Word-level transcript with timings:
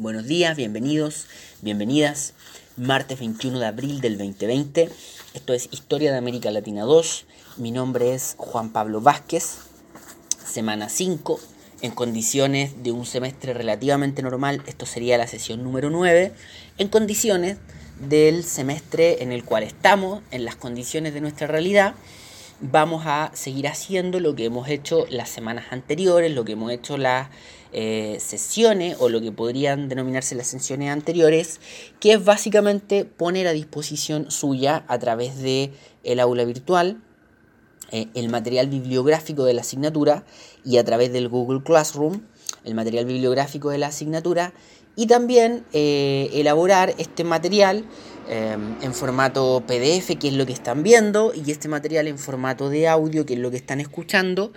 Buenos 0.00 0.26
días, 0.26 0.56
bienvenidos, 0.56 1.26
bienvenidas. 1.60 2.32
Martes 2.78 3.18
21 3.18 3.58
de 3.58 3.66
abril 3.66 4.00
del 4.00 4.16
2020. 4.16 4.88
Esto 5.34 5.52
es 5.52 5.68
Historia 5.72 6.10
de 6.10 6.16
América 6.16 6.50
Latina 6.50 6.84
2. 6.84 7.26
Mi 7.58 7.70
nombre 7.70 8.14
es 8.14 8.34
Juan 8.38 8.72
Pablo 8.72 9.02
Vázquez. 9.02 9.58
Semana 10.42 10.88
5. 10.88 11.38
En 11.82 11.90
condiciones 11.90 12.82
de 12.82 12.92
un 12.92 13.04
semestre 13.04 13.52
relativamente 13.52 14.22
normal, 14.22 14.62
esto 14.66 14.86
sería 14.86 15.18
la 15.18 15.26
sesión 15.26 15.62
número 15.62 15.90
9. 15.90 16.32
En 16.78 16.88
condiciones 16.88 17.58
del 18.08 18.42
semestre 18.42 19.22
en 19.22 19.32
el 19.32 19.44
cual 19.44 19.64
estamos, 19.64 20.22
en 20.30 20.46
las 20.46 20.56
condiciones 20.56 21.12
de 21.12 21.20
nuestra 21.20 21.46
realidad 21.46 21.94
vamos 22.62 23.04
a 23.06 23.30
seguir 23.34 23.68
haciendo 23.68 24.20
lo 24.20 24.34
que 24.34 24.44
hemos 24.44 24.68
hecho 24.68 25.06
las 25.10 25.28
semanas 25.28 25.66
anteriores, 25.70 26.32
lo 26.32 26.44
que 26.44 26.52
hemos 26.52 26.72
hecho 26.72 26.96
las 26.96 27.28
eh, 27.72 28.16
sesiones 28.18 28.96
o 28.98 29.08
lo 29.08 29.20
que 29.20 29.30
podrían 29.30 29.88
denominarse 29.88 30.34
las 30.34 30.48
sesiones 30.48 30.90
anteriores, 30.90 31.60
que 32.00 32.14
es 32.14 32.24
básicamente 32.24 33.04
poner 33.04 33.46
a 33.46 33.52
disposición 33.52 34.28
suya 34.28 34.84
a 34.88 34.98
través 34.98 35.38
de 35.38 35.70
aula 36.20 36.44
virtual 36.44 37.00
eh, 37.92 38.08
el 38.14 38.28
material 38.28 38.68
bibliográfico 38.68 39.44
de 39.44 39.54
la 39.54 39.60
asignatura 39.60 40.24
y 40.64 40.78
a 40.78 40.84
través 40.84 41.12
del 41.12 41.28
Google 41.28 41.62
Classroom 41.62 42.22
el 42.64 42.74
material 42.74 43.04
bibliográfico 43.04 43.70
de 43.70 43.78
la 43.78 43.86
asignatura 43.86 44.52
y 44.96 45.06
también 45.06 45.64
eh, 45.72 46.28
elaborar 46.32 46.94
este 46.98 47.22
material 47.22 47.84
en 48.28 48.94
formato 48.94 49.64
PDF, 49.66 50.16
que 50.20 50.28
es 50.28 50.34
lo 50.34 50.46
que 50.46 50.52
están 50.52 50.84
viendo, 50.84 51.32
y 51.34 51.50
este 51.50 51.66
material 51.66 52.06
en 52.06 52.16
formato 52.16 52.70
de 52.70 52.86
audio, 52.86 53.26
que 53.26 53.34
es 53.34 53.40
lo 53.40 53.50
que 53.50 53.56
están 53.56 53.80
escuchando, 53.80 54.52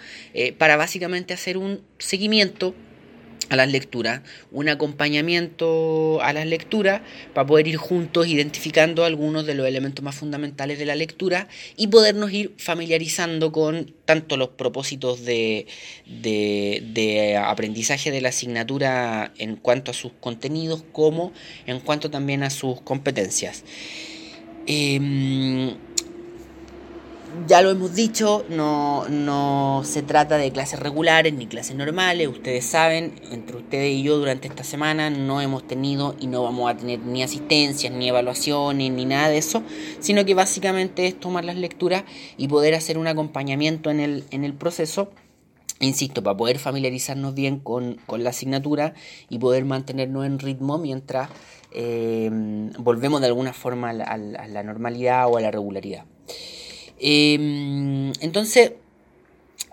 para 0.60 0.78
básicamente 0.78 1.34
hacer 1.34 1.58
un 1.58 1.82
seguimiento 1.98 2.76
a 3.50 3.56
las 3.56 3.72
lecturas, 3.72 4.22
un 4.52 4.70
acompañamiento 4.70 6.22
a 6.22 6.34
las 6.34 6.46
lecturas 6.46 7.02
para 7.34 7.46
poder 7.46 7.68
ir 7.68 7.78
juntos 7.78 8.28
identificando 8.28 9.06
algunos 9.06 9.46
de 9.46 9.56
los 9.56 9.68
elementos 9.68 10.04
más 10.04 10.16
fundamentales 10.16 10.80
de 10.80 10.86
la 10.86 10.96
lectura 10.96 11.48
y 11.76 11.88
podernos 11.88 12.32
ir 12.32 12.54
familiarizando 12.58 13.52
con 13.52 13.94
tanto 14.06 14.38
los 14.38 14.50
propósitos 14.50 15.26
de, 15.26 15.68
de, 16.06 17.38
aprendizaje 17.38 18.12
de 18.12 18.22
la 18.22 18.30
asignatura 18.30 19.34
en 19.38 19.56
cuanto 19.56 19.92
a 19.92 19.94
sus 19.94 20.12
contenidos 20.20 20.84
como 20.92 21.34
en 21.66 21.80
cuanto 21.80 22.10
también 22.10 22.44
a 22.44 22.50
sus 22.50 22.82
competencias. 22.82 23.64
Em, 24.66 25.76
ya 27.48 27.62
lo 27.62 27.72
hemos 27.72 27.94
dicho, 27.96 28.46
no, 28.50 29.82
se 29.84 30.02
trata 30.02 30.38
de 30.38 30.52
clases 30.52 30.80
regulares 30.80 31.34
ni 31.34 31.48
clases 31.48 31.76
normales. 31.76 32.28
Ustedes 32.28 32.66
saben, 32.66 33.20
entre 33.32 33.58
ustedes 33.58 33.94
y 33.94 34.04
yo 34.04 34.18
durante 34.18 34.48
esta 34.48 34.64
semana 34.64 35.10
no 35.10 35.42
hemos 35.42 35.68
tenido 35.68 36.16
y 36.20 36.28
no 36.28 36.44
vamos 36.44 36.72
a 36.72 36.78
tener 36.78 37.00
ni 37.00 37.24
asistencias, 37.24 37.92
ni 37.94 38.10
evaluaciones, 38.10 38.92
ni 38.92 39.06
nada 39.06 39.30
de 39.30 39.38
eso, 39.38 39.64
sino 40.00 40.26
que 40.26 40.34
básicamente 40.34 41.08
es 41.08 41.20
tomar 41.20 41.44
las 41.46 41.56
lecturas 41.56 42.04
y 42.38 42.48
poder 42.48 42.76
hacer 42.76 42.98
un 42.98 43.08
acompañamiento 43.08 43.90
en 43.90 44.00
el, 44.00 44.24
en 44.32 44.44
el 44.44 44.54
proceso. 44.54 45.12
Insisto, 45.80 46.24
para 46.24 46.38
poder 46.38 46.60
familiarizarnos 46.60 47.34
bien 47.34 47.60
con, 47.60 47.98
la 48.18 48.30
asignatura 48.30 48.94
y 49.28 49.40
poder 49.40 49.66
mantenernos 49.66 50.26
en 50.26 50.40
ritmo 50.40 50.78
mientras 50.78 51.30
eh, 51.72 52.30
volvemos 52.78 53.20
de 53.20 53.28
alguna 53.28 53.52
forma 53.54 53.90
a 53.90 54.18
la 54.18 54.64
normalidad 54.64 55.28
o 55.28 55.38
a 55.38 55.42
la 55.42 55.52
regularidad. 55.52 56.06
Em, 57.06 58.14
entonces, 58.22 58.72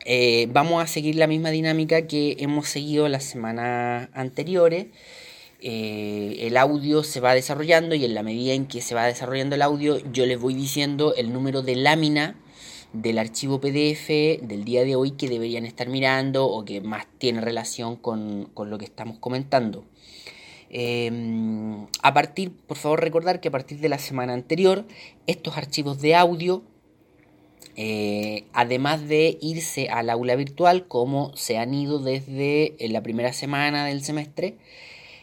eh, 0.04 0.48
vamos 0.50 0.82
a 0.82 0.88
seguir 0.88 1.14
la 1.14 1.28
misma 1.28 1.50
dinámica 1.50 2.08
que 2.08 2.36
hemos 2.40 2.68
seguido 2.68 3.08
las 3.08 3.22
semanas 3.22 4.08
anteriores. 4.14 4.88
Eh, 5.60 6.38
el 6.40 6.56
audio 6.56 7.04
se 7.04 7.20
va 7.20 7.32
desarrollando 7.34 7.94
y 7.94 8.04
en 8.04 8.14
la 8.14 8.24
medida 8.24 8.52
en 8.54 8.66
que 8.66 8.80
se 8.80 8.96
va 8.96 9.06
desarrollando 9.06 9.54
el 9.54 9.62
audio, 9.62 9.98
yo 10.12 10.26
les 10.26 10.40
voy 10.40 10.54
diciendo 10.54 11.14
el 11.14 11.32
número 11.32 11.62
de 11.62 11.76
lámina 11.76 12.34
del 12.92 13.20
archivo 13.20 13.60
PDF 13.60 14.08
del 14.42 14.64
día 14.64 14.82
de 14.84 14.96
hoy 14.96 15.12
que 15.12 15.28
deberían 15.28 15.66
estar 15.66 15.88
mirando 15.88 16.46
o 16.46 16.64
que 16.64 16.80
más 16.80 17.06
tiene 17.18 17.40
relación 17.40 17.94
con, 17.94 18.50
lo 18.56 18.76
que 18.76 18.86
estamos 18.86 19.18
comentando. 19.18 19.84
Em, 20.68 21.86
a 22.02 22.12
partir, 22.12 22.50
por 22.50 22.76
favor 22.76 23.00
recordar 23.00 23.40
que 23.40 23.48
a 23.48 23.52
partir 23.52 23.78
de 23.78 23.88
la 23.88 23.98
semana 23.98 24.34
anterior, 24.34 24.84
estos 25.28 25.56
archivos 25.56 26.00
de 26.00 26.16
audio 26.16 26.64
eh, 27.76 28.44
además 28.52 29.08
de 29.08 29.38
irse 29.40 29.88
al 29.88 30.10
aula 30.10 30.36
virtual, 30.36 30.86
como 30.86 31.34
se 31.36 31.56
han 31.56 31.72
ido 31.72 31.98
desde 31.98 32.74
eh, 32.78 32.88
la 32.88 33.02
primera 33.02 33.32
semana 33.32 33.86
del 33.86 34.02
semestre, 34.02 34.56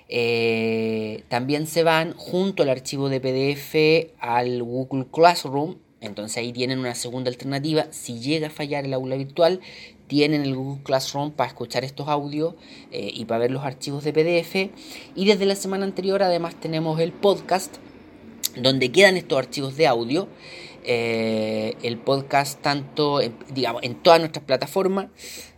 eh, 0.10 1.24
también 1.28 1.68
se 1.68 1.84
van 1.84 2.14
junto 2.14 2.64
al 2.64 2.70
archivo 2.70 3.10
de 3.10 3.20
PDF 3.20 4.12
al 4.20 4.64
Google 4.64 5.06
Classroom. 5.12 5.76
Entonces 6.00 6.38
ahí 6.38 6.54
tienen 6.54 6.80
una 6.80 6.96
segunda 6.96 7.30
alternativa. 7.30 7.88
Si 7.92 8.20
llega 8.20 8.48
a 8.48 8.52
fallar 8.52 8.86
el 8.86 8.94
aula 8.94 9.18
virtual, 9.18 9.60
tienen 10.08 10.44
el 10.44 10.56
Google 10.56 10.84
Classroom 10.84 11.32
para 11.32 11.50
escuchar 11.50 11.84
estos 11.84 12.08
audios 12.08 12.54
y 12.92 13.26
para 13.26 13.40
ver 13.40 13.52
los 13.52 13.66
archivos 13.66 14.04
de 14.04 14.14
PDF. 14.14 14.72
Y 15.16 15.26
desde 15.26 15.46
la 15.46 15.56
semana 15.56 15.86
anterior 15.86 16.24
además 16.24 16.56
tenemos 16.60 17.00
el 17.00 17.12
podcast 17.12 17.78
donde 18.56 18.92
quedan 18.92 19.18
estos 19.18 19.38
archivos 19.38 19.76
de 19.76 19.88
audio 19.88 20.28
eh, 20.90 21.76
el 21.84 21.98
podcast 21.98 22.62
tanto, 22.62 23.20
digamos, 23.54 23.84
en 23.84 23.96
todas 23.96 24.22
nuestras 24.22 24.46
plataformas, 24.46 25.08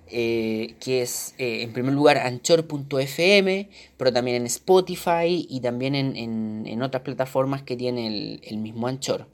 eh, 0.07 0.73
que 0.79 1.03
es 1.03 1.35
eh, 1.37 1.61
en 1.61 1.71
primer 1.71 1.93
lugar 1.93 2.17
anchor.fm, 2.17 3.69
pero 3.95 4.11
también 4.11 4.37
en 4.37 4.47
Spotify 4.47 5.45
y 5.47 5.59
también 5.61 5.93
en, 5.93 6.81
otras 6.81 7.03
plataformas 7.03 7.61
que 7.61 7.77
tienen 7.77 8.39
el, 8.41 8.57
mismo 8.57 8.87
Anchor. 8.87 9.27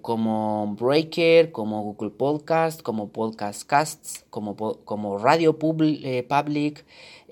como 0.00 0.74
Breaker, 0.76 1.52
como 1.52 1.84
Google 1.84 2.10
Podcast, 2.10 2.82
como 2.82 3.10
Podcast 3.10 3.62
Casts, 3.64 4.24
como, 4.30 4.56
como 4.56 5.18
Radio 5.18 5.60
Public, 5.60 6.84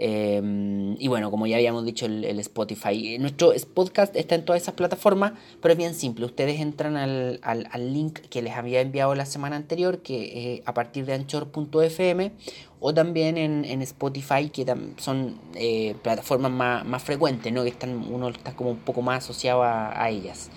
Em, 0.03 0.97
y 0.99 1.09
bueno, 1.09 1.31
como 1.31 1.47
ya 1.47 1.57
habíamos 1.57 1.85
dicho, 1.85 2.07
el, 2.07 2.41
Spotify. 2.41 3.19
Nuestro 3.19 3.53
podcast 3.75 4.17
está 4.17 4.35
en 4.35 4.47
todas 4.47 4.63
esas 4.63 4.73
plataformas, 4.73 5.35
pero 5.61 5.73
es 5.73 5.79
bien 5.79 5.95
simple. 5.95 6.25
Ustedes 6.25 6.59
entran 6.59 6.97
al, 6.97 7.39
al, 7.43 7.93
link 7.93 8.19
que 8.31 8.41
les 8.41 8.55
había 8.55 8.81
enviado 8.81 9.15
la 9.15 9.27
semana 9.27 9.57
anterior, 9.57 9.99
que 9.99 10.55
es 10.55 10.63
a 10.65 10.73
partir 10.73 11.05
de 11.05 11.13
anchor.fm, 11.13 12.33
o 12.81 12.95
también 12.95 13.37
en, 13.37 13.67
en, 13.67 13.83
Spotify, 13.83 14.49
que 14.49 14.65
son 14.97 15.39
eh, 15.55 15.95
plataformas 16.03 16.51
más, 16.51 16.87
más, 16.87 17.03
frecuentes, 17.03 17.53
¿no? 17.53 17.63
que 17.63 17.69
están, 17.69 18.11
uno 18.11 18.31
está 18.31 18.57
como 18.57 18.71
un 18.71 18.79
poco 18.79 19.03
más 19.03 19.25
asociado 19.25 19.63
a, 19.63 20.09
ellas. 20.09 20.49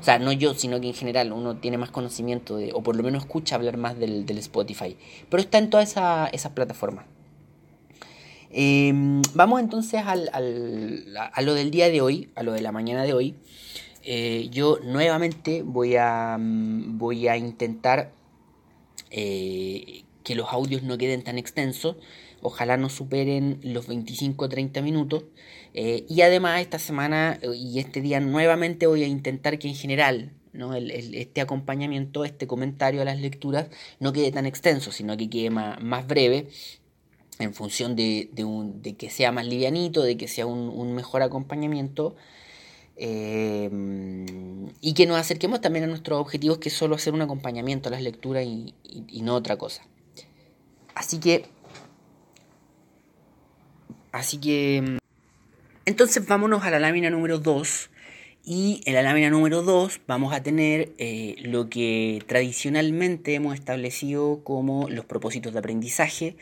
O 0.00 0.02
sea, 0.02 0.18
no 0.18 0.32
yo, 0.32 0.54
sino 0.54 0.80
que 0.80 0.88
en 0.88 0.94
general 0.94 1.32
uno 1.32 1.56
tiene 1.58 1.78
más 1.78 1.92
conocimiento, 1.92 2.56
de, 2.56 2.72
o 2.72 2.82
por 2.82 2.96
lo 2.96 3.04
menos 3.04 3.22
escucha 3.22 3.54
hablar 3.54 3.76
más 3.76 3.96
del, 3.96 4.26
del 4.26 4.38
Spotify. 4.38 4.96
Pero 5.28 5.40
está 5.40 5.58
en 5.58 5.70
todas 5.70 5.94
esas 6.32 6.52
plataformas. 6.52 7.04
Em, 8.50 9.22
vamos 9.34 9.60
entonces 9.60 10.02
al, 10.04 10.30
a 10.32 11.42
lo 11.42 11.54
del 11.54 11.70
día 11.70 11.90
de 11.90 12.00
hoy, 12.00 12.30
a 12.34 12.42
lo 12.42 12.52
de 12.52 12.62
la 12.62 12.72
mañana 12.72 13.04
de 13.04 13.12
hoy. 13.12 13.34
Eh, 14.02 14.48
yo 14.50 14.78
nuevamente 14.82 15.62
voy 15.62 15.96
a, 15.96 16.38
mm, 16.38 16.96
voy 16.98 17.28
a 17.28 17.36
intentar 17.36 18.12
eh, 19.10 20.04
que 20.24 20.34
los 20.34 20.50
audios 20.52 20.82
no 20.82 20.96
queden 20.96 21.22
tan 21.22 21.36
extensos. 21.38 21.96
Ojalá 22.40 22.76
no 22.76 22.88
superen 22.88 23.60
los 23.62 23.86
25 23.86 24.46
o 24.46 24.48
30 24.48 24.80
minutos. 24.80 25.24
Eh, 25.74 26.06
y 26.08 26.22
además 26.22 26.60
esta 26.62 26.78
semana 26.78 27.38
y 27.54 27.78
este 27.80 28.00
día 28.00 28.20
nuevamente 28.20 28.86
voy 28.86 29.02
a 29.04 29.06
intentar 29.06 29.58
que 29.58 29.68
en 29.68 29.74
general 29.74 30.32
¿no? 30.54 30.74
este 30.74 31.40
acompañamiento, 31.42 32.24
este 32.24 32.46
comentario 32.46 33.02
a 33.02 33.04
las 33.04 33.20
lecturas 33.20 33.68
no 34.00 34.12
quede 34.14 34.32
tan 34.32 34.46
extenso, 34.46 34.90
sino 34.92 35.16
que 35.18 35.28
quede 35.28 35.50
más, 35.50 35.82
más 35.82 36.06
breve 36.06 36.48
en 37.38 37.54
función 37.54 37.94
de, 37.96 38.28
que 38.98 39.10
sea 39.10 39.32
más 39.32 39.46
livianito, 39.46 40.02
de 40.02 40.16
que 40.16 40.28
sea 40.28 40.46
un, 40.46 40.94
mejor 40.94 41.22
acompañamiento 41.22 42.16
eh, 42.96 43.70
y 44.80 44.94
que 44.94 45.06
nos 45.06 45.18
acerquemos 45.18 45.60
también 45.60 45.84
a 45.84 45.88
nuestros 45.88 46.20
objetivos 46.20 46.58
que 46.58 46.68
es 46.68 46.74
solo 46.74 46.96
hacer 46.96 47.14
un 47.14 47.22
acompañamiento 47.22 47.88
a 47.88 47.92
las 47.92 48.02
lecturas 48.02 48.44
y, 48.44 48.74
no 49.22 49.34
otra 49.34 49.56
cosa. 49.56 49.82
Así 50.94 51.18
que... 51.18 51.46
Así 54.10 54.38
que... 54.38 54.98
Entonces 55.84 56.26
vámonos 56.26 56.64
a 56.64 56.70
la 56.70 56.80
lámina 56.80 57.08
número 57.08 57.38
2 57.38 57.90
y 58.44 58.80
en 58.84 58.94
la 58.94 59.02
lámina 59.02 59.30
número 59.30 59.62
2 59.62 60.00
vamos 60.06 60.34
a 60.34 60.42
tener 60.42 60.92
eh, 60.98 61.36
lo 61.42 61.68
que 61.68 62.22
tradicionalmente 62.26 63.34
hemos 63.34 63.54
establecido 63.54 64.42
como 64.42 64.88
los 64.88 65.04
propósitos 65.04 65.52
de 65.52 65.58
aprendizaje, 65.58 66.36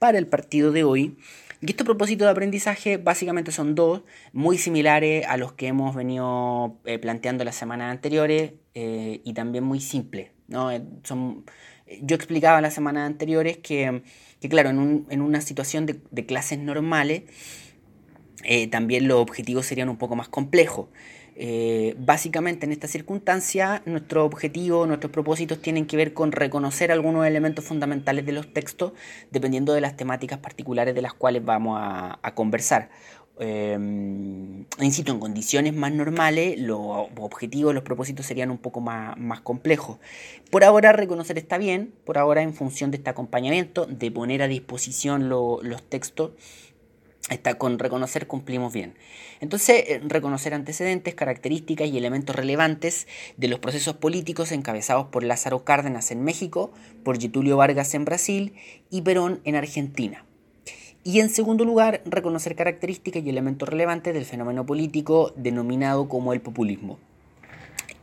para 0.00 0.18
el 0.18 0.26
partido 0.26 0.72
de 0.72 0.82
hoy. 0.82 1.16
Y 1.60 1.70
estos 1.70 1.84
propósitos 1.84 2.24
de 2.26 2.32
aprendizaje 2.32 2.96
básicamente 2.96 3.52
son 3.52 3.74
dos, 3.74 4.02
muy 4.32 4.56
similares 4.56 5.26
a 5.28 5.36
los 5.36 5.52
que 5.52 5.68
hemos 5.68 5.94
venido 5.94 6.78
eh, 6.86 6.98
planteando 6.98 7.44
las 7.44 7.54
semanas 7.54 7.92
anteriores 7.92 8.54
eh, 8.74 9.20
y 9.22 9.34
también 9.34 9.62
muy 9.62 9.78
simples. 9.80 10.30
¿no? 10.48 10.72
Eh, 10.72 10.82
son, 11.04 11.44
yo 12.00 12.16
explicaba 12.16 12.62
las 12.62 12.72
semanas 12.72 13.06
anteriores 13.06 13.58
que, 13.58 14.02
claro, 14.48 14.70
en, 14.70 15.20
una 15.20 15.42
situación 15.42 15.84
de, 15.84 16.26
clases 16.26 16.58
normales, 16.58 17.24
también 18.70 19.06
los 19.06 19.20
objetivos 19.20 19.66
serían 19.66 19.90
un 19.90 19.98
poco 19.98 20.16
más 20.16 20.30
complejos. 20.30 20.88
Eh, 21.42 21.94
básicamente 21.96 22.66
en 22.66 22.72
esta 22.72 22.86
circunstancia 22.86 23.80
nuestro 23.86 24.26
objetivo, 24.26 24.86
nuestros 24.86 25.10
propósitos 25.10 25.62
tienen 25.62 25.86
que 25.86 25.96
ver 25.96 26.12
con 26.12 26.32
reconocer 26.32 26.92
algunos 26.92 27.26
elementos 27.26 27.64
fundamentales 27.64 28.26
de 28.26 28.32
los 28.32 28.52
textos 28.52 28.92
dependiendo 29.30 29.72
de 29.72 29.80
las 29.80 29.96
temáticas 29.96 30.38
particulares 30.38 30.94
de 30.94 31.00
las 31.00 31.14
cuales 31.14 31.42
vamos 31.42 31.78
a, 31.80 32.34
conversar. 32.34 32.90
Eh, 33.38 33.72
insisto, 34.80 35.12
en 35.12 35.18
condiciones 35.18 35.72
más 35.72 35.92
normales 35.92 36.60
los 36.60 36.78
objetivos, 36.78 37.74
los 37.74 37.84
propósitos 37.84 38.26
serían 38.26 38.50
un 38.50 38.58
poco 38.58 38.82
más, 38.82 39.16
más 39.16 39.40
complejos. 39.40 39.96
Por 40.50 40.62
ahora 40.62 40.92
reconocer 40.92 41.38
está 41.38 41.56
bien, 41.56 41.94
por 42.04 42.18
ahora 42.18 42.42
en 42.42 42.52
función 42.52 42.90
de 42.90 42.98
este 42.98 43.08
acompañamiento, 43.08 43.86
de 43.86 44.10
poner 44.10 44.42
a 44.42 44.46
disposición 44.46 45.30
los 45.30 45.82
textos 45.88 46.32
Está 47.30 47.54
con 47.54 47.78
reconocer 47.78 48.26
cumplimos 48.26 48.72
bien. 48.72 48.94
Entonces, 49.40 49.84
eh, 49.86 50.00
reconocer 50.04 50.52
antecedentes, 50.52 51.14
características 51.14 51.88
y 51.88 51.96
elementos 51.96 52.34
relevantes 52.34 53.06
de 53.36 53.46
los 53.46 53.60
procesos 53.60 53.94
políticos 53.96 54.50
encabezados 54.50 55.06
por 55.06 55.22
Lázaro 55.22 55.64
Cárdenas 55.64 56.10
en 56.10 56.24
México, 56.24 56.72
por 57.04 57.20
Getulio 57.20 57.56
Vargas 57.56 57.94
en 57.94 58.04
Brasil 58.04 58.54
y 58.90 59.02
Perón 59.02 59.40
en 59.44 59.54
Argentina. 59.54 60.24
Y 61.04 61.20
en 61.20 61.30
segundo 61.30 61.64
lugar, 61.64 62.02
reconocer 62.04 62.56
características 62.56 63.22
y 63.24 63.30
elementos 63.30 63.68
relevantes 63.68 64.12
del 64.12 64.24
fenómeno 64.24 64.66
político 64.66 65.32
denominado 65.36 66.08
como 66.08 66.32
el 66.32 66.40
populismo. 66.40 66.98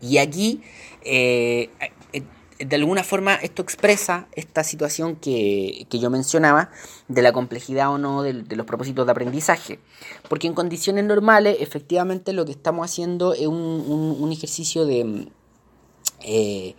Y 0.01 0.19
aquí 0.19 0.62
eh, 1.03 1.69
de 2.59 2.75
alguna 2.75 3.04
forma 3.04 3.36
esto 3.36 3.62
expresa 3.62 4.27
esta 4.33 4.63
situación 4.63 5.15
que, 5.15 5.88
yo 5.89 6.09
mencionaba 6.09 6.69
de 7.07 7.21
la 7.21 7.31
complejidad 7.31 7.92
o 7.92 7.98
no 7.98 8.24
de, 8.24 8.33
los 8.33 8.65
propósitos 8.65 9.06
de 9.06 9.12
aprendizaje. 9.12 9.80
Porque 10.30 10.48
en 10.48 10.54
condiciones 10.54 11.06
normales, 11.06 11.57
efectivamente, 11.59 12.33
lo 12.33 12.45
que 12.45 12.51
estamos 12.51 12.89
haciendo 12.89 13.33
es 13.33 13.48
un, 13.48 14.30
ejercicio 14.31 14.86
de, 14.86 15.27
eh, 16.21 16.75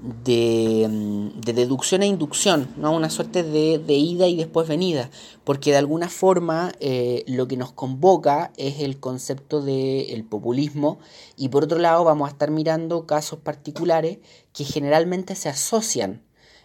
de, 0.00 1.32
deducción 1.44 2.02
e 2.02 2.06
inducción, 2.06 2.68
¿no? 2.76 2.92
una 2.92 3.10
suerte 3.10 3.42
de, 3.42 3.94
ida 3.94 4.28
y 4.28 4.36
después 4.36 4.68
venida, 4.68 5.10
porque 5.44 5.72
de 5.72 5.78
alguna 5.78 6.08
forma 6.08 6.72
eh, 6.80 7.24
lo 7.26 7.48
que 7.48 7.56
nos 7.56 7.72
convoca 7.72 8.52
es 8.56 8.80
el 8.80 9.00
concepto 9.00 9.60
del 9.60 10.24
populismo 10.24 10.98
y 11.36 11.48
por 11.48 11.64
otro 11.64 11.78
lado 11.78 12.04
vamos 12.04 12.28
a 12.28 12.32
estar 12.32 12.50
mirando 12.50 13.06
casos 13.06 13.40
particulares 13.40 14.18
que 14.52 14.64
generalmente 14.64 15.34
se 15.34 15.48
asocian 15.48 16.22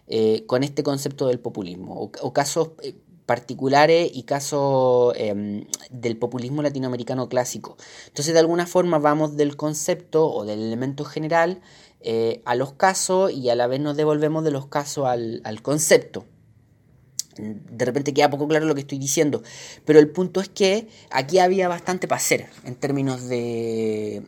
eh, 0.08 0.46
con 0.46 0.64
este 0.64 0.84
concepto 0.84 1.28
del 1.28 1.40
populismo 1.40 2.12
o, 2.22 2.34
casos 2.34 2.72
eh, 2.82 2.94
particulares 3.26 4.12
y 4.14 4.24
casos 4.24 5.14
em, 5.16 5.66
del 5.90 6.18
populismo 6.18 6.62
latinoamericano 6.62 7.30
clásico. 7.30 7.78
Entonces 8.08 8.34
de 8.34 8.40
alguna 8.42 8.68
forma 8.68 9.00
vamos 9.00 9.38
del 9.38 9.56
concepto 9.56 10.30
o 10.30 10.46
del 10.46 10.62
elemento 10.62 11.06
general 11.06 11.62
eh, 12.06 12.42
a 12.44 12.56
los 12.56 12.74
casos 12.74 13.32
y 13.32 13.50
a 13.50 13.56
la 13.56 13.66
vez 13.68 13.80
nos 13.80 13.96
devolvemos 13.96 14.44
de 14.44 14.52
los 14.52 14.68
casos 14.68 15.06
al, 15.08 15.62
concepto. 15.62 16.26
De 17.38 17.86
repente 17.86 18.14
queda 18.14 18.30
poco 18.30 18.48
claro 18.48 18.66
lo 18.66 18.76
que 18.76 18.82
estoy 18.82 19.00
diciendo, 19.00 19.42
pero 19.86 20.00
el 20.00 20.10
punto 20.10 20.42
es 20.42 20.50
que 20.50 20.88
aquí 21.10 21.40
había 21.40 21.68
bastante 21.70 22.08
para 22.08 22.18
hacer 22.18 22.46
en 22.66 22.76
términos 22.76 23.30
de, 23.30 24.22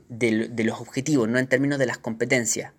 los 0.57 0.79
objetivos, 0.79 1.27
no 1.27 1.37
en 1.37 1.47
términos 1.47 1.77
de 1.77 1.85
las 1.85 1.97
competencias. 1.97 2.71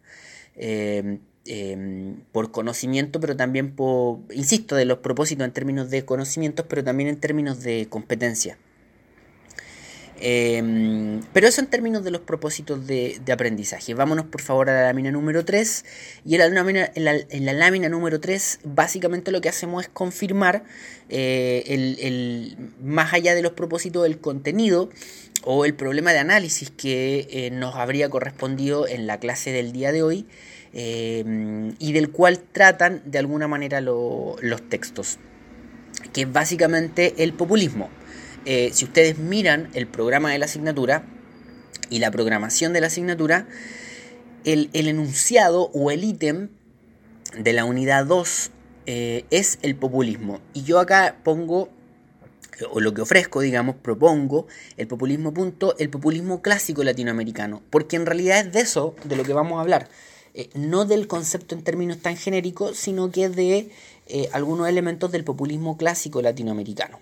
Eh, 0.57 1.19
em, 1.45 2.17
por 2.33 2.51
conocimiento, 2.51 3.21
pero 3.21 3.37
también 3.37 3.77
por, 3.77 4.21
insisto, 4.33 4.75
de 4.75 4.87
los 4.87 4.99
propósitos 4.99 5.45
en 5.45 5.53
términos 5.53 5.91
de 5.91 6.05
conocimientos, 6.07 6.67
pero 6.69 6.83
también 6.83 7.11
en 7.11 7.21
términos 7.21 7.61
de 7.61 7.87
competencia. 7.89 8.59
Em, 10.19 11.21
pero 11.33 11.47
eso 11.47 11.61
en 11.61 11.67
términos 11.67 12.03
de 12.03 12.11
los 12.11 12.23
propósitos 12.23 12.87
de, 12.87 13.21
aprendizaje. 13.31 13.95
Vámonos 13.95 14.27
por 14.27 14.41
favor 14.41 14.71
a 14.71 14.75
la 14.75 14.83
lámina 14.85 15.11
número 15.11 15.45
3. 15.45 15.85
Y 16.25 16.37
en 16.37 17.47
la 17.47 17.53
lámina, 17.53 17.89
número 17.89 18.21
3 18.21 18.61
básicamente 18.65 19.31
lo 19.31 19.41
que 19.41 19.49
hacemos 19.49 19.85
es 19.85 19.91
confirmar 19.91 20.65
eh, 21.09 21.65
el, 21.67 22.57
más 22.83 23.13
allá 23.13 23.35
de 23.35 23.43
los 23.43 23.53
propósitos 23.53 24.05
del 24.05 24.19
contenido 24.19 24.89
o 25.45 25.65
el 25.65 25.75
problema 25.75 26.13
de 26.13 26.19
análisis 26.19 26.71
que 26.71 27.29
eh, 27.31 27.51
nos 27.51 27.75
habría 27.75 28.09
correspondido 28.09 28.89
en 28.89 29.07
la 29.07 29.21
clase 29.21 29.53
del 29.53 29.73
día 29.73 29.93
de 29.93 30.03
hoy 30.03 30.27
em, 30.73 31.75
y 31.79 31.93
del 31.93 32.11
cual 32.11 32.41
tratan 32.41 33.03
de 33.05 33.19
alguna 33.19 33.47
manera 33.47 33.81
los 33.83 34.69
textos, 34.69 35.19
que 36.13 36.23
es 36.23 36.33
básicamente 36.33 37.23
el 37.23 37.35
populismo. 37.35 37.91
Eh, 38.49 38.71
si 38.73 38.85
ustedes 38.85 39.19
miran 39.19 39.71
el 39.75 39.89
programa 39.89 40.31
de 40.31 40.39
la 40.39 40.45
asignatura 40.45 41.05
y 41.91 41.99
la 41.99 42.13
programación 42.13 42.73
de 42.73 42.81
la 42.81 42.87
asignatura, 42.87 43.49
el, 44.45 44.71
enunciado 44.73 45.69
o 45.75 45.91
el 45.91 46.05
ítem 46.05 46.51
de 47.37 47.53
la 47.53 47.65
unidad 47.65 48.07
2 48.07 48.51
eh, 48.87 49.25
es 49.31 49.59
el 49.63 49.75
populismo. 49.75 50.41
Y 50.55 50.63
yo 50.63 50.79
acá 50.79 51.17
pongo, 51.25 51.71
o 52.71 52.79
lo 52.79 52.95
que 52.95 53.01
ofrezco, 53.01 53.41
digamos, 53.41 53.75
propongo 53.75 54.47
el 54.77 54.87
populismo 54.87 55.35
punto, 55.35 55.77
el 55.79 55.91
populismo 55.91 56.41
clásico 56.41 56.85
latinoamericano, 56.85 57.65
porque 57.71 57.97
en 57.97 58.07
realidad 58.07 58.47
es 58.47 58.53
de 58.53 58.61
eso 58.61 58.95
de 59.03 59.17
lo 59.17 59.25
que 59.25 59.33
vamos 59.33 59.59
a 59.59 59.63
hablar. 59.63 59.89
Eh, 60.35 60.51
no 60.55 60.85
del 60.85 61.09
concepto 61.09 61.57
en 61.57 61.65
términos 61.65 61.99
tan 61.99 62.17
genéricos, 62.17 62.77
sino 62.77 63.11
que 63.11 63.29
de 63.29 63.71
algunos 64.33 64.69
elementos 64.69 65.11
del 65.11 65.25
populismo 65.25 65.77
clásico 65.77 66.23
latinoamericano. 66.23 67.01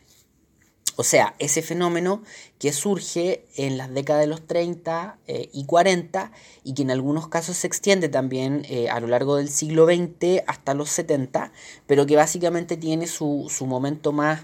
O 0.97 1.03
sea, 1.03 1.35
ese 1.39 1.61
fenómeno 1.61 2.23
que 2.59 2.73
surge 2.73 3.45
en 3.57 3.77
las 3.77 3.93
décadas 3.93 4.23
de 4.23 4.29
los 4.29 4.47
30 4.47 5.19
eh, 5.27 5.49
y 5.53 5.67
40 5.67 6.31
y 6.63 6.75
que 6.75 6.83
en 6.83 6.91
algunos 6.93 7.27
casos 7.29 7.57
se 7.57 7.67
extiende 7.67 8.09
también 8.09 8.65
eh, 8.69 8.89
a 8.89 9.01
lo 9.01 9.09
largo 9.09 9.37
del 9.37 9.49
siglo 9.49 9.87
XX 9.87 10.43
hasta 10.47 10.75
los 10.75 10.91
70, 10.91 11.53
pero 11.87 12.07
que 12.07 12.15
básicamente 12.15 12.77
tiene 12.77 13.09
su, 13.09 13.51
momento 13.67 14.13
más 14.13 14.43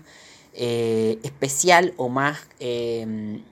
eh, 0.55 1.19
especial 1.23 1.95
o 1.97 2.09
más 2.09 2.39
em, 2.59 3.45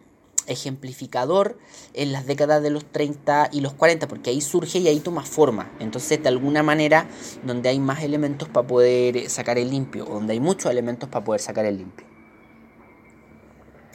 ejemplificador 0.49 1.57
en 1.95 2.11
las 2.11 2.27
décadas 2.27 2.63
de 2.65 2.71
los 2.71 2.85
30 2.85 3.51
y 3.53 3.61
los 3.61 3.75
40, 3.75 4.09
porque 4.09 4.31
ahí 4.31 4.41
surge 4.41 4.81
y 4.81 4.89
ahí 4.89 4.99
toma 4.99 5.25
forma. 5.25 5.71
Entonces, 5.79 6.21
de 6.21 6.29
alguna 6.29 6.65
manera, 6.65 7.09
donde 7.45 7.69
hay 7.69 7.79
más 7.79 8.03
elementos 8.03 8.49
para 8.49 8.67
poder 8.67 9.31
sacar 9.31 9.57
el 9.57 9.71
limpio, 9.71 10.05
donde 10.05 10.33
hay 10.33 10.41
muchos 10.41 10.73
elementos 10.73 11.09
para 11.09 11.25
poder 11.25 11.41
sacar 11.41 11.65
el 11.65 11.79
limpio. 11.79 12.18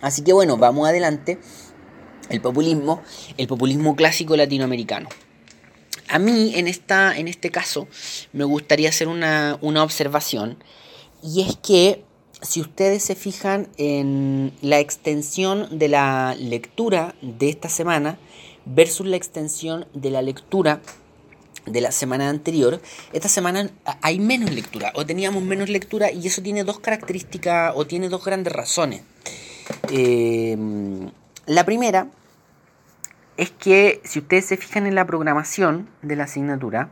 Así 0.04 0.22
que 0.22 0.34
bueno, 0.34 0.58
vamos 0.58 0.88
adelante. 0.88 1.40
El 2.30 2.42
populismo, 2.42 3.02
el 3.38 3.48
populismo 3.48 3.96
clásico 3.96 4.36
latinoamericano. 4.36 5.08
A 6.10 6.20
mí, 6.20 6.52
en, 6.56 6.68
esta, 6.68 7.18
en 7.18 7.30
este 7.30 7.52
caso, 7.52 7.88
me 8.34 8.44
gustaría 8.44 8.90
hacer 8.90 9.08
una, 9.08 9.58
observación. 9.62 10.58
Y 11.24 11.42
es 11.42 11.56
que, 11.56 12.04
si 12.42 12.60
ustedes 12.60 13.02
se 13.02 13.16
fijan 13.16 13.70
en 13.78 14.52
la 14.62 14.80
extensión 14.80 15.80
de 15.80 15.88
la 15.88 16.36
lectura 16.38 17.16
de 17.22 17.48
esta 17.48 17.70
semana 17.70 18.18
versus 18.66 19.08
la 19.08 19.16
extensión 19.16 19.86
de 19.94 20.10
la 20.10 20.22
lectura 20.22 20.82
de 21.66 21.80
la 21.80 21.94
semana 21.94 22.28
anterior, 22.28 22.82
esta 23.14 23.30
semana 23.30 23.70
hay 24.02 24.20
menos 24.20 24.52
lectura, 24.52 24.92
o 24.96 25.06
teníamos 25.06 25.44
menos 25.44 25.70
lectura, 25.70 26.12
y 26.12 26.28
eso 26.28 26.42
tiene 26.42 26.66
dos 26.66 26.82
características, 26.82 27.72
o 27.78 27.88
tiene 27.88 28.10
dos 28.10 28.26
grandes 28.26 28.52
razones. 28.52 29.04
Eh, 29.92 30.58
la 31.46 31.66
primera 31.66 32.08
es 33.38 33.52
que 33.52 34.02
si 34.04 34.20
ustedes 34.20 34.46
se 34.46 34.58
fijan 34.58 34.86
en 34.86 34.96
la 34.96 35.06
programación 35.06 35.90
de 36.02 36.16
la 36.16 36.26
asignatura, 36.26 36.90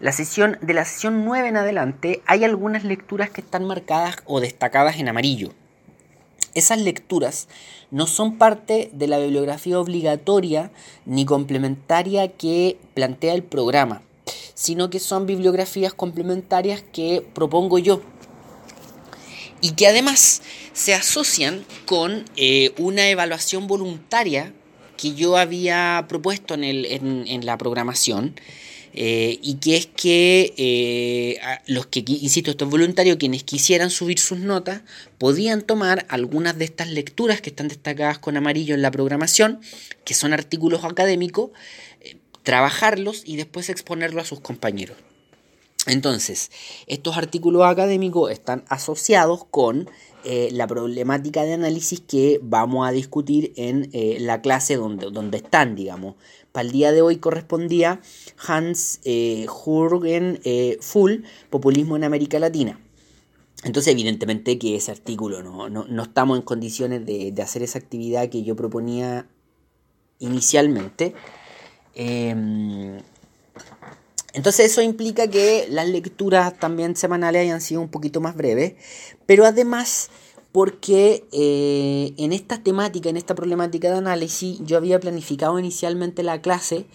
la 0.00 0.12
sesión, 0.12 0.58
de 0.60 0.74
la 0.74 0.84
sesión 0.84 1.24
9 1.24 1.48
en 1.48 1.56
adelante 1.56 2.22
hay 2.26 2.44
algunas 2.44 2.84
lecturas 2.84 3.30
que 3.30 3.40
están 3.40 3.64
marcadas 3.64 4.16
o 4.26 4.40
destacadas 4.40 4.98
en 4.98 5.08
amarillo. 5.08 5.52
Esas 6.54 6.78
lecturas 6.78 7.48
no 7.90 8.06
son 8.06 8.38
parte 8.38 8.90
de 8.92 9.06
la 9.06 9.18
bibliografía 9.18 9.78
obligatoria 9.78 10.70
ni 11.04 11.24
complementaria 11.24 12.28
que 12.28 12.78
plantea 12.94 13.34
el 13.34 13.42
programa, 13.42 14.02
sino 14.54 14.90
que 14.90 15.00
son 15.00 15.26
bibliografías 15.26 15.94
complementarias 15.94 16.82
que 16.82 17.26
propongo 17.34 17.78
yo 17.78 18.02
y 19.64 19.70
que 19.70 19.86
además 19.86 20.42
se 20.74 20.92
asocian 20.92 21.64
con 21.86 22.26
eh, 22.36 22.72
una 22.76 23.08
evaluación 23.08 23.66
voluntaria 23.66 24.52
que 24.98 25.14
yo 25.14 25.38
había 25.38 26.04
propuesto 26.06 26.52
en, 26.52 26.64
el, 26.64 26.84
en, 26.84 27.46
la 27.46 27.56
programación. 27.56 28.38
Eh, 28.92 29.38
y 29.40 29.54
que 29.54 29.78
es 29.78 29.86
que 29.86 30.52
eh, 30.58 31.40
los 31.66 31.86
que, 31.86 32.04
insisto, 32.06 32.50
estos 32.50 32.68
voluntarios, 32.68 33.16
quienes 33.16 33.42
quisieran 33.42 33.88
subir 33.88 34.18
sus 34.18 34.38
notas, 34.38 34.82
podían 35.16 35.62
tomar 35.62 36.04
algunas 36.10 36.58
de 36.58 36.66
estas 36.66 36.88
lecturas 36.88 37.40
que 37.40 37.48
están 37.48 37.68
destacadas 37.68 38.18
con 38.18 38.36
amarillo 38.36 38.74
en 38.74 38.82
la 38.82 38.90
programación, 38.90 39.62
que 40.04 40.12
son 40.12 40.34
artículos 40.34 40.84
académicos, 40.84 41.52
trabajarlos 42.42 43.22
y 43.24 43.36
después 43.36 43.70
exponerlos 43.70 44.24
a 44.24 44.28
sus 44.28 44.40
compañeros. 44.40 44.98
Entonces, 45.86 46.50
estos 46.86 47.16
artículos 47.16 47.64
académicos 47.64 48.30
están 48.30 48.64
asociados 48.68 49.44
con 49.44 49.90
eh, 50.24 50.48
la 50.52 50.66
problemática 50.66 51.42
de 51.42 51.52
análisis 51.52 52.00
que 52.00 52.40
vamos 52.42 52.88
a 52.88 52.92
discutir 52.92 53.52
en 53.56 53.90
eh, 53.92 54.16
la 54.20 54.40
clase 54.40 54.76
donde, 54.76 55.10
donde 55.10 55.38
están, 55.38 55.74
digamos. 55.74 56.14
Para 56.52 56.66
el 56.66 56.72
día 56.72 56.92
de 56.92 57.02
hoy 57.02 57.16
correspondía 57.16 58.00
Hans 58.46 59.00
eh, 59.04 59.44
Jürgen 59.46 60.40
Full, 60.80 61.24
Populismo 61.50 61.96
en 61.96 62.04
América 62.04 62.38
Latina. 62.38 62.80
Entonces, 63.64 63.92
evidentemente 63.92 64.58
que 64.58 64.76
ese 64.76 64.90
artículo 64.90 65.42
no, 65.42 65.68
no, 65.68 66.02
estamos 66.02 66.38
en 66.38 66.42
condiciones 66.42 67.04
de, 67.04 67.32
de, 67.32 67.42
hacer 67.42 67.62
esa 67.62 67.78
actividad 67.78 68.28
que 68.28 68.42
yo 68.42 68.56
proponía 68.56 69.26
inicialmente. 70.18 71.14
Entonces 74.34 74.72
eso 74.72 74.82
implica 74.82 75.28
que 75.28 75.66
las 75.70 75.88
lecturas 75.88 76.58
también 76.58 76.96
semanales 76.96 77.42
hayan 77.42 77.60
sido 77.60 77.80
un 77.80 77.88
poquito 77.88 78.20
más 78.20 78.36
breves, 78.36 78.74
pero 79.26 79.46
además 79.46 80.10
porque 80.50 81.24
eh, 81.32 82.14
en 82.16 82.32
esta 82.32 82.62
temática, 82.62 83.08
en 83.08 83.16
esta 83.16 83.34
problemática 83.34 83.90
de 83.90 83.98
análisis, 83.98 84.58
yo 84.64 84.76
había 84.76 85.00
planificado 85.00 85.58
inicialmente 85.58 86.22
la 86.24 86.42
clase 86.42 86.86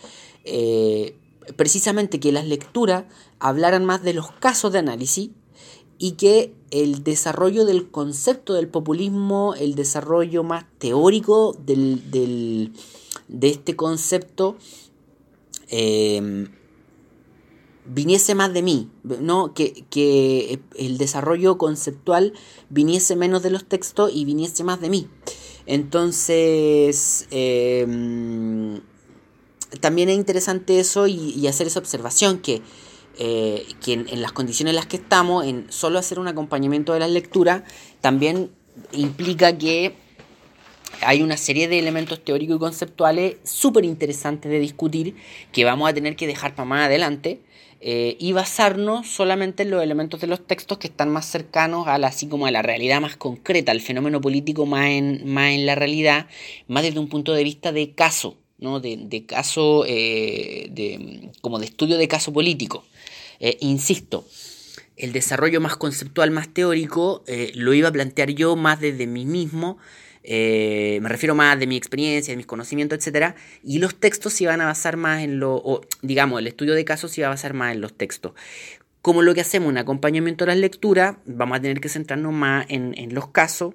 eh, 0.44 1.16
precisamente 1.56 2.20
que 2.20 2.32
las 2.32 2.46
lecturas 2.46 3.06
hablaran 3.40 3.86
más 3.86 4.04
de 4.04 4.14
los 4.14 4.32
casos 4.32 4.74
de 4.74 4.80
análisis 4.80 5.32
y 5.98 6.14
que 6.14 6.54
el 6.72 7.04
desarrollo 7.04 7.66
del 7.66 7.90
concepto 7.90 8.54
del 8.54 8.68
populismo, 8.68 9.56
el 9.56 9.76
desarrollo 9.76 10.44
más 10.44 10.66
teórico 10.78 11.58
de 11.66 12.72
este 13.42 13.76
concepto, 13.76 14.58
eh, 15.68 16.48
viniese 17.90 18.36
más 18.36 18.54
de 18.54 18.62
mí, 18.62 18.90
¿no? 19.04 19.54
Que, 19.54 19.84
que, 19.90 20.60
el 20.78 20.98
desarrollo 20.98 21.58
conceptual 21.58 22.34
viniese 22.70 23.16
menos 23.16 23.44
de 23.44 23.50
los 23.50 23.66
textos 23.66 24.12
y 24.14 24.26
viniese 24.26 24.64
más 24.64 24.80
de 24.80 24.90
mí. 24.90 25.08
Entonces, 25.66 27.28
em, 27.32 28.80
también 29.82 30.10
es 30.10 30.16
interesante 30.16 30.80
eso 30.80 31.08
y, 31.08 31.46
hacer 31.48 31.68
esa 31.68 31.80
observación 31.80 32.40
que, 32.40 32.62
eh, 33.18 33.66
en, 33.88 34.08
en, 34.08 34.22
las 34.22 34.32
condiciones 34.32 34.72
en 34.72 34.76
las 34.76 34.86
que 34.86 34.98
estamos, 34.98 35.46
en 35.46 35.66
solo 35.72 36.00
hacer 36.00 36.20
un 36.20 36.28
acompañamiento 36.28 36.94
de 36.94 37.00
la 37.00 37.08
lectura, 37.08 37.64
también 38.02 38.52
implica 38.94 39.58
que 39.58 39.96
hay 41.02 41.22
una 41.22 41.38
serie 41.38 41.68
de 41.68 41.80
elementos 41.80 42.24
teóricos 42.24 42.58
y 42.58 42.60
conceptuales 42.60 43.36
súper 43.44 43.86
interesantes 43.86 44.52
de 44.52 44.60
discutir 44.60 45.16
que 45.52 45.66
vamos 45.66 45.90
a 45.90 45.94
tener 45.94 46.16
que 46.16 46.28
dejar 46.28 46.56
para 46.56 46.66
más 46.66 46.86
adelante 46.86 47.42
eh, 47.82 48.18
y 48.20 48.34
basarnos 48.34 49.08
solamente 49.08 49.64
en 49.64 49.72
los 49.72 49.82
elementos 49.82 50.20
de 50.20 50.28
los 50.28 50.46
textos 50.46 50.80
que 50.80 50.88
están 50.88 51.10
más 51.10 51.26
cercanos 51.26 51.88
a 51.88 51.98
la, 51.98 52.08
así 52.08 52.28
como 52.28 52.46
a 52.46 52.52
la 52.52 52.62
realidad 52.62 53.00
más 53.00 53.16
concreta, 53.16 53.72
al 53.72 53.80
fenómeno 53.80 54.20
político 54.20 54.66
más 54.66 54.88
en, 54.88 55.32
más 55.32 55.52
en 55.52 55.66
la 55.66 55.76
realidad, 55.76 56.28
más 56.68 56.84
desde 56.84 57.00
un 57.00 57.08
punto 57.08 57.34
de 57.34 57.46
vista 57.46 57.72
de 57.72 57.94
caso, 57.94 58.36
¿no? 58.58 58.82
de, 58.82 59.26
caso, 59.26 59.86
eh, 59.88 60.68
de, 60.72 61.32
como 61.40 61.60
de 61.60 61.66
estudio 61.68 61.98
de 61.98 62.10
caso 62.10 62.34
político. 62.34 62.84
Eh, 63.40 63.58
insisto, 63.62 64.28
el 64.98 65.14
desarrollo 65.14 65.62
más 65.62 65.78
conceptual, 65.78 66.32
más 66.32 66.54
teórico, 66.54 67.24
lo 67.54 67.74
iba 67.74 67.88
a 67.88 67.94
plantear 67.94 68.32
yo 68.32 68.58
más 68.58 68.82
desde 68.82 69.08
mí 69.08 69.26
mismo, 69.26 69.78
eh, 70.32 71.00
me 71.02 71.10
refiero 71.10 71.34
más 71.34 71.58
de 71.60 71.66
mi 71.66 71.76
experiencia, 71.76 72.32
de 72.32 72.38
mis 72.38 72.46
conocimientos, 72.46 73.08
etc. 73.08 73.34
Y 73.64 73.80
los 73.80 73.96
textos 73.96 74.34
se 74.34 74.44
iban 74.44 74.62
a 74.62 74.66
basar 74.66 74.96
más 74.96 75.24
en 75.24 75.40
lo, 75.40 75.56
o, 75.56 75.82
digamos, 76.04 76.40
el 76.40 76.46
estudio 76.46 76.76
de 76.76 76.86
casos 76.86 77.12
se 77.12 77.22
iba 77.22 77.30
a 77.30 77.32
basar 77.32 77.56
más 77.56 77.74
en 77.74 77.82
los 77.82 77.96
textos. 77.96 78.34
Como 79.02 79.24
lo 79.24 79.34
que 79.34 79.42
hacemos 79.42 79.70
un 79.70 79.80
acompañamiento 79.80 80.44
a 80.44 80.48
la 80.48 80.56
lectura, 80.56 81.18
vamos 81.26 81.58
a 81.58 81.62
tener 81.62 81.82
que 81.82 81.90
centrarnos 81.90 82.32
más 82.32 82.68
en, 82.70 83.12
los 83.12 83.30
casos, 83.30 83.74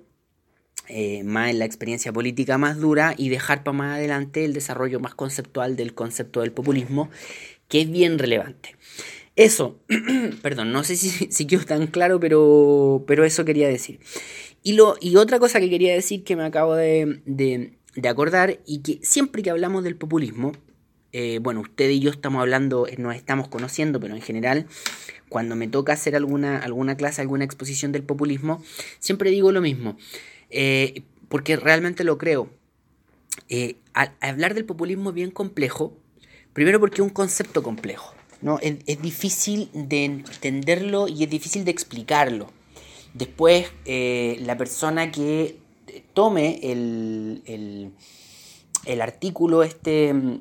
eh, 0.87 1.25
más 1.25 1.51
en 1.51 1.59
la 1.59 1.65
experiencia 1.65 2.13
política 2.13 2.57
más 2.57 2.79
dura 2.79 3.15
y 3.17 3.31
dejar 3.31 3.65
para 3.65 3.77
más 3.77 3.97
adelante 3.97 4.45
el 4.45 4.53
desarrollo 4.53 5.01
más 5.01 5.17
conceptual 5.17 5.75
del 5.75 5.93
concepto 5.93 6.43
del 6.43 6.53
populismo, 6.53 7.11
que 7.67 7.81
es 7.81 7.91
bien 7.91 8.17
relevante. 8.17 8.77
Eso, 9.35 9.81
perdón, 10.43 10.71
no 10.71 10.85
sé 10.85 10.95
si, 10.95 11.09
si 11.11 11.47
quedó 11.49 11.65
tan 11.65 11.89
claro, 11.89 12.21
pero, 12.21 13.03
pero 13.09 13.25
eso 13.25 13.45
quería 13.45 13.67
decir. 13.67 13.99
Y, 14.67 14.73
lo, 14.73 14.97
y 14.99 15.17
otra 15.17 15.39
cosa 15.39 15.61
que 15.61 15.69
quería 15.69 15.93
decir 15.93 16.25
que 16.25 16.37
me 16.37 16.45
acabo 16.45 16.75
de, 16.75 17.77
acordar 18.09 18.61
y 18.65 18.79
que 18.81 18.99
siempre 19.03 19.43
que 19.43 19.51
hablamos 19.51 19.85
del 19.85 19.95
populismo, 19.95 20.53
eh, 21.13 21.39
bueno, 21.43 21.61
usted 21.61 21.91
y 21.91 22.01
yo 22.01 22.11
estamos 22.11 22.41
hablando, 22.41 22.87
eh, 22.89 22.97
nos 22.97 23.15
estamos 23.15 23.49
conociendo, 23.49 24.01
pero 24.01 24.17
en 24.17 24.23
general, 24.23 24.67
cuando 25.29 25.55
me 25.55 25.69
toca 25.69 25.93
hacer 25.93 26.17
alguna, 26.17 26.59
alguna 26.61 26.97
clase, 26.97 27.21
alguna 27.21 27.45
exposición 27.45 27.93
del 27.93 28.05
populismo, 28.05 28.65
siempre 29.01 29.31
digo 29.31 29.53
lo 29.53 29.61
mismo, 29.61 29.99
eh, 30.49 31.03
porque 31.29 31.57
realmente 31.57 32.03
lo 32.03 32.17
creo. 32.17 32.49
hablar 34.23 34.55
del 34.55 34.65
populismo 34.65 35.11
es 35.11 35.15
bien 35.15 35.31
complejo, 35.31 35.95
primero 36.55 36.81
porque 36.81 37.03
es 37.03 37.07
un 37.07 37.11
concepto 37.11 37.63
complejo, 37.63 38.15
¿no? 38.41 38.59
es 38.63 39.03
difícil 39.03 39.69
de 39.75 40.07
entenderlo 40.07 41.07
y 41.07 41.25
es 41.25 41.29
difícil 41.29 41.67
de 41.67 41.71
explicarlo. 41.71 42.51
Después, 43.15 43.71
eh, 43.85 44.39
la 44.41 44.59
persona 44.59 45.13
que 45.13 45.57
tome 46.15 46.59
el, 46.65 47.43
el, 48.85 49.01
artículo 49.01 49.63
este 49.63 50.13
mm, 50.13 50.41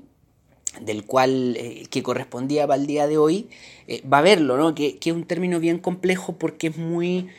del 0.81 1.05
cual 1.05 1.55
eh, 1.55 1.85
que 1.91 2.01
correspondía 2.01 2.65
para 2.65 2.81
el 2.81 2.87
día 2.87 3.05
de 3.05 3.19
hoy, 3.19 3.47
eh, 3.87 4.01
va 4.11 4.17
a 4.17 4.21
verlo, 4.23 4.57
¿no? 4.57 4.73
Que, 4.73 4.97
es 4.99 5.11
un 5.13 5.25
término 5.25 5.59
bien 5.59 5.77
complejo 5.77 6.39
porque 6.39 6.67
es 6.67 6.77
muy, 6.77 7.29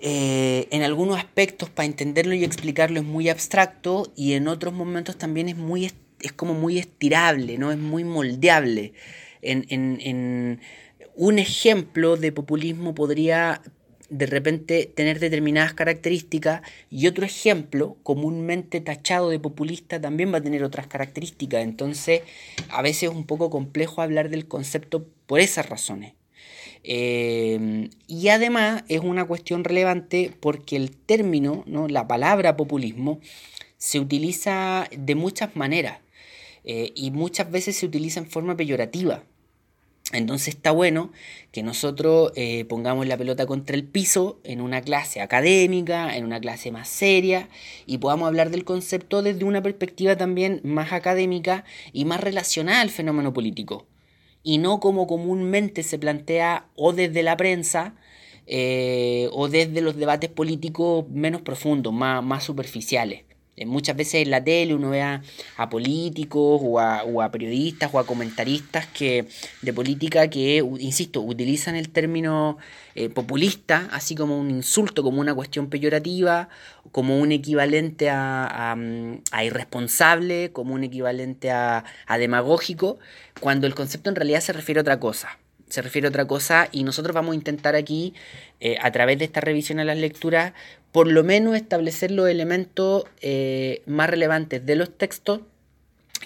en 0.00 0.82
algunos 0.82 1.16
aspectos, 1.16 1.70
para 1.70 1.86
entenderlo 1.86 2.34
y 2.34 2.42
explicarlo, 2.42 2.98
es 2.98 3.06
muy 3.06 3.28
abstracto 3.28 4.12
y 4.16 4.32
en 4.32 4.48
otros 4.48 4.74
momentos 4.74 5.16
también 5.16 5.48
es 5.48 5.56
muy, 5.56 5.92
es 6.20 6.32
como 6.32 6.54
muy 6.54 6.78
estirable, 6.78 7.56
¿no? 7.56 7.70
Es 7.70 7.78
muy 7.78 8.02
moldeable. 8.02 8.94
En, 9.42 9.64
en 9.68 10.60
un 11.14 11.38
ejemplo 11.38 12.16
de 12.16 12.32
populismo 12.32 12.94
podría 12.94 13.62
de 14.16 14.26
repente 14.26 14.86
tener 14.94 15.18
determinadas 15.18 15.74
características 15.74 16.62
y 16.88 17.08
otro 17.08 17.24
ejemplo 17.24 17.96
comúnmente 18.04 18.80
tachado 18.80 19.28
de 19.28 19.40
populista 19.40 20.00
también 20.00 20.32
va 20.32 20.38
a 20.38 20.42
tener 20.42 20.62
otras 20.62 20.86
características. 20.86 21.64
Entonces 21.64 22.22
a 22.68 22.80
veces 22.80 23.04
es 23.04 23.08
un 23.16 23.24
poco 23.24 23.50
complejo 23.50 24.02
hablar 24.02 24.30
del 24.30 24.46
concepto 24.46 25.06
por 25.26 25.40
esas 25.40 25.68
razones. 25.68 26.12
Eh, 26.84 27.88
y 28.06 28.28
además 28.28 28.84
es 28.88 29.00
una 29.00 29.24
cuestión 29.24 29.64
relevante 29.64 30.30
porque 30.38 30.76
el 30.76 30.94
término, 30.94 31.64
¿no? 31.66 31.88
la 31.88 32.06
palabra 32.06 32.56
populismo, 32.56 33.20
se 33.78 33.98
utiliza 33.98 34.88
de 34.96 35.14
muchas 35.16 35.56
maneras 35.56 35.98
eh, 36.62 36.92
y 36.94 37.10
muchas 37.10 37.50
veces 37.50 37.76
se 37.76 37.86
utiliza 37.86 38.20
en 38.20 38.30
forma 38.30 38.56
peyorativa. 38.56 39.24
Entonces 40.14 40.48
está 40.54 40.70
bueno 40.70 41.12
que 41.52 41.62
nosotros 41.62 42.32
eh, 42.36 42.64
pongamos 42.66 43.06
la 43.06 43.16
pelota 43.16 43.46
contra 43.46 43.76
el 43.76 43.84
piso 43.84 44.40
en 44.44 44.60
una 44.60 44.80
clase 44.80 45.20
académica, 45.20 46.16
en 46.16 46.24
una 46.24 46.40
clase 46.40 46.70
más 46.70 46.88
seria, 46.88 47.48
y 47.86 47.98
podamos 47.98 48.28
hablar 48.28 48.50
del 48.50 48.64
concepto 48.64 49.22
desde 49.22 49.44
una 49.44 49.62
perspectiva 49.62 50.16
también 50.16 50.60
más 50.64 50.92
académica 50.92 51.64
y 51.92 52.04
más 52.04 52.20
relacionada 52.20 52.80
al 52.80 52.90
fenómeno 52.90 53.32
político. 53.32 53.86
Y 54.42 54.58
no 54.58 54.80
como 54.80 55.06
comúnmente 55.06 55.82
se 55.82 55.98
plantea 55.98 56.68
o 56.76 56.92
desde 56.92 57.22
la 57.22 57.36
prensa 57.36 57.94
eh, 58.46 59.28
o 59.32 59.48
desde 59.48 59.80
los 59.80 59.96
debates 59.96 60.30
políticos 60.30 61.06
menos 61.08 61.42
profundos, 61.42 61.92
más, 61.92 62.22
más 62.22 62.44
superficiales. 62.44 63.24
Eh, 63.56 63.66
muchas 63.66 63.96
veces 63.96 64.22
en 64.22 64.30
la 64.30 64.42
tele 64.42 64.74
uno 64.74 64.90
ve 64.90 65.02
a, 65.02 65.22
políticos 65.70 66.60
o 66.64 66.80
a, 66.80 67.30
periodistas 67.30 67.90
o 67.92 67.98
a 67.98 68.06
comentaristas 68.06 68.86
que, 68.86 69.26
de 69.62 69.72
política 69.72 70.28
que, 70.28 70.56
insisto, 70.80 71.20
utilizan 71.20 71.76
el 71.76 71.90
término 71.90 72.58
eh, 72.96 73.08
populista 73.08 73.88
así 73.92 74.14
como 74.14 74.38
un 74.38 74.50
insulto, 74.50 75.02
como 75.02 75.20
una 75.20 75.34
cuestión 75.34 75.68
peyorativa, 75.68 76.48
como 76.92 77.18
un 77.18 77.32
equivalente 77.32 78.08
a, 78.10 78.76
irresponsable, 79.44 80.50
como 80.52 80.74
un 80.74 80.84
equivalente 80.84 81.50
a, 81.50 81.84
demagógico, 82.18 82.98
cuando 83.40 83.66
el 83.66 83.74
concepto 83.74 84.10
en 84.10 84.16
realidad 84.16 84.40
se 84.40 84.52
refiere 84.52 84.80
a 84.80 84.82
otra 84.82 85.00
cosa. 85.00 85.38
Se 85.68 85.82
refiere 85.82 86.06
a 86.06 86.10
otra 86.10 86.26
cosa 86.26 86.68
y 86.72 86.84
nosotros 86.84 87.14
vamos 87.14 87.32
a 87.32 87.36
intentar 87.36 87.74
aquí, 87.74 88.14
eh, 88.60 88.76
a 88.80 88.92
través 88.92 89.18
de 89.18 89.24
esta 89.24 89.40
revisión 89.40 89.80
a 89.80 89.84
las 89.84 89.96
lecturas, 89.96 90.52
por 90.94 91.10
lo 91.10 91.24
menos 91.24 91.56
establecer 91.56 92.12
los 92.12 92.28
elementos 92.28 93.02
eh, 93.20 93.82
más 93.84 94.08
relevantes 94.08 94.64
de 94.64 94.76
los 94.76 94.96
textos 94.96 95.40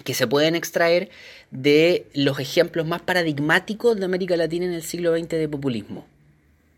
que 0.05 0.13
se 0.13 0.27
pueden 0.27 0.55
extraer 0.55 1.09
de 1.51 2.05
los 2.13 2.39
ejemplos 2.39 2.87
más 2.87 3.01
paradigmáticos 3.01 3.97
de 3.97 4.05
América 4.05 4.37
Latina 4.37 4.67
en 4.67 4.75
el 4.75 4.83
siglo 4.83 5.17
XX 5.17 5.31
de 5.31 5.49
populismo. 5.49 6.07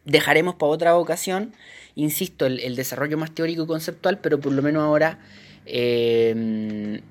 Dejaremos 0.05 0.55
para 0.55 0.71
otra 0.71 0.97
ocasión, 0.97 1.53
insisto, 1.97 2.47
el, 2.47 2.77
desarrollo 2.77 3.19
más 3.19 3.35
teórico 3.35 3.65
y 3.65 3.67
conceptual, 3.67 4.21
pero 4.21 4.39
por 4.39 4.53
lo 4.53 4.63
menos 4.63 4.85
ahora 4.85 5.19
eh, 5.67 7.03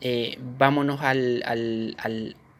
eh, 0.00 0.36
vámonos 0.58 1.00
al, 1.00 1.94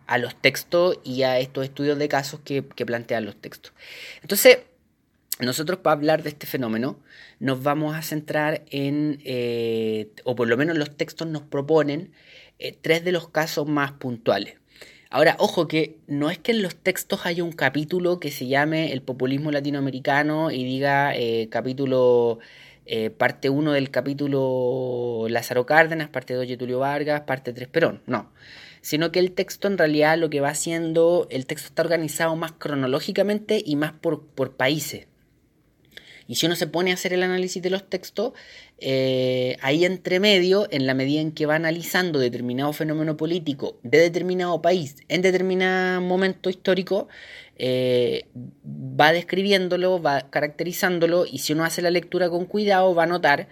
a 0.07 0.19
los 0.19 0.41
textos 0.41 1.01
y 1.03 1.25
a 1.25 1.41
estos 1.41 1.65
estudios 1.65 1.99
de 1.99 2.07
casos 2.07 2.39
que, 2.45 2.63
plantean 2.63 3.25
los 3.25 3.35
textos. 3.35 3.73
Entonces, 4.23 4.59
nosotros 5.41 5.79
para 5.81 5.95
hablar 5.95 6.23
de 6.23 6.31
este 6.31 6.47
fenómeno 6.47 6.99
nos 7.41 7.63
vamos 7.63 7.97
a 7.97 8.03
centrar 8.03 8.63
en, 8.71 9.21
eh, 9.25 10.11
o 10.25 10.35
por 10.35 10.49
lo 10.49 10.57
menos 10.57 10.77
los 10.77 10.97
textos 10.97 11.29
nos 11.29 11.43
proponen, 11.43 12.13
eh, 12.59 12.77
tres 12.81 13.05
de 13.05 13.13
los 13.13 13.29
casos 13.29 13.67
más 13.67 13.93
puntuales. 13.93 14.57
Ahora, 15.11 15.37
ojo 15.39 15.69
que 15.69 15.97
no 16.07 16.31
es 16.31 16.39
que 16.39 16.53
en 16.53 16.63
los 16.63 16.77
textos 16.77 17.25
haya 17.25 17.43
un 17.43 17.53
capítulo 17.53 18.21
que 18.21 18.31
se 18.31 18.47
llame 18.47 18.93
el 18.93 19.01
populismo 19.01 19.51
latinoamericano 19.51 20.51
y 20.51 20.65
diga 20.65 21.15
eh, 21.17 21.49
capítulo 21.51 22.39
parte 23.19 23.51
1 23.51 23.73
del 23.73 23.91
capítulo 23.91 25.27
Lázaro 25.29 25.67
Cárdenas, 25.67 26.09
parte 26.09 26.33
2 26.33 26.47
Getulio 26.47 26.79
Vargas, 26.79 27.21
parte 27.21 27.53
3 27.53 27.69
Perón. 27.69 28.01
No 28.07 28.31
sino 28.81 29.13
que 29.13 29.19
el 29.19 29.33
texto 29.33 29.69
en 29.69 29.79
realidad 29.79 30.19
lo 30.19 30.31
que 30.31 30.41
va 30.41 30.51
haciendo, 30.51 31.27
el 31.31 31.47
texto 31.47 31.69
está 31.69 31.83
organizado 31.83 32.37
más 32.37 32.53
cronológicamente 32.53 33.63
y 33.65 33.77
más 33.77 33.93
por, 33.93 34.23
países. 34.57 35.07
Y 36.29 36.37
si 36.37 36.47
uno 36.47 36.55
se 36.55 36.67
pone 36.67 36.91
a 36.93 36.95
hacer 36.95 37.13
el 37.15 37.23
análisis 37.23 37.63
de 37.63 37.71
los 37.71 37.89
textos, 37.89 38.35
eh, 38.79 39.57
ahí 39.63 39.85
entre 39.85 40.21
medio, 40.21 40.69
en 40.71 40.87
la 40.87 40.95
medida 40.95 41.21
en 41.21 41.33
que 41.33 41.47
va 41.47 41.57
analizando 41.57 42.21
determinado 42.21 42.73
fenómeno 42.73 43.17
político 43.17 43.79
de 43.83 43.99
determinado 43.99 44.63
país 44.63 44.97
en 45.09 45.23
determinado 45.23 46.03
momento 46.03 46.51
histórico, 46.51 47.09
eh, 47.57 48.27
va 48.65 49.13
describiéndolo, 49.13 50.01
va 50.01 50.31
caracterizándolo 50.31 51.27
y 51.27 51.39
si 51.39 51.55
uno 51.55 51.65
hace 51.65 51.83
la 51.83 51.91
lectura 51.91 52.29
con 52.31 52.45
cuidado 52.45 52.95
va 52.95 53.03
a 53.03 53.07
notar 53.07 53.49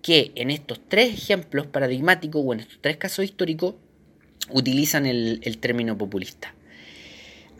que 0.00 0.32
en 0.36 0.50
estos 0.50 0.80
tres 0.88 1.12
ejemplos 1.12 1.66
paradigmáticos 1.66 2.42
o 2.44 2.54
en 2.54 2.60
estos 2.60 2.78
tres 2.80 2.96
casos 2.96 3.24
históricos 3.24 3.74
utilizan 4.50 5.04
el, 5.04 5.58
término 5.58 5.98
populista. 5.98 6.54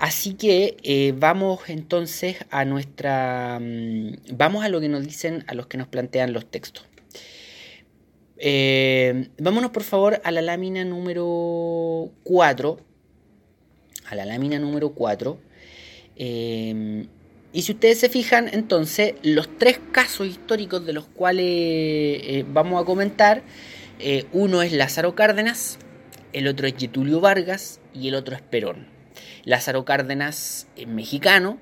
Así 0.01 0.33
que 0.33 0.79
eh, 0.83 1.13
vamos 1.15 1.69
entonces 1.69 2.39
a 2.51 2.65
nuestra... 2.65 3.59
Mm, 3.61 4.15
vamos 4.33 4.65
a 4.65 4.71
lo 4.71 4.81
que 4.81 4.89
nos 4.89 5.05
dicen, 5.05 5.45
a 5.47 5.53
los 5.53 5.67
que 5.67 5.77
nos 5.77 5.89
plantean 5.89 6.33
los 6.33 6.51
textos. 6.51 6.87
Eh, 8.39 9.29
vámonos 9.39 9.73
por 9.73 9.83
favor 9.83 10.23
a 10.25 10.31
la 10.31 10.41
lámina 10.41 10.87
número 10.87 12.11
4. 12.23 12.81
A 14.07 14.15
la 14.15 14.25
lámina 14.25 14.59
número 14.59 14.95
4. 14.95 15.39
Eh, 16.17 17.07
y 17.53 17.61
si 17.61 17.73
ustedes 17.73 18.01
se 18.01 18.09
fijan, 18.09 18.49
entonces, 18.51 19.17
los 19.23 19.55
tres 19.59 19.81
casos 19.93 20.27
históricos 20.29 20.87
de 20.87 20.95
los 20.95 21.09
cuales 21.09 22.47
vamos 22.49 22.81
a 22.81 22.87
comentar, 22.87 23.43
uno 24.33 24.63
es 24.63 24.73
Lázaro 24.73 25.15
Cárdenas, 25.15 25.79
el 26.33 26.47
otro 26.47 26.69
es 26.69 26.75
Getulio 26.79 27.21
Vargas 27.21 27.81
y 27.93 28.09
el 28.09 28.15
otro 28.15 28.35
es 28.35 28.41
Perón. 28.41 29.00
Lázaro 29.45 29.85
Cárdenas 29.85 30.69
es 30.77 30.87
mexicano, 30.87 31.59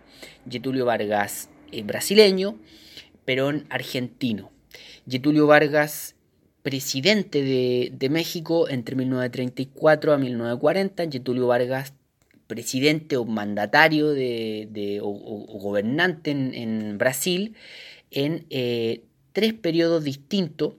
Getulio 0.48 0.84
Vargas 0.86 1.50
es 1.72 1.84
brasileño, 1.84 2.58
Perón 3.24 3.66
argentino. 3.70 4.50
Getulio 5.08 5.46
Vargas 5.46 6.14
presidente 6.62 7.42
de, 7.42 8.08
México 8.10 8.68
entre 8.68 8.96
1934 8.96 10.12
a 10.12 10.18
1940, 10.18 11.10
Getulio 11.10 11.46
Vargas 11.46 11.94
presidente 12.46 13.16
o 13.16 13.24
mandatario 13.24 14.10
de, 14.10 15.00
o, 15.02 15.58
gobernante 15.58 16.30
en, 16.30 16.98
Brasil 16.98 17.54
en 18.10 18.46
eh, 18.50 19.02
tres 19.32 19.52
periodos 19.52 20.04
distintos 20.04 20.74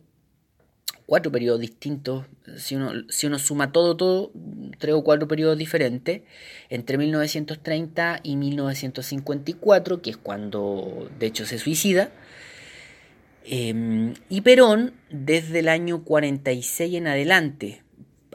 cuatro 1.10 1.32
periodos 1.32 1.60
distintos, 1.60 2.28
si 2.56 2.76
uno, 2.76 2.92
si 3.10 3.26
uno 3.26 3.40
suma 3.40 3.72
todo, 3.72 3.98
todo, 3.98 4.32
tres 4.78 4.94
o 4.94 5.04
cuatro 5.04 5.28
periodos 5.28 5.58
diferentes, 5.58 6.22
entre 6.70 7.00
1930 7.00 8.20
y 8.22 8.36
1954, 8.36 10.04
que 10.04 10.12
es 10.12 10.18
cuando 10.18 11.10
de 11.18 11.26
hecho 11.26 11.48
se 11.48 11.58
suicida, 11.58 12.12
em, 13.44 14.14
y 14.30 14.42
Perón 14.42 14.94
desde 15.10 15.60
el 15.60 15.70
año 15.70 16.04
46 16.04 16.94
en 16.94 17.08
adelante. 17.08 17.82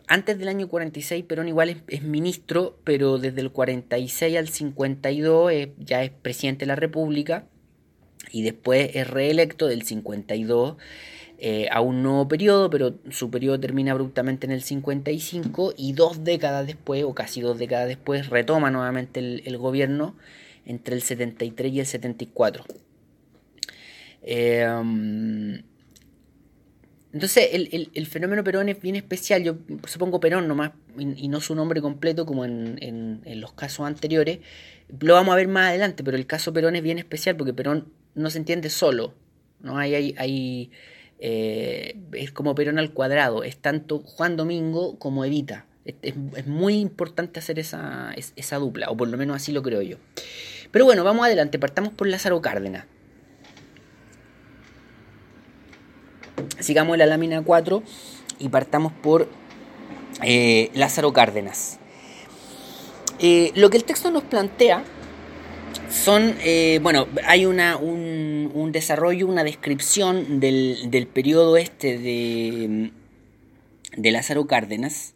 Antes 0.08 0.36
del 0.40 0.48
año 0.48 0.68
46 0.68 1.24
Perón 1.26 1.46
igual 1.46 1.80
es, 1.86 2.02
ministro, 2.02 2.76
pero 2.82 3.18
desde 3.18 3.40
el 3.40 3.52
46 3.52 4.36
al 4.36 4.48
52 4.48 5.52
ya 5.78 6.02
es 6.02 6.10
presidente 6.10 6.64
de 6.64 6.66
la 6.66 6.76
República 6.76 7.46
y 8.32 8.42
después 8.42 8.90
es 8.94 9.08
reelecto 9.08 9.68
del 9.68 9.82
52 9.82 10.76
eh, 11.46 11.68
a 11.70 11.82
un 11.82 12.02
nuevo 12.02 12.26
periodo, 12.26 12.70
pero 12.70 12.94
su 13.10 13.30
periodo 13.30 13.60
termina 13.60 13.92
abruptamente 13.92 14.46
en 14.46 14.52
el 14.52 14.62
55 14.62 15.74
y 15.76 15.92
dos 15.92 16.24
décadas 16.24 16.66
después, 16.66 17.04
o 17.04 17.14
casi 17.14 17.42
dos 17.42 17.58
décadas 17.58 17.86
después, 17.86 18.30
retoma 18.30 18.70
nuevamente 18.70 19.20
el, 19.20 19.58
gobierno 19.58 20.16
entre 20.64 20.94
el 20.94 21.02
73 21.02 21.70
y 21.70 21.80
el 21.80 21.84
74. 21.84 22.64
Em, 24.22 25.62
entonces, 27.12 27.50
el, 27.52 28.06
fenómeno 28.06 28.42
Perón 28.42 28.70
es 28.70 28.80
bien 28.80 28.96
especial. 28.96 29.44
Yo 29.44 29.56
supongo 29.86 30.20
Perón 30.20 30.48
nomás, 30.48 30.70
y, 30.96 31.28
no 31.28 31.42
su 31.42 31.54
nombre 31.54 31.82
completo 31.82 32.24
como 32.24 32.46
en, 32.46 33.20
los 33.26 33.52
casos 33.52 33.86
anteriores. 33.86 34.38
Lo 34.98 35.12
vamos 35.12 35.34
a 35.34 35.36
ver 35.36 35.48
más 35.48 35.68
adelante, 35.68 36.04
pero 36.04 36.16
el 36.16 36.24
caso 36.24 36.54
Perón 36.54 36.74
es 36.74 36.82
bien 36.82 36.96
especial 36.96 37.36
porque 37.36 37.52
Perón 37.52 37.92
no 38.14 38.30
se 38.30 38.38
entiende 38.38 38.70
solo. 38.70 39.12
¿no? 39.60 39.76
Hay, 39.76 39.94
hay, 39.94 40.14
hay 40.16 40.70
eh, 41.26 41.96
es 42.12 42.32
como 42.32 42.54
Perón 42.54 42.78
al 42.78 42.92
cuadrado, 42.92 43.44
es 43.44 43.56
tanto 43.56 44.00
Juan 44.00 44.36
Domingo 44.36 44.98
como 44.98 45.24
Evita. 45.24 45.64
Es, 45.86 46.14
muy 46.46 46.74
importante 46.74 47.38
hacer 47.38 47.58
esa, 47.58 48.12
esa 48.36 48.56
dupla, 48.58 48.90
o 48.90 48.96
por 48.98 49.08
lo 49.08 49.16
menos 49.16 49.36
así 49.36 49.50
lo 49.50 49.62
creo 49.62 49.80
yo. 49.80 49.96
Pero 50.70 50.84
bueno, 50.84 51.02
vamos 51.02 51.24
adelante, 51.24 51.58
partamos 51.58 51.94
por 51.94 52.08
Lázaro 52.08 52.42
Cárdenas. 52.42 52.84
Sigamos 56.58 56.98
la 56.98 57.06
lámina 57.06 57.40
4 57.42 57.82
y 58.38 58.50
partamos 58.50 58.92
por 58.92 59.26
eh, 60.22 60.70
Lázaro 60.74 61.14
Cárdenas. 61.14 61.78
Eh, 63.18 63.50
lo 63.54 63.70
que 63.70 63.78
el 63.78 63.84
texto 63.84 64.10
nos 64.10 64.24
plantea 64.24 64.84
son, 65.94 66.36
eh, 66.42 66.80
bueno, 66.82 67.06
hay 67.26 67.46
una, 67.46 67.76
un, 67.76 68.70
desarrollo, 68.72 69.26
una 69.28 69.44
descripción 69.44 70.40
del, 70.40 70.90
del 70.90 71.06
periodo 71.06 71.56
este 71.56 71.98
de, 71.98 72.90
de 73.96 74.10
Lázaro 74.10 74.46
Cárdenas, 74.46 75.14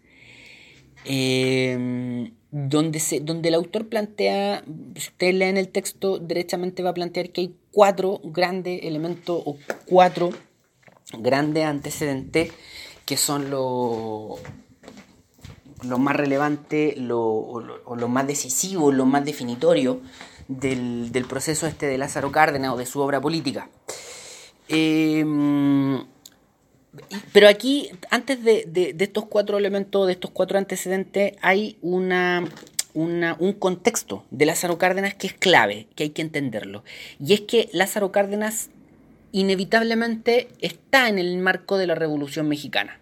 eh, 1.04 2.30
donde, 2.50 3.00
se, 3.00 3.20
donde 3.20 3.48
el 3.48 3.54
autor 3.54 3.88
plantea, 3.88 4.62
si 4.94 5.08
ustedes 5.08 5.34
leen 5.34 5.56
el 5.56 5.68
texto, 5.68 6.18
derechamente 6.18 6.82
va 6.82 6.90
a 6.90 6.94
plantear 6.94 7.30
que 7.30 7.40
hay 7.42 7.54
cuatro 7.72 8.20
grandes 8.22 8.80
elementos 8.84 9.42
o 9.44 9.56
cuatro 9.86 10.30
grandes 11.18 11.64
antecedentes 11.64 12.52
que 13.04 13.16
son 13.16 13.50
los 13.50 14.40
lo 15.82 15.98
más 15.98 16.16
relevante 16.16 16.94
lo, 16.96 17.20
o, 17.20 17.60
lo, 17.60 18.08
más 18.08 18.26
decisivo, 18.26 18.90
lo 18.92 19.06
más 19.06 19.24
definitorio 19.24 20.00
del, 20.48 21.26
proceso 21.28 21.66
este 21.66 21.86
de 21.86 21.98
Lázaro 21.98 22.32
Cárdenas 22.32 22.72
o 22.72 22.76
de 22.76 22.86
su 22.86 23.00
obra 23.00 23.20
política. 23.20 23.68
Em, 24.68 26.04
pero 27.32 27.48
aquí, 27.48 27.90
antes 28.10 28.42
de, 28.42 28.96
estos 28.98 29.26
cuatro 29.26 29.58
elementos, 29.58 30.06
de 30.06 30.14
estos 30.14 30.30
cuatro 30.30 30.58
antecedentes, 30.58 31.34
hay 31.42 31.78
una, 31.82 32.44
un 32.94 33.52
contexto 33.58 34.24
de 34.30 34.46
Lázaro 34.46 34.78
Cárdenas 34.78 35.14
que 35.14 35.28
es 35.28 35.34
clave, 35.34 35.86
que 35.94 36.04
hay 36.04 36.10
que 36.10 36.22
entenderlo. 36.22 36.82
Y 37.20 37.34
es 37.34 37.42
que 37.42 37.68
Lázaro 37.72 38.10
Cárdenas 38.10 38.70
inevitablemente 39.32 40.48
está 40.60 41.08
en 41.08 41.18
el 41.18 41.36
marco 41.38 41.76
de 41.76 41.86
la 41.86 41.94
Revolución 41.94 42.48
Mexicana. 42.48 42.98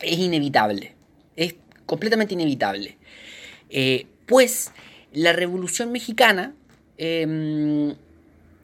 Es 0.00 0.18
inevitable, 0.18 0.94
es 1.36 1.54
completamente 1.84 2.34
inevitable. 2.34 2.96
Eh, 3.68 4.06
pues 4.26 4.72
la 5.12 5.32
Revolución 5.32 5.92
Mexicana, 5.92 6.54
em, 6.98 7.90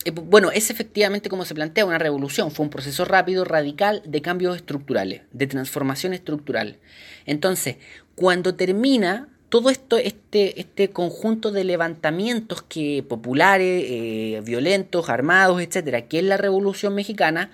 eh, 0.05 0.11
bueno, 0.13 0.51
es 0.51 0.71
efectivamente 0.71 1.29
como 1.29 1.45
se 1.45 1.55
plantea 1.55 1.85
una 1.85 1.99
revolución, 1.99 2.51
fue 2.51 2.65
un 2.65 2.71
proceso 2.71 3.05
rápido, 3.05 3.45
radical 3.45 4.03
de 4.05 4.23
cambios 4.23 4.57
estructurales, 4.57 5.23
de 5.33 5.47
transformación 5.47 6.13
estructural. 6.13 6.79
Entonces, 7.27 7.77
cuando 8.15 8.55
termina 8.55 9.29
todo 9.49 9.71
esto, 9.71 9.97
este, 9.97 10.61
este 10.61 10.91
conjunto 10.91 11.53
de 11.53 11.65
levantamientos 11.65 12.63
que, 12.63 13.05
populares, 13.09 13.85
eh, 13.89 14.43
violentos, 14.45 15.09
armados, 15.09 15.61
etcétera, 15.61 16.03
que 16.03 16.19
es 16.19 16.25
la 16.25 16.37
Revolución 16.37 16.95
Mexicana, 16.95 17.51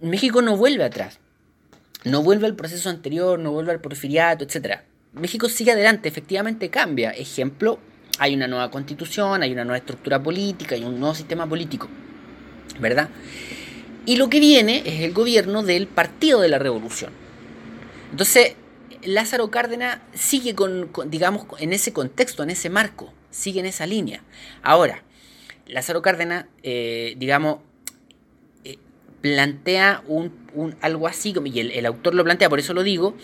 México 0.00 0.42
no 0.42 0.56
vuelve 0.56 0.84
atrás. 0.84 1.18
No 2.04 2.22
vuelve 2.22 2.46
al 2.46 2.54
proceso 2.54 2.90
anterior, 2.90 3.38
no 3.38 3.52
vuelve 3.52 3.72
al 3.72 3.80
porfiriato, 3.80 4.44
etcétera. 4.44 4.84
México 5.14 5.48
sigue 5.48 5.72
adelante, 5.72 6.08
efectivamente 6.08 6.68
cambia. 6.68 7.10
Ejemplo, 7.10 7.78
hay 8.18 8.34
una 8.34 8.46
nueva 8.46 8.70
constitución, 8.70 9.42
hay 9.42 9.52
una 9.52 9.64
nueva 9.64 9.78
estructura 9.78 10.22
política, 10.22 10.74
hay 10.74 10.84
un 10.84 10.98
nuevo 10.98 11.14
sistema 11.14 11.48
político, 11.48 11.88
¿verdad? 12.80 13.08
Y 14.06 14.16
lo 14.16 14.28
que 14.28 14.40
viene 14.40 14.82
es 14.84 15.00
el 15.00 15.12
gobierno 15.12 15.62
del 15.62 15.86
Partido 15.86 16.40
de 16.40 16.48
la 16.48 16.58
Revolución. 16.58 17.12
Entonces, 18.10 18.54
Lázaro 19.02 19.50
Cárdenas 19.50 19.98
sigue 20.14 20.54
con, 20.54 20.90
digamos, 21.06 21.46
en 21.58 21.72
ese 21.72 21.92
contexto, 21.92 22.42
en 22.42 22.50
ese 22.50 22.70
marco, 22.70 23.12
sigue 23.30 23.60
en 23.60 23.66
esa 23.66 23.86
línea. 23.86 24.22
Ahora, 24.62 25.02
Lázaro 25.66 26.02
Cárdenas, 26.02 26.46
eh, 26.62 27.14
digamos, 27.16 27.58
eh, 28.64 28.78
plantea 29.20 30.02
un, 30.06 30.32
algo 30.80 31.08
así, 31.08 31.34
y 31.44 31.60
el, 31.60 31.86
autor 31.86 32.14
lo 32.14 32.24
plantea, 32.24 32.48
por 32.48 32.58
eso 32.58 32.74
lo 32.74 32.82
digo, 32.82 33.16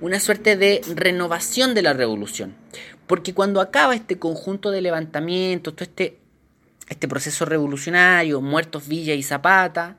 una 0.00 0.20
suerte 0.20 0.56
de 0.56 0.80
renovación 0.94 1.74
de 1.74 1.82
la 1.82 1.92
revolución. 1.92 2.54
Porque 3.08 3.34
cuando 3.34 3.60
acaba 3.60 3.96
este 3.96 4.18
conjunto 4.18 4.70
de 4.70 4.82
levantamientos, 4.82 5.74
todo 5.74 5.84
este, 5.84 6.18
este 6.88 7.08
proceso 7.08 7.44
revolucionario, 7.44 8.40
muertos 8.40 8.86
Villa 8.86 9.14
y 9.14 9.22
Zapata, 9.22 9.96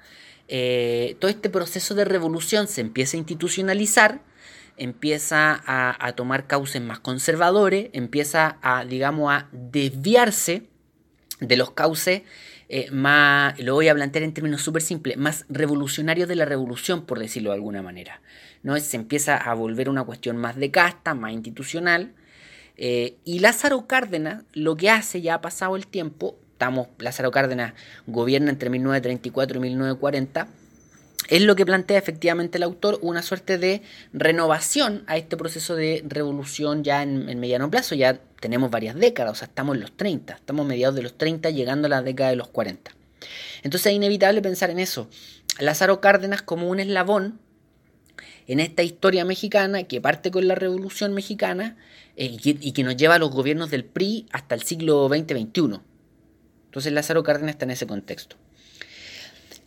eh, 0.48 1.18
todo 1.20 1.30
este 1.30 1.50
proceso 1.50 1.94
de 1.96 2.06
revolución 2.06 2.68
se 2.68 2.82
empieza 2.82 3.18
a 3.18 3.20
institucionalizar, 3.20 4.22
empieza 4.78 5.62
a, 5.66 6.14
tomar 6.14 6.48
cauces 6.48 6.82
más 6.82 7.00
conservadores, 7.00 7.90
empieza 7.94 8.58
a, 8.62 8.86
digamos, 8.86 9.32
a 9.32 9.50
desviarse 9.52 10.64
de 11.40 11.58
los 11.58 11.72
cauces 11.72 12.22
eh, 12.70 12.92
más, 12.92 13.60
lo 13.60 13.74
voy 13.74 13.88
a 13.88 13.96
plantear 13.96 14.24
en 14.24 14.34
términos 14.34 14.62
súper 14.62 14.84
simples, 14.84 15.18
más 15.18 15.46
revolucionarios 15.50 16.30
de 16.30 16.36
la 16.36 16.46
revolución, 16.46 17.06
por 17.06 17.18
decirlo 17.18 17.50
de 17.50 17.56
alguna 17.56 17.82
manera. 17.82 18.22
¿no? 18.62 18.80
Se 18.80 18.96
empieza 18.96 19.36
a 19.38 19.54
volver 19.56 19.90
una 19.90 20.04
cuestión 20.04 20.38
más 20.38 20.56
de 20.56 20.70
casta, 20.70 21.16
más 21.16 21.34
institucional. 21.34 22.14
Eh, 22.82 23.18
y 23.26 23.40
Lázaro 23.40 23.88
Cárdenas 23.88 24.44
lo 24.54 24.78
que 24.78 24.90
hace, 24.90 25.22
ya 25.22 25.34
ha 25.34 25.42
pasado 25.42 25.76
el 25.76 25.86
tiempo, 25.86 26.38
estamos, 26.54 26.88
Lázaro 26.98 27.30
Cárdenas 27.30 27.74
gobierna 28.08 28.52
entre 28.52 28.70
1934 28.70 29.58
y 29.58 29.62
1940, 29.62 30.48
es 31.28 31.42
lo 31.42 31.58
que 31.58 31.66
plantea 31.66 31.98
efectivamente 31.98 32.58
el 32.58 32.64
autor 32.64 32.98
una 33.02 33.22
suerte 33.22 33.58
de 33.58 33.82
renovación 34.14 35.04
a 35.08 35.18
este 35.18 35.36
proceso 35.36 35.76
de 35.76 36.04
revolución 36.08 36.86
ya 36.86 37.04
en, 37.04 37.38
mediano 37.38 37.70
plazo. 37.70 37.96
Ya 37.96 38.18
tenemos 38.40 38.72
varias 38.72 38.96
décadas, 38.96 39.34
o 39.34 39.36
sea, 39.36 39.50
estamos 39.50 39.76
en 39.76 39.82
los 39.82 39.92
30, 39.98 40.36
estamos 40.36 40.66
mediados 40.66 40.96
de 40.96 41.04
los 41.04 41.18
30 41.18 41.50
llegando 41.50 41.88
a 41.88 41.90
la 41.90 42.02
década 42.02 42.30
de 42.30 42.38
los 42.38 42.48
40. 42.48 42.92
Entonces 43.62 43.88
es 43.88 43.94
inevitable 43.94 44.42
pensar 44.42 44.70
en 44.70 44.80
eso. 44.80 45.10
Lázaro 45.60 46.00
Cárdenas 46.00 46.42
como 46.42 46.70
un 46.70 46.80
eslabón 46.80 47.42
en 48.50 48.60
esta 48.60 48.82
historia 48.82 49.26
mexicana 49.26 49.84
que 49.84 50.02
parte 50.02 50.32
con 50.32 50.48
la 50.48 50.56
Revolución 50.56 51.14
Mexicana 51.14 51.78
eh, 52.18 52.36
y, 52.44 52.72
que, 52.72 52.84
nos 52.84 52.98
lleva 52.98 53.16
a 53.16 53.20
los 53.20 53.30
gobiernos 53.30 53.70
del 53.70 53.86
PRI 53.86 54.26
hasta 54.32 54.56
el 54.56 54.64
siglo 54.64 55.08
XX-XXI. 55.08 55.80
Entonces 56.66 56.92
Lázaro 56.92 57.22
Cárdenas 57.22 57.52
está 57.52 57.66
en 57.66 57.72
ese 57.72 57.86
contexto. 57.86 58.38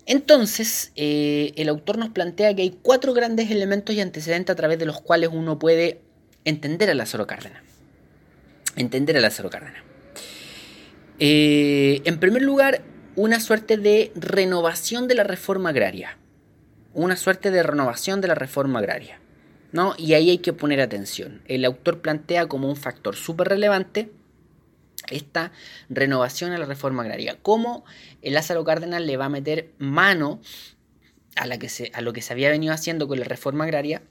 Entonces, 0.05 0.91
eh, 0.97 1.53
el 1.55 1.69
autor 1.69 1.97
nos 1.97 2.09
plantea 2.09 2.57
que 2.57 2.63
hay 2.63 2.77
cuatro 2.83 3.15
grandes 3.15 3.53
elementos 3.53 3.95
y 3.95 4.01
antecedentes 4.01 4.53
a 4.53 4.57
través 4.57 4.81
de 4.81 4.87
los 4.87 5.01
cuales 5.01 5.31
uno 5.33 5.61
puede 5.61 6.01
entender 6.45 6.91
a 6.91 6.95
Lázaro 6.95 7.29
Cárdenas. 7.29 7.63
Entender 8.75 9.17
a 9.17 9.21
Lázaro 9.21 9.49
Cárdenas. 9.49 9.81
Eh, 11.21 12.03
en 12.05 12.19
primer 12.19 12.43
lugar, 12.43 12.83
una 13.15 13.39
suerte 13.39 13.77
de 13.77 14.11
renovación 14.17 15.07
de 15.07 15.15
la 15.15 15.23
reforma 15.23 15.69
agraria. 15.69 16.19
Una 16.95 17.17
suerte 17.17 17.51
de 17.51 17.63
renovación 17.63 18.21
de 18.21 18.29
la 18.29 18.35
reforma 18.35 18.79
agraria. 18.79 19.19
¿no? 19.73 19.95
Y 19.97 20.15
ahí 20.15 20.31
hay 20.31 20.39
que 20.39 20.53
poner 20.53 20.81
atención. 20.81 21.43
El 21.47 21.65
autor 21.65 22.01
plantea 22.01 22.47
como 22.47 22.69
un 22.69 22.77
factor 22.77 23.17
súper 23.17 23.49
relevante 23.49 24.13
esta 25.11 25.53
renovación 25.89 26.53
a 26.53 26.59
la 26.59 26.67
reforma 26.67 27.03
agraria. 27.03 27.39
¿Cómo 27.43 27.85
el 28.21 28.35
Lázaro 28.35 28.65
Cárdenas 28.65 29.03
le 29.03 29.17
va 29.17 29.25
a 29.27 29.31
meter 29.31 29.73
mano 29.79 30.41
a, 31.37 31.45
a 31.45 32.01
lo 32.01 32.13
que 32.13 32.23
se 32.23 32.33
había 32.33 32.51
venido 32.51 32.73
haciendo 32.73 33.09
con 33.09 33.19
la 33.19 33.25
reforma 33.25 33.65
agraria? 33.65 34.03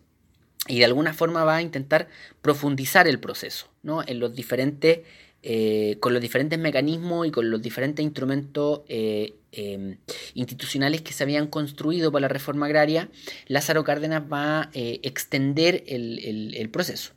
Y 0.67 0.80
de 0.80 0.86
alguna 0.86 1.13
forma 1.13 1.44
va 1.44 1.56
a 1.56 1.62
intentar 1.62 2.08
profundizar 2.41 3.08
el 3.08 3.20
proceso, 3.20 3.67
¿no? 3.82 4.04
En 4.06 4.20
los 4.20 4.36
diferentes, 4.36 5.00
eh, 5.43 5.97
con 5.99 6.13
los 6.13 6.21
diferentes 6.21 6.60
mecanismos 6.60 7.25
y 7.25 7.32
con 7.32 7.49
los 7.49 7.62
diferentes 7.62 8.04
instrumentos 8.04 8.82
eh, 8.88 9.34
em, 9.51 9.97
institucionales 10.36 11.01
que 11.01 11.13
se 11.13 11.23
habían 11.23 11.47
construido 11.47 12.12
para 12.12 12.21
la 12.21 12.27
reforma 12.27 12.67
agraria, 12.67 13.10
Lázaro 13.47 13.84
Cárdenas 13.84 14.23
va 14.32 14.62
a 14.62 14.69
eh, 14.73 14.99
extender 15.01 15.84
el, 15.88 16.54
el 16.56 16.69
proceso. 16.69 17.13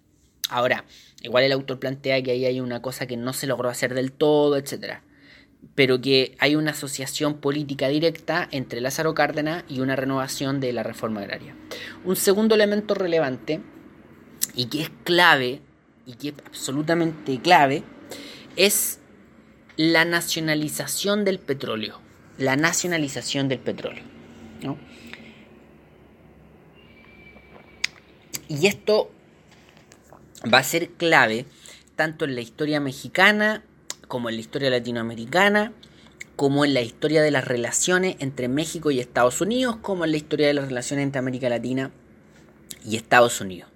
Ahora, 0.48 0.86
igual 1.22 1.44
el 1.44 1.52
autor 1.52 1.78
plantea 1.78 2.22
que 2.22 2.30
ahí 2.30 2.46
hay 2.46 2.60
una 2.60 2.80
cosa 2.80 3.06
que 3.06 3.18
no 3.18 3.34
se 3.34 3.46
logró 3.46 3.68
hacer 3.68 3.92
del 3.92 4.12
todo, 4.12 4.56
etc. 4.56 5.00
Pero 5.74 6.00
que 6.00 6.34
hay 6.38 6.56
una 6.56 6.70
asociación 6.70 7.40
política 7.40 7.88
directa 7.88 8.48
entre 8.52 8.80
Lázaro 8.80 9.12
Cárdenas 9.14 9.64
y 9.68 9.80
una 9.80 9.96
renovación 9.96 10.60
de 10.60 10.72
la 10.72 10.82
reforma 10.82 11.20
agraria. 11.20 11.54
Un 12.04 12.16
segundo 12.16 12.54
elemento 12.54 12.94
relevante 12.94 13.60
y 14.54 14.66
que 14.66 14.82
es 14.82 14.90
clave, 15.04 15.60
y 16.06 16.14
que 16.14 16.28
es 16.28 16.34
absolutamente 16.46 17.38
clave, 17.40 17.82
es 18.56 18.98
la 19.76 20.04
nacionalización 20.04 21.24
del 21.24 21.38
petróleo. 21.38 22.00
La 22.38 22.56
nacionalización 22.56 23.48
del 23.48 23.58
petróleo. 23.58 24.02
Y 28.48 28.66
esto 28.66 29.10
va 30.52 30.58
a 30.58 30.64
ser 30.64 30.90
clave 30.90 31.46
tanto 31.96 32.24
en 32.24 32.34
la 32.34 32.40
historia 32.40 32.80
mexicana 32.80 33.62
como 34.08 34.28
en 34.28 34.36
la 34.36 34.40
historia 34.42 34.70
latinoamericana, 34.70 35.72
como 36.36 36.64
en 36.64 36.74
la 36.74 36.82
historia 36.82 37.22
de 37.22 37.30
las 37.30 37.44
relaciones 37.44 38.16
entre 38.18 38.48
México 38.48 38.90
y 38.90 39.00
Estados 39.00 39.40
Unidos, 39.40 39.76
como 39.80 40.04
en 40.04 40.10
la 40.10 40.16
historia 40.16 40.46
de 40.46 40.54
las 40.54 40.68
relaciones 40.68 41.04
entre 41.04 41.20
América 41.20 41.48
Latina 41.48 41.90
y 42.84 42.96
Estados 42.96 43.40
Unidos. 43.40 43.70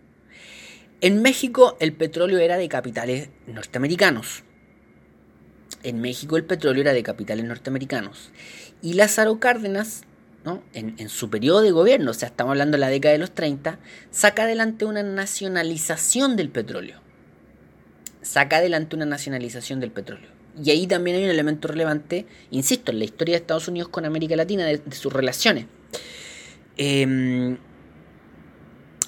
En 1.01 1.23
México 1.23 1.77
el 1.81 1.93
petróleo 1.93 2.39
era 2.39 2.57
de 2.57 2.69
capitales 2.69 3.31
norteamericanos. 3.47 4.43
En 5.83 6.01
México 6.01 6.37
el 6.37 6.45
petróleo 6.45 6.83
era 6.83 6.93
de 6.93 7.03
capitales 7.03 7.45
norteamericanos. 7.45 8.31
Y 8.83 8.95
Lázaro 8.95 9.39
Cárdenas 9.39 10.03
en, 10.73 11.09
su 11.09 11.31
periodo 11.31 11.61
de 11.61 11.71
gobierno, 11.71 12.11
o 12.11 12.15
sea, 12.15 12.29
estamos 12.29 12.53
hablando 12.53 12.77
de 12.77 12.81
la 12.81 12.89
década 12.89 13.13
de 13.13 13.19
los 13.19 13.33
30, 13.33 13.79
saca 14.11 14.45
adelante 14.45 14.85
una 14.85 15.03
nacionalización 15.03 16.37
del 16.37 16.49
petróleo. 16.49 17.01
Saca 18.23 18.57
adelante 18.57 18.97
una 18.97 19.07
nacionalización 19.07 19.81
del 19.81 19.91
petróleo. 19.91 20.31
Y 20.63 20.71
ahí 20.71 20.87
también 20.87 21.17
hay 21.17 21.25
un 21.25 21.31
elemento 21.31 21.69
relevante, 21.69 22.27
insisto, 22.51 22.93
en 22.93 22.99
la 22.99 23.05
historia 23.05 23.35
de 23.35 23.41
Estados 23.41 23.69
Unidos 23.69 23.89
con 23.89 24.05
América 24.05 24.37
Latina, 24.37 24.65
de, 24.65 24.81
sus 24.93 25.13
relaciones. 25.13 25.67
Em, 26.77 27.59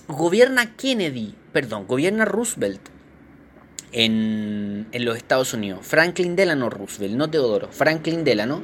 gobierna 0.09 0.76
Kennedy, 0.76 1.35
perdón, 1.52 1.87
gobierna 1.87 2.24
Roosevelt 2.24 2.80
en, 3.92 4.87
los 4.92 5.16
Estados 5.16 5.55
Unidos. 5.55 5.81
Franklin 5.83 6.37
Delano 6.37 6.70
Roosevelt, 6.70 7.14
no 7.14 7.31
Teodoro, 7.31 7.68
Franklin 7.70 8.24
Delano. 8.24 8.62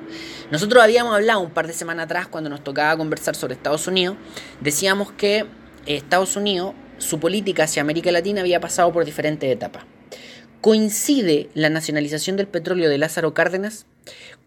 Nosotros 0.51 0.83
habíamos 0.83 1.15
hablado 1.15 1.41
un 1.41 1.51
par 1.51 1.67
de 1.67 1.73
semanas 1.73 2.05
atrás 2.05 2.29
cuando 2.29 2.51
nos 2.51 2.63
tocaba 2.63 2.97
conversar 2.97 3.35
sobre 3.35 3.55
Estados 3.55 3.87
Unidos. 3.87 4.17
Decíamos 4.61 5.13
que 5.13 5.47
Estados 5.87 6.37
Unidos, 6.37 6.75
su 6.99 7.21
política 7.21 7.65
hacia 7.65 7.83
América 7.83 8.11
Latina 8.11 8.41
había 8.41 8.61
pasado 8.61 8.93
por 8.93 9.05
diferentes 9.05 9.51
etapas. 9.51 9.85
Coincide 10.61 11.49
la 11.55 11.71
nacionalización 11.71 12.37
del 12.37 12.49
petróleo 12.49 12.89
de 12.89 12.99
Lázaro 12.99 13.35
Cárdenas 13.35 13.87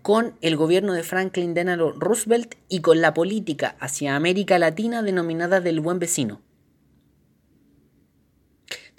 con 0.01 0.35
el 0.41 0.55
gobierno 0.55 0.93
de 0.93 1.03
Franklin 1.03 1.53
Delano 1.53 1.91
Roosevelt 1.91 2.55
y 2.67 2.81
con 2.81 3.01
la 3.01 3.13
política 3.13 3.75
hacia 3.79 4.15
América 4.15 4.59
Latina 4.59 5.01
denominada 5.03 5.61
del 5.61 5.79
buen 5.79 5.99
vecino. 5.99 6.41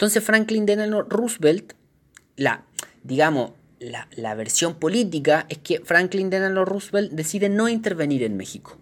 Entonces 0.01 0.23
Franklin 0.23 0.65
Delano 0.65 1.03
Roosevelt, 1.03 1.73
la, 2.35 2.63
digamos, 3.03 3.51
la, 3.79 4.33
versión 4.33 4.73
política 4.73 5.45
es 5.47 5.59
que 5.59 5.79
Franklin 5.81 6.31
Delano 6.31 6.65
Roosevelt 6.65 7.11
decide 7.11 7.49
no 7.49 7.69
intervenir 7.69 8.23
en 8.23 8.35
México. 8.35 8.79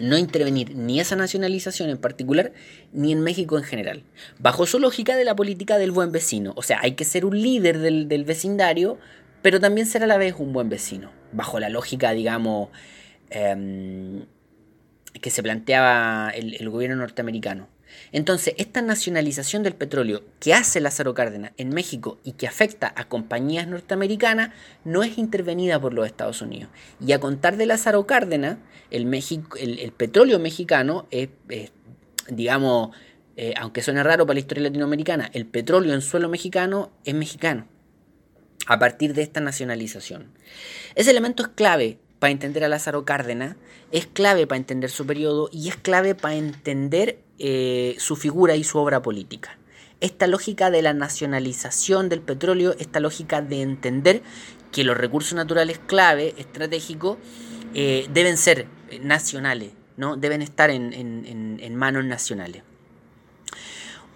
No 0.00 0.18
intervenir 0.18 0.74
ni 0.74 0.98
esa 0.98 1.14
nacionalización 1.14 1.88
en 1.88 1.98
particular, 1.98 2.52
ni 2.92 3.12
en 3.12 3.20
México 3.20 3.58
en 3.58 3.62
general. 3.62 4.02
Bajo 4.40 4.66
su 4.66 4.80
lógica 4.80 5.14
de 5.14 5.24
la 5.24 5.36
política 5.36 5.78
del 5.78 5.92
buen 5.92 6.10
vecino. 6.10 6.52
O 6.56 6.64
sea, 6.64 6.80
hay 6.82 6.96
que 6.96 7.04
ser 7.04 7.24
un 7.24 7.40
líder 7.40 7.78
del, 7.78 8.24
vecindario, 8.24 8.98
pero 9.40 9.60
también 9.60 9.86
ser 9.86 10.02
a 10.02 10.08
la 10.08 10.18
vez 10.18 10.34
un 10.36 10.52
buen 10.52 10.68
vecino. 10.68 11.12
Bajo 11.30 11.60
la 11.60 11.68
lógica, 11.68 12.10
digamos, 12.10 12.70
em, 13.30 14.26
que 15.12 15.30
se 15.30 15.44
planteaba 15.44 16.30
el 16.34 16.68
gobierno 16.68 16.96
norteamericano. 16.96 17.68
Entonces, 18.12 18.54
esta 18.58 18.82
nacionalización 18.82 19.62
del 19.62 19.74
petróleo 19.74 20.22
que 20.40 20.54
hace 20.54 20.80
Lázaro 20.80 21.14
Cárdenas 21.14 21.52
en 21.56 21.70
México 21.70 22.18
y 22.24 22.32
que 22.32 22.46
afecta 22.46 22.92
a 22.96 23.08
compañías 23.08 23.66
norteamericanas 23.66 24.50
no 24.84 25.02
es 25.02 25.18
intervenida 25.18 25.80
por 25.80 25.94
los 25.94 26.06
Estados 26.06 26.42
Unidos. 26.42 26.70
Y 27.04 27.12
a 27.12 27.20
contar 27.20 27.56
de 27.56 27.66
Lázaro 27.66 28.06
Cárdenas, 28.06 28.58
el, 28.90 29.92
petróleo 29.96 30.38
mexicano 30.38 31.06
es, 31.10 31.28
digamos, 32.28 32.96
eh, 33.36 33.54
aunque 33.56 33.82
suene 33.82 34.02
raro 34.02 34.26
para 34.26 34.34
la 34.34 34.40
historia 34.40 34.64
latinoamericana, 34.64 35.30
el 35.32 35.46
petróleo 35.46 35.94
en 35.94 36.00
suelo 36.00 36.28
mexicano 36.28 36.90
es 37.04 37.14
mexicano 37.14 37.66
a 38.66 38.78
partir 38.78 39.14
de 39.14 39.22
esta 39.22 39.40
nacionalización. 39.40 40.32
Ese 40.94 41.10
elemento 41.10 41.42
es 41.42 41.48
clave 41.48 41.98
para 42.18 42.32
entender 42.32 42.64
a 42.64 42.68
Lázaro 42.68 43.04
Cárdenas, 43.04 43.56
es 43.92 44.06
clave 44.06 44.46
para 44.46 44.58
entender 44.58 44.90
su 44.90 45.06
periodo 45.06 45.48
y 45.52 45.68
es 45.68 45.76
clave 45.76 46.14
para 46.14 46.34
entender 46.34 47.20
eh, 47.38 47.96
su 47.98 48.16
figura 48.16 48.56
y 48.56 48.64
su 48.64 48.78
obra 48.78 49.02
política. 49.02 49.58
Esta 50.00 50.26
lógica 50.26 50.70
de 50.70 50.82
la 50.82 50.94
nacionalización 50.94 52.08
del 52.08 52.20
petróleo, 52.20 52.74
esta 52.78 53.00
lógica 53.00 53.42
de 53.42 53.62
entender 53.62 54.22
que 54.72 54.84
los 54.84 54.96
recursos 54.96 55.34
naturales 55.34 55.80
clave, 55.86 56.34
estratégicos, 56.36 57.18
eh, 57.74 58.06
deben 58.12 58.36
ser 58.36 58.66
nacionales, 59.02 59.72
¿no? 59.96 60.16
deben 60.16 60.42
estar 60.42 60.70
en, 60.70 61.74
manos 61.76 62.04
nacionales. 62.04 62.62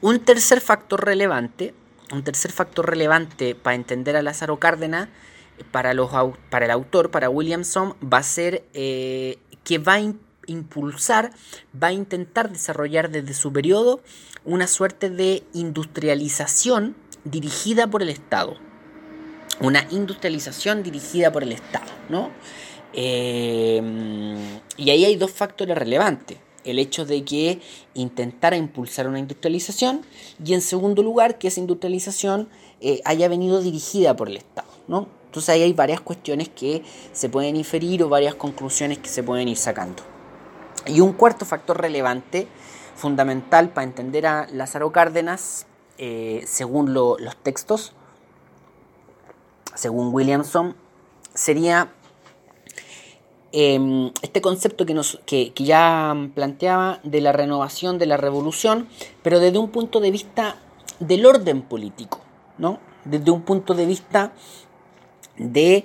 Un 0.01 0.21
tercer 0.21 0.61
factor 0.61 1.05
relevante, 1.05 1.75
un 2.13 2.25
tercer 2.25 2.53
factor 2.53 2.89
relevante 2.89 3.55
para 3.55 3.75
entender 3.75 4.17
a 4.17 4.23
Lázaro 4.23 4.59
Cárdenas, 4.59 5.09
para, 5.71 5.93
el 5.93 6.71
autor, 6.71 7.11
para 7.11 7.29
Williamson, 7.29 7.95
va 8.03 8.19
a 8.19 8.23
ser 8.23 8.65
eh, 8.75 9.39
que 9.65 9.79
va 9.79 9.95
a 9.95 10.01
impulsar, 10.53 11.33
va 11.81 11.88
a 11.88 11.93
intentar 11.93 12.51
desarrollar 12.51 13.11
desde 13.11 13.35
su 13.35 13.53
periodo 13.53 14.01
una 14.45 14.67
suerte 14.67 15.11
de 15.11 15.45
industrialización 15.53 16.97
dirigida 17.25 17.87
por 17.87 18.03
el 18.03 18.09
Estado. 18.09 18.57
Una 19.61 19.87
industrialización 19.91 20.83
dirigida 20.83 21.31
por 21.31 21.43
el 21.43 21.53
Estado, 21.53 21.91
¿no? 22.09 22.31
Em, 22.93 24.61
y 24.77 24.91
ahí 24.91 25.05
hay 25.05 25.17
dos 25.17 25.31
factores 25.31 25.77
relevantes. 25.77 26.38
El 26.65 26.79
hecho 26.79 27.05
de 27.05 27.25
que 27.25 27.61
intentara 27.95 28.57
impulsar 28.57 29.09
una 29.09 29.19
industrialización 29.19 30.03
y 30.45 30.55
en 30.55 30.61
segundo 30.61 31.03
lugar 31.03 31.38
que 31.38 31.49
esa 31.49 31.61
industrialización 31.61 32.49
eh, 32.81 33.01
haya 33.05 33.29
venido 33.29 33.61
dirigida 33.61 34.15
por 34.15 34.29
el 34.29 34.37
Estado. 34.37 34.69
¿no? 34.87 35.09
Entonces 35.27 35.49
ahí 35.49 35.62
hay 35.62 35.73
varias 35.73 36.01
cuestiones 36.01 36.49
que 36.49 36.83
se 37.12 37.29
pueden 37.29 37.57
inferir 37.57 38.03
o 38.03 38.09
varias 38.09 38.35
conclusiones 38.35 38.99
que 38.99 39.09
se 39.09 39.23
pueden 39.23 39.49
ir 39.49 39.57
sacando. 39.57 40.12
Y 40.87 41.01
un 41.01 41.12
cuarto 41.12 41.45
factor 41.45 41.81
relevante, 41.81 42.49
fundamental 42.95 43.71
para 43.71 43.85
entender 43.85 44.27
a 44.27 44.47
Lázaro 44.51 44.92
Cárdenas, 44.92 45.66
eh, 45.99 46.42
según 46.47 46.95
los 46.95 47.37
textos, 47.42 47.92
según 49.75 50.12
Williamson, 50.12 50.77
sería 51.35 51.92
Em, 53.55 54.11
este 54.23 54.40
concepto 54.40 54.87
que, 54.87 54.95
nos, 54.95 55.21
que, 55.27 55.53
ya 55.55 56.16
planteaba 56.35 57.01
de 57.03 57.21
la 57.21 57.33
renovación 57.33 57.99
de 57.99 58.07
la 58.07 58.16
revolución, 58.16 58.88
pero 59.23 59.40
desde 59.40 59.59
un 59.59 59.68
punto 59.68 60.01
de 60.01 60.11
vista 60.11 60.57
del 61.01 61.27
orden 61.27 61.61
político, 61.61 62.18
¿no? 62.57 62.81
Desde 63.05 63.31
un 63.31 63.42
punto 63.42 63.75
de 63.75 63.85
vista 63.85 64.33
de, 65.37 65.85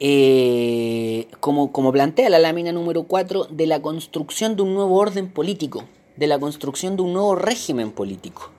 eh, 0.00 1.28
como, 1.40 1.92
plantea 1.92 2.30
la 2.30 2.38
lámina 2.38 2.72
número 2.72 3.04
4, 3.04 3.48
de 3.50 3.66
la 3.66 3.82
construcción 3.82 4.56
de 4.56 4.62
un 4.62 4.74
nuevo 4.74 4.96
orden 4.96 5.28
político, 5.30 5.84
de 6.16 6.26
la 6.26 6.38
construcción 6.38 6.96
de 6.96 7.02
un 7.02 7.12
nuevo 7.12 7.34
régimen 7.34 7.90
político. 7.90 8.50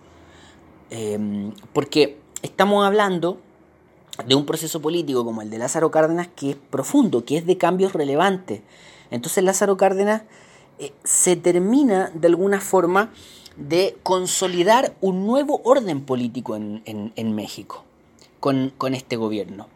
Em, 0.89 1.53
porque 1.73 2.17
estamos 2.41 2.85
hablando 2.85 3.37
de 4.25 4.35
un 4.35 4.45
proceso 4.45 4.81
político 4.81 5.23
como 5.23 5.41
el 5.41 5.49
de 5.49 5.59
Lázaro 5.59 5.91
Cárdenas 5.91 6.27
que 6.35 6.51
es 6.51 6.55
profundo, 6.55 7.25
que 7.25 7.37
es 7.37 7.45
de 7.45 7.57
cambios 7.57 7.93
relevantes. 7.93 8.61
Entonces 9.11 9.43
Lázaro 9.43 9.77
Cárdenas 9.77 10.23
eh, 10.79 10.93
se 11.03 11.35
termina 11.35 12.11
de 12.13 12.27
alguna 12.27 12.59
forma 12.59 13.11
de 13.55 13.97
consolidar 14.03 14.95
un 15.01 15.25
nuevo 15.27 15.61
orden 15.63 16.01
político 16.01 16.55
en, 16.55 17.35
México 17.35 17.83
con, 18.39 18.73
este 18.93 19.15
gobierno. 19.15 19.67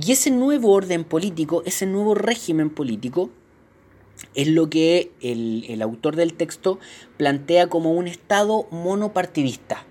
Y 0.00 0.12
ese 0.12 0.30
nuevo 0.30 0.72
orden 0.72 1.04
político, 1.04 1.62
ese 1.64 1.86
nuevo 1.86 2.14
régimen 2.14 2.70
político, 2.70 3.30
es 4.34 4.48
lo 4.48 4.70
que 4.70 5.12
el, 5.20 5.64
el 5.68 5.82
autor 5.82 6.16
del 6.16 6.34
texto 6.34 6.78
plantea 7.16 7.68
como 7.68 7.92
un 7.92 8.06
Estado 8.06 8.66
monopartidista. 8.70 9.84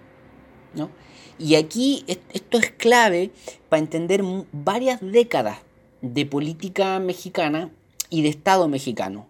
¿no? 0.74 0.90
Y 1.38 1.56
aquí 1.56 2.06
esto 2.08 2.58
es 2.58 2.72
clave 2.72 3.32
para 3.70 3.82
entender 3.82 4.24
varias 4.52 5.02
décadas 5.02 5.60
de 6.02 6.26
política 6.26 7.00
mexicana 7.00 7.72
y 8.10 8.22
de 8.22 8.30
Estado 8.30 8.68
mexicano. 8.68 9.28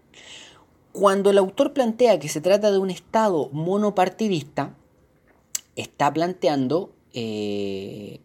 Cuando 0.91 1.30
el 1.30 1.38
autor 1.38 1.74
plantea 1.74 2.19
que 2.19 2.30
se 2.30 2.41
trata 2.41 2.71
de 2.71 2.78
un 2.78 2.89
Estado 2.89 3.50
monopartidista, 3.52 4.76
está 5.76 6.13
planteando 6.13 6.93
eh, 7.13 8.19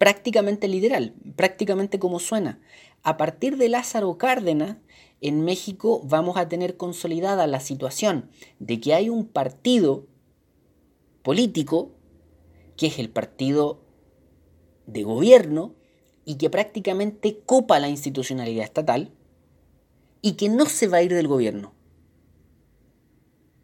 prácticamente 0.00 0.66
literal, 0.66 1.12
prácticamente 1.36 1.98
como 1.98 2.20
suena. 2.20 2.58
A 3.02 3.18
partir 3.18 3.58
de 3.58 3.68
Lázaro 3.68 4.16
Cárdenas, 4.16 4.78
en 5.20 5.44
México 5.44 6.00
vamos 6.04 6.38
a 6.38 6.48
tener 6.48 6.78
consolidada 6.78 7.46
la 7.46 7.60
situación 7.60 8.30
de 8.60 8.80
que 8.80 8.94
hay 8.94 9.10
un 9.10 9.26
partido 9.26 10.06
político 11.22 11.90
que 12.78 12.86
es 12.86 12.98
el 12.98 13.10
partido 13.10 13.82
de 14.86 15.02
gobierno 15.02 15.74
y 16.24 16.36
que 16.36 16.48
prácticamente 16.48 17.40
copa 17.44 17.78
la 17.78 17.90
institucionalidad 17.90 18.64
estatal 18.64 19.10
y 20.22 20.32
que 20.32 20.48
no 20.48 20.64
se 20.64 20.88
va 20.88 20.96
a 20.96 21.02
ir 21.02 21.12
del 21.12 21.28
gobierno. 21.28 21.74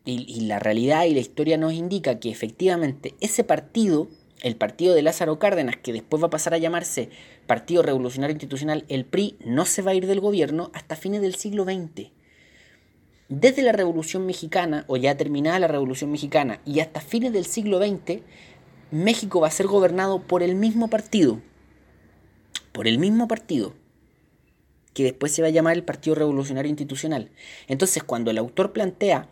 Y, 0.04 0.42
la 0.42 0.58
realidad 0.58 1.06
y 1.06 1.14
la 1.14 1.20
historia 1.20 1.56
nos 1.56 1.72
indica 1.72 2.20
que 2.20 2.28
efectivamente 2.28 3.14
ese 3.22 3.42
partido, 3.42 4.08
el 4.46 4.54
partido 4.54 4.94
de 4.94 5.02
Lázaro 5.02 5.40
Cárdenas, 5.40 5.76
que 5.76 5.92
después 5.92 6.22
va 6.22 6.28
a 6.28 6.30
pasar 6.30 6.54
a 6.54 6.58
llamarse 6.58 7.10
Partido 7.48 7.82
Revolucionario 7.82 8.34
Institucional, 8.34 8.84
el 8.88 9.04
PRI, 9.04 9.36
no 9.44 9.64
se 9.64 9.82
va 9.82 9.90
a 9.90 9.94
ir 9.94 10.06
del 10.06 10.20
gobierno 10.20 10.70
hasta 10.72 10.94
fines 10.94 11.20
del 11.20 11.34
siglo 11.34 11.64
XX. 11.64 12.10
Desde 13.28 13.62
la 13.62 13.72
Revolución 13.72 14.24
Mexicana, 14.24 14.84
o 14.86 14.96
ya 14.96 15.16
terminada 15.16 15.58
la 15.58 15.66
Revolución 15.66 16.12
Mexicana, 16.12 16.60
y 16.64 16.78
hasta 16.78 17.00
fines 17.00 17.32
del 17.32 17.44
siglo 17.44 17.84
XX, 17.84 18.20
México 18.92 19.40
va 19.40 19.48
a 19.48 19.50
ser 19.50 19.66
gobernado 19.66 20.22
por 20.22 20.44
el 20.44 20.54
mismo 20.54 20.88
partido, 20.88 21.40
por 22.70 22.86
el 22.86 22.98
mismo 23.00 23.26
partido, 23.26 23.74
que 24.94 25.02
después 25.02 25.32
se 25.32 25.42
va 25.42 25.48
a 25.48 25.50
llamar 25.50 25.74
el 25.74 25.82
Partido 25.82 26.14
Revolucionario 26.14 26.68
Institucional. 26.68 27.32
Entonces, 27.66 28.04
cuando 28.04 28.30
el 28.30 28.38
autor 28.38 28.72
plantea 28.72 29.28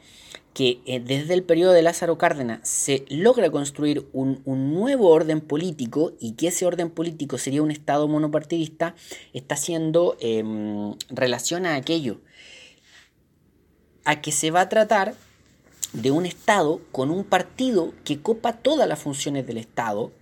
que 0.54 0.80
eh, 0.86 1.00
desde 1.00 1.34
el 1.34 1.42
periodo 1.42 1.72
de 1.72 1.82
Lázaro 1.82 2.16
Cárdenas 2.16 2.60
se 2.62 3.04
logra 3.08 3.50
construir 3.50 4.08
un, 4.12 4.40
nuevo 4.46 5.08
orden 5.10 5.40
político 5.40 6.12
y 6.20 6.32
que 6.32 6.48
ese 6.48 6.64
orden 6.64 6.90
político 6.90 7.38
sería 7.38 7.62
un 7.62 7.72
Estado 7.72 8.06
monopartidista, 8.06 8.94
está 9.32 9.56
haciendo 9.56 10.16
em, 10.20 10.94
relación 11.10 11.66
a 11.66 11.74
aquello, 11.74 12.20
a 14.04 14.20
que 14.22 14.30
se 14.30 14.52
va 14.52 14.62
a 14.62 14.68
tratar 14.68 15.14
de 15.92 16.12
un 16.12 16.24
Estado 16.24 16.80
con 16.92 17.10
un 17.10 17.24
partido 17.24 17.92
que 18.04 18.20
copa 18.20 18.52
todas 18.54 18.88
las 18.88 19.00
funciones 19.00 19.46
del 19.48 19.58
Estado, 19.58 20.12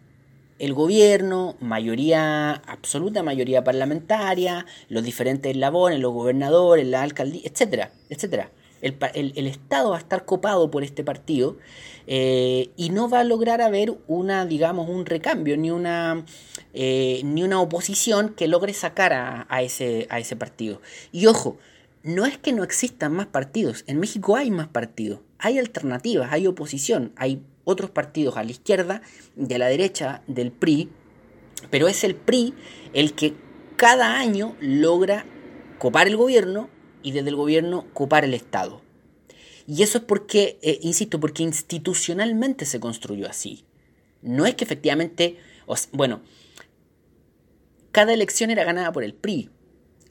el 0.59 0.73
gobierno, 0.73 1.57
mayoría, 1.61 2.53
absoluta 2.53 3.23
mayoría 3.23 3.65
parlamentaria, 3.65 4.65
los 4.89 5.03
diferentes 5.03 5.51
eslabones, 5.53 6.01
los 6.01 6.13
gobernadores, 6.13 6.87
la 6.87 7.03
alcaldía, 7.03 7.43
etcétera, 7.45 7.91
etcétera. 8.09 8.51
El, 8.83 9.47
Estado 9.47 9.91
va 9.91 9.97
a 9.97 10.01
estar 10.01 10.25
copado 10.25 10.71
por 10.71 10.83
este 10.83 11.05
partido 11.05 11.57
eh, 12.07 12.71
y 12.77 12.91
no 12.91 13.09
va 13.09 13.21
a 13.21 13.25
lograr 13.25 13.61
haber 13.61 13.97
una, 14.09 14.45
digamos, 14.45 14.89
un 14.89 15.07
recambio, 15.07 15.57
ni 15.57 15.71
una, 15.71 16.25
eh, 16.75 17.21
ni 17.25 17.45
una 17.45 17.61
oposición 17.61 18.35
que 18.35 18.49
logre 18.49 18.75
sacar 18.75 19.13
a, 19.13 19.63
ese, 19.63 20.09
a 20.11 20.19
ese 20.19 20.35
partido. 20.35 20.81
Y 21.13 21.27
ojo, 21.27 21.57
no 22.03 22.27
es 22.27 22.37
que 22.39 22.53
no 22.53 22.65
existan 22.65 23.13
más 23.13 23.27
partidos, 23.27 23.85
en 23.87 24.01
México 24.01 24.35
hay 24.35 24.51
más 24.51 24.67
partidos, 24.67 25.21
hay 25.39 25.59
alternativas, 25.59 26.33
hay 26.33 26.49
oposición, 26.49 27.13
hay 27.17 27.41
otros 27.65 27.91
partidos 27.91 28.37
a 28.37 28.43
la 28.43 28.51
izquierda 28.51 29.03
a 29.39 29.59
la 29.59 29.69
derecha 29.69 30.23
del 30.27 30.51
PRI, 30.51 30.89
pero 31.71 31.87
es 31.87 32.03
el 32.03 32.17
PRI 32.17 32.55
el 32.93 33.15
que 33.15 33.35
cada 33.77 34.19
año 34.19 34.57
logra 34.61 35.25
copar 35.79 36.07
el 36.07 36.17
gobierno 36.17 36.69
y 37.03 37.13
desde 37.13 37.31
el 37.31 37.37
gobierno 37.37 37.87
copar 37.93 38.25
el 38.25 38.35
Estado. 38.35 38.81
Y 39.67 39.83
eso 39.83 39.99
es 39.99 40.05
porque, 40.05 40.59
eh, 40.63 40.79
insisto, 40.83 41.21
porque 41.21 41.43
institucionalmente 41.43 42.65
se 42.67 42.81
construyó 42.81 43.29
así. 43.29 43.65
No 44.21 44.47
es 44.47 44.55
que 44.55 44.65
efectivamente, 44.65 45.39
bueno, 45.93 46.21
cada 47.93 48.13
elección 48.13 48.51
era 48.51 48.65
ganada 48.65 48.93
por 48.93 49.05
el 49.05 49.15
PRI. 49.15 49.51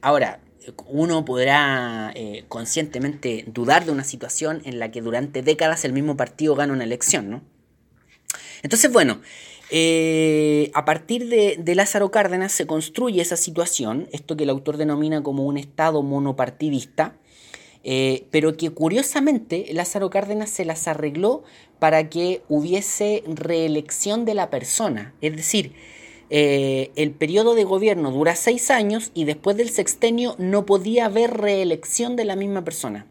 Ahora, 0.01 0.41
uno 0.87 1.25
podrá 1.25 2.11
eh, 2.15 2.45
conscientemente 2.47 3.45
dudar 3.47 3.85
de 3.85 3.91
una 3.91 4.03
situación 4.03 4.61
en 4.65 4.79
la 4.79 4.91
que 4.91 5.01
durante 5.01 5.41
décadas 5.41 5.85
el 5.85 5.93
mismo 5.93 6.15
partido 6.15 6.55
gana 6.55 6.73
una 6.73 6.83
elección, 6.83 7.29
¿no? 7.29 7.41
Entonces, 8.63 8.91
bueno, 8.91 9.21
eh, 9.73 10.69
a 10.73 10.83
partir 10.83 11.29
de, 11.29 11.75
Lázaro 11.75 12.11
Cárdenas 12.11 12.51
se 12.51 12.67
construye 12.67 13.21
esa 13.21 13.37
situación, 13.37 14.09
esto 14.11 14.35
que 14.35 14.43
el 14.43 14.49
autor 14.49 14.75
denomina 14.75 15.23
como 15.23 15.45
un 15.45 15.57
Estado 15.57 16.03
monopartidista, 16.03 17.15
eh, 17.83 18.25
pero 18.31 18.57
que 18.57 18.71
curiosamente 18.71 19.67
Lázaro 19.71 20.09
Cárdenas 20.09 20.49
se 20.49 20.65
las 20.65 20.89
arregló 20.89 21.43
para 21.79 22.09
que 22.09 22.41
hubiese 22.49 23.23
reelección 23.25 24.25
de 24.25 24.33
la 24.33 24.49
persona, 24.49 25.15
es 25.21 25.37
decir, 25.37 25.73
eh, 26.29 26.91
el 26.95 27.11
periodo 27.11 27.55
de 27.55 27.63
gobierno 27.63 28.11
dura 28.11 28.35
seis 28.35 28.71
años 28.71 29.11
y 29.13 29.23
después 29.23 29.55
del 29.55 29.69
sextenio 29.69 30.35
no 30.37 30.65
podía 30.65 31.05
haber 31.05 31.37
reelección 31.37 32.17
de 32.17 32.25
la 32.25 32.35
misma 32.35 32.63
persona. 32.63 33.07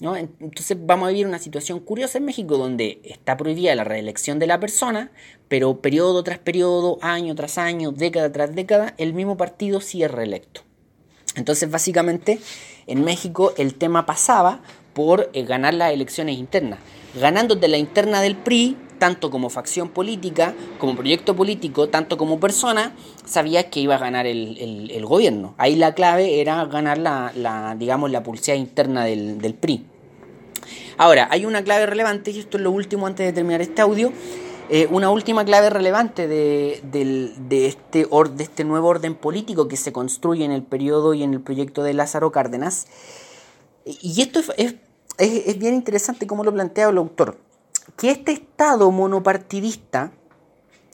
Entonces 0.00 0.76
vamos 0.78 1.06
a 1.06 1.10
vivir 1.10 1.26
una 1.26 1.38
situación 1.38 1.80
curiosa 1.80 2.18
en 2.18 2.26
México 2.26 2.58
donde 2.58 3.00
está 3.04 3.36
prohibida 3.36 3.74
la 3.74 3.84
reelección 3.84 4.38
de 4.38 4.46
la 4.46 4.60
persona, 4.60 5.10
pero 5.48 5.80
periodo 5.80 6.22
tras 6.22 6.38
periodo, 6.38 6.98
año 7.00 7.34
tras 7.34 7.56
año, 7.56 7.92
década 7.92 8.30
tras 8.30 8.54
década, 8.54 8.94
el 8.98 9.14
mismo 9.14 9.36
partido 9.36 9.80
sí 9.80 10.02
es 10.02 10.10
reelecto. 10.10 10.62
Entonces 11.34 11.70
básicamente 11.70 12.40
en 12.86 13.04
México 13.04 13.54
el 13.56 13.74
tema 13.74 14.04
pasaba 14.04 14.60
por 14.92 15.30
eh, 15.32 15.44
ganar 15.44 15.74
las 15.74 15.92
elecciones 15.92 16.38
internas. 16.38 16.78
Ganando 17.14 17.54
de 17.54 17.68
la 17.68 17.78
interna 17.78 18.20
del 18.20 18.36
PRI, 18.36 18.76
tanto 18.98 19.30
como 19.30 19.50
facción 19.50 19.88
política, 19.88 20.54
como 20.78 20.96
proyecto 20.96 21.36
político, 21.36 21.88
tanto 21.88 22.16
como 22.16 22.40
persona, 22.40 22.94
sabía 23.24 23.70
que 23.70 23.80
iba 23.80 23.96
a 23.96 23.98
ganar 23.98 24.26
el, 24.26 25.04
gobierno. 25.06 25.54
Ahí 25.58 25.76
la 25.76 25.94
clave 25.94 26.40
era 26.40 26.64
ganar 26.66 26.98
la, 26.98 27.76
digamos, 27.78 28.10
la 28.10 28.22
pulsada 28.22 28.56
interna 28.56 29.04
del, 29.04 29.54
PRI. 29.54 29.86
Ahora, 30.98 31.28
hay 31.30 31.44
una 31.44 31.62
clave 31.62 31.86
relevante, 31.86 32.30
y 32.30 32.38
esto 32.38 32.56
es 32.56 32.62
lo 32.62 32.70
último 32.70 33.06
antes 33.06 33.26
de 33.26 33.32
terminar 33.32 33.60
este 33.60 33.82
audio, 33.82 34.12
eh, 34.68 34.88
una 34.90 35.10
última 35.10 35.44
clave 35.44 35.70
relevante 35.70 36.26
de, 36.26 36.80
este 37.68 38.06
de 38.06 38.42
este 38.42 38.64
nuevo 38.64 38.88
orden 38.88 39.14
político 39.14 39.68
que 39.68 39.76
se 39.76 39.92
construye 39.92 40.44
en 40.44 40.50
el 40.50 40.62
periodo 40.62 41.14
y 41.14 41.22
en 41.22 41.34
el 41.34 41.40
proyecto 41.40 41.84
de 41.84 41.94
Lázaro 41.94 42.32
Cárdenas. 42.32 42.88
Y 43.84 44.20
esto 44.20 44.40
es, 44.56 44.74
es 45.18 45.58
bien 45.58 45.74
interesante 45.74 46.26
como 46.26 46.42
lo 46.42 46.52
plantea 46.52 46.88
el 46.88 46.98
autor 46.98 47.45
que 47.96 48.10
este 48.10 48.32
Estado 48.32 48.90
monopartidista 48.90 50.12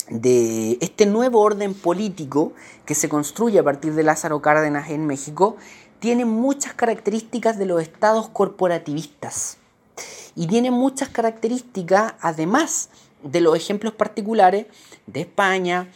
de 0.08 0.78
este 0.80 1.06
nuevo 1.06 1.40
orden 1.40 1.74
político 1.74 2.52
que 2.84 2.94
se 2.94 3.08
construye 3.08 3.58
a 3.58 3.64
partir 3.64 3.94
de 3.94 4.02
Lázaro 4.02 4.42
Cárdenas 4.42 4.90
en 4.90 5.06
México 5.06 5.56
tiene 6.00 6.24
muchas 6.24 6.74
características 6.74 7.58
de 7.58 7.66
los 7.66 7.80
estados 7.80 8.28
corporativistas. 8.28 9.58
Y 10.34 10.48
tiene 10.48 10.70
muchas 10.70 11.08
características 11.08 12.14
además 12.20 12.88
de 13.22 13.40
los 13.40 13.56
ejemplos 13.56 13.94
particulares 13.94 14.66
de 15.06 15.20
España, 15.20 15.88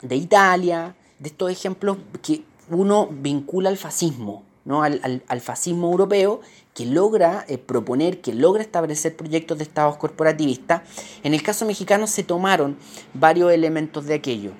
de 0.00 0.16
Italia, 0.16 0.96
de 1.18 1.28
estos 1.28 1.50
ejemplos 1.50 1.98
que 2.22 2.44
uno 2.68 3.08
vincula 3.10 3.68
al 3.68 3.76
fascismo, 3.76 4.42
¿no? 4.64 4.82
al, 4.82 5.40
fascismo 5.40 5.90
europeo 5.90 6.40
que 6.74 6.86
logra 6.86 7.44
eh, 7.48 7.58
proponer, 7.58 8.20
que 8.20 8.32
logra 8.32 8.62
establecer 8.62 9.16
proyectos 9.16 9.58
de 9.58 9.64
estados 9.64 9.96
corporativistas. 9.96 10.82
En 11.22 11.34
el 11.34 11.42
caso 11.42 11.66
mexicano 11.66 12.06
se 12.06 12.22
tomaron 12.22 12.78
varios 13.14 13.52
elementos 13.52 14.06
de 14.06 14.14
aquello. 14.14 14.52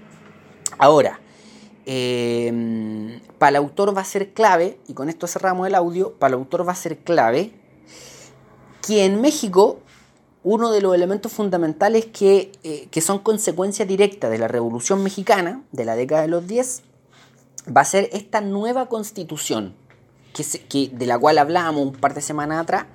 Ahora, 0.78 1.20
em, 1.86 3.20
para 3.38 3.50
el 3.50 3.56
autor 3.56 3.96
va 3.96 4.02
a 4.02 4.04
ser 4.04 4.32
clave, 4.32 4.78
y 4.88 4.94
con 4.94 5.08
esto 5.08 5.26
cerramos 5.26 5.66
el 5.66 5.74
audio, 5.74 6.12
para 6.14 6.34
el 6.34 6.40
autor 6.40 6.66
va 6.66 6.72
a 6.72 6.76
ser 6.76 6.98
clave 6.98 7.52
que 8.86 9.04
en 9.04 9.20
México 9.20 9.78
uno 10.44 10.72
de 10.72 10.80
los 10.80 10.94
elementos 10.94 11.32
fundamentales 11.32 12.06
que, 12.06 12.50
eh, 12.64 12.88
que 12.90 13.00
son 13.00 13.20
consecuencia 13.20 13.84
directa 13.84 14.28
de 14.28 14.38
la 14.38 14.48
Revolución 14.48 15.02
Mexicana 15.02 15.62
de 15.70 15.84
la 15.84 15.94
década 15.94 16.22
de 16.22 16.28
los 16.28 16.46
10 16.48 16.82
va 17.74 17.82
a 17.82 17.84
ser 17.84 18.08
esta 18.12 18.40
nueva 18.40 18.86
constitución 18.86 19.76
que, 20.32 20.90
de 20.92 21.06
la 21.06 21.18
cual 21.18 21.38
hablábamos 21.38 21.82
un 21.82 21.92
par 21.92 22.14
de 22.14 22.20
semanas 22.20 22.60
atrás, 22.60 22.86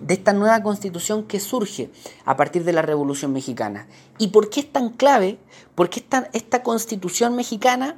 de 0.00 0.14
esta 0.14 0.32
nueva 0.32 0.62
constitución 0.62 1.24
que 1.24 1.40
surge 1.40 1.90
a 2.24 2.36
partir 2.36 2.64
de 2.64 2.72
la 2.72 2.82
Revolución 2.82 3.32
Mexicana. 3.32 3.86
¿Y 4.18 4.28
por 4.28 4.50
qué 4.50 4.60
es 4.60 4.70
tan 4.70 4.90
clave? 4.90 5.38
Porque 5.74 6.00
esta, 6.00 6.28
esta 6.32 6.62
constitución 6.62 7.34
mexicana 7.34 7.96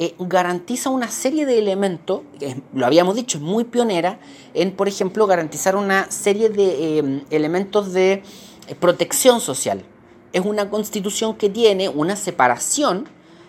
eh, 0.00 0.14
garantiza 0.20 0.90
una 0.90 1.08
serie 1.08 1.44
de 1.44 1.58
elementos, 1.58 2.20
lo 2.72 2.86
habíamos 2.86 3.16
dicho, 3.16 3.38
es 3.38 3.42
muy 3.42 3.64
pionera 3.64 4.20
en, 4.54 4.70
por 4.72 4.86
ejemplo, 4.86 5.26
garantizar 5.26 5.74
una 5.74 6.08
serie 6.10 6.50
de 6.50 6.98
eh, 6.98 7.24
elementos 7.30 7.92
de 7.92 8.22
eh, 8.68 8.74
protección 8.78 9.40
social. 9.40 9.84
Es 10.32 10.44
una 10.44 10.70
constitución 10.70 11.34
que 11.34 11.48
tiene 11.48 11.88
una 11.88 12.14
separación 12.14 13.08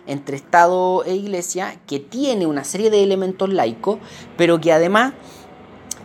entre 0.10 0.36
Estado 0.36 1.04
e 1.06 1.16
Iglesia 1.16 1.80
que 1.88 2.00
tiene 2.00 2.46
una 2.46 2.64
serie 2.64 2.90
de 2.90 3.04
elementos 3.04 3.50
laicos, 3.50 4.00
pero 4.38 4.60
que 4.60 4.74
además 4.74 5.14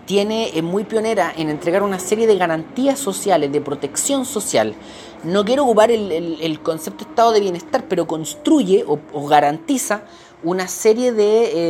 tiene, 0.06 0.56
es 0.56 0.62
muy 0.62 0.84
pionera 0.84 1.32
en 1.36 1.48
entregar 1.48 1.82
una 1.82 1.98
serie 1.98 2.26
de 2.26 2.36
garantías 2.36 2.98
sociales, 2.98 3.50
de 3.50 3.60
protección 3.60 4.24
social. 4.24 4.74
No 5.24 5.44
quiero 5.44 5.64
ocupar 5.64 5.90
el, 5.90 6.60
concepto 6.62 7.04
de 7.04 7.10
estado 7.10 7.32
de 7.32 7.40
bienestar, 7.40 7.86
pero 7.88 8.06
construye 8.06 8.84
o, 8.86 9.26
garantiza 9.26 10.04
una 10.42 10.68
serie 10.68 11.08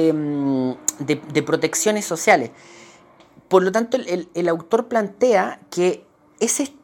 em, 0.08 0.74
de, 0.98 1.20
de, 1.32 1.42
protecciones 1.44 2.04
sociales. 2.04 2.50
Por 3.48 3.62
lo 3.62 3.70
tanto, 3.70 3.96
el, 3.96 4.28
el 4.34 4.48
autor 4.48 4.88
plantea 4.88 5.60
que 5.70 6.04
ese 6.40 6.64
Estado 6.64 6.83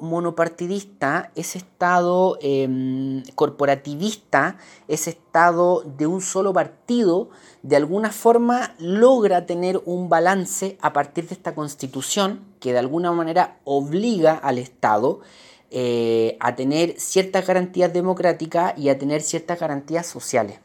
monopartidista, 0.00 1.30
ese 1.36 1.58
Estado 1.58 2.38
em, 2.40 3.22
corporativista, 3.36 4.56
ese 4.88 5.10
Estado 5.10 5.84
de 5.96 6.08
un 6.08 6.20
solo 6.20 6.52
partido, 6.52 7.28
de 7.62 7.76
alguna 7.76 8.10
forma 8.10 8.74
logra 8.78 9.46
tener 9.46 9.80
un 9.84 10.08
balance 10.08 10.76
a 10.80 10.92
partir 10.92 11.28
de 11.28 11.34
esta 11.34 11.54
constitución 11.54 12.40
que 12.58 12.72
de 12.72 12.80
alguna 12.80 13.12
manera 13.12 13.58
obliga 13.62 14.32
al 14.32 14.58
Estado 14.58 15.20
eh, 15.70 16.36
a 16.40 16.56
tener 16.56 16.98
ciertas 16.98 17.46
garantías 17.46 17.92
democráticas 17.92 18.76
y 18.76 18.88
a 18.88 18.98
tener 18.98 19.22
ciertas 19.22 19.60
garantías 19.60 20.06
sociales. 20.06 20.58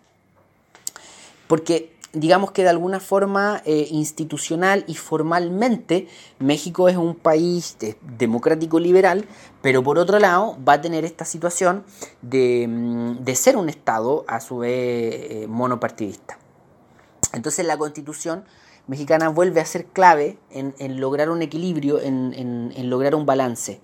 Porque 1.47 1.93
digamos 2.13 2.52
que 2.52 2.63
de 2.63 2.69
alguna 2.69 3.00
forma 3.00 3.62
eh, 3.65 3.88
institucional 3.91 4.84
y 4.88 4.95
formalmente 4.95 6.08
México 6.39 6.89
es 6.89 6.98
un 6.98 7.15
país 7.15 7.78
democrático 8.17 8.80
liberal, 8.80 9.26
pero 9.62 9.84
por 9.84 10.00
otro 10.00 10.19
lado 10.19 10.58
va 10.67 10.74
a 10.74 10.82
tener 10.82 11.06
esta 11.06 11.26
situación 11.26 11.84
de, 12.22 12.67
mm, 12.67 13.28
ser 13.34 13.58
un 13.58 13.69
Estado 13.69 14.26
a 14.28 14.39
su 14.39 14.60
vez 14.60 14.72
eh, 14.74 15.45
monopartidista. 15.48 16.39
Entonces 17.34 17.65
la 17.65 17.78
constitución 17.78 18.43
mexicana 18.88 19.30
vuelve 19.30 19.62
a 19.62 19.65
ser 19.65 19.86
clave 19.86 20.38
en, 20.50 21.00
lograr 21.00 21.30
un 21.30 21.43
equilibrio, 21.43 22.02
en, 22.02 22.89
lograr 22.89 23.13
un 23.13 23.28
balance. 23.28 23.82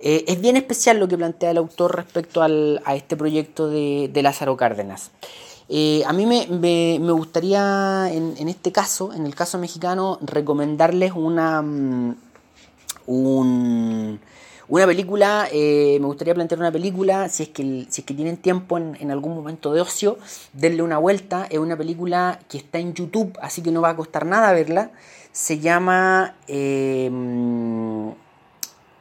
Eh, 0.00 0.24
es 0.26 0.40
bien 0.40 0.56
especial 0.56 0.98
lo 0.98 1.06
que 1.06 1.18
plantea 1.18 1.50
el 1.50 1.58
autor 1.58 1.96
respecto 1.96 2.40
a 2.40 2.94
este 2.94 3.16
proyecto 3.16 3.68
de, 3.68 4.08
de 4.10 4.22
Lázaro 4.22 4.56
Cárdenas. 4.56 5.10
Eh, 5.70 6.02
a 6.06 6.12
mí 6.14 6.24
me, 6.24 7.12
gustaría, 7.12 8.10
en, 8.10 8.48
este 8.48 8.72
caso, 8.72 9.12
en 9.12 9.26
el 9.26 9.34
caso 9.34 9.58
mexicano, 9.58 10.18
recomendarles 10.22 11.12
una, 11.12 11.60
mm, 11.60 12.16
una 14.68 14.86
película, 14.86 15.48
eh, 15.52 15.98
me 16.00 16.06
gustaría 16.06 16.34
plantear 16.34 16.60
una 16.60 16.72
película, 16.72 17.28
si 17.28 17.42
es 17.44 17.48
que, 17.50 17.86
si 17.90 18.00
es 18.00 18.06
que 18.06 18.14
tienen 18.14 18.38
tiempo 18.38 18.78
en, 18.78 19.10
algún 19.10 19.34
momento 19.34 19.72
de 19.74 19.82
ocio, 19.82 20.18
denle 20.54 20.82
una 20.82 20.98
vuelta, 20.98 21.46
es 21.50 21.58
una 21.58 21.76
película 21.76 22.40
que 22.48 22.58
está 22.58 22.78
en 22.78 22.94
YouTube, 22.94 23.38
así 23.42 23.62
que 23.62 23.70
no 23.70 23.82
va 23.82 23.90
a 23.90 23.96
costar 23.96 24.24
nada 24.26 24.52
verla, 24.52 24.90
se 25.32 25.58
llama... 25.58 26.34
Eh, 26.48 27.10
mm, 27.12 28.10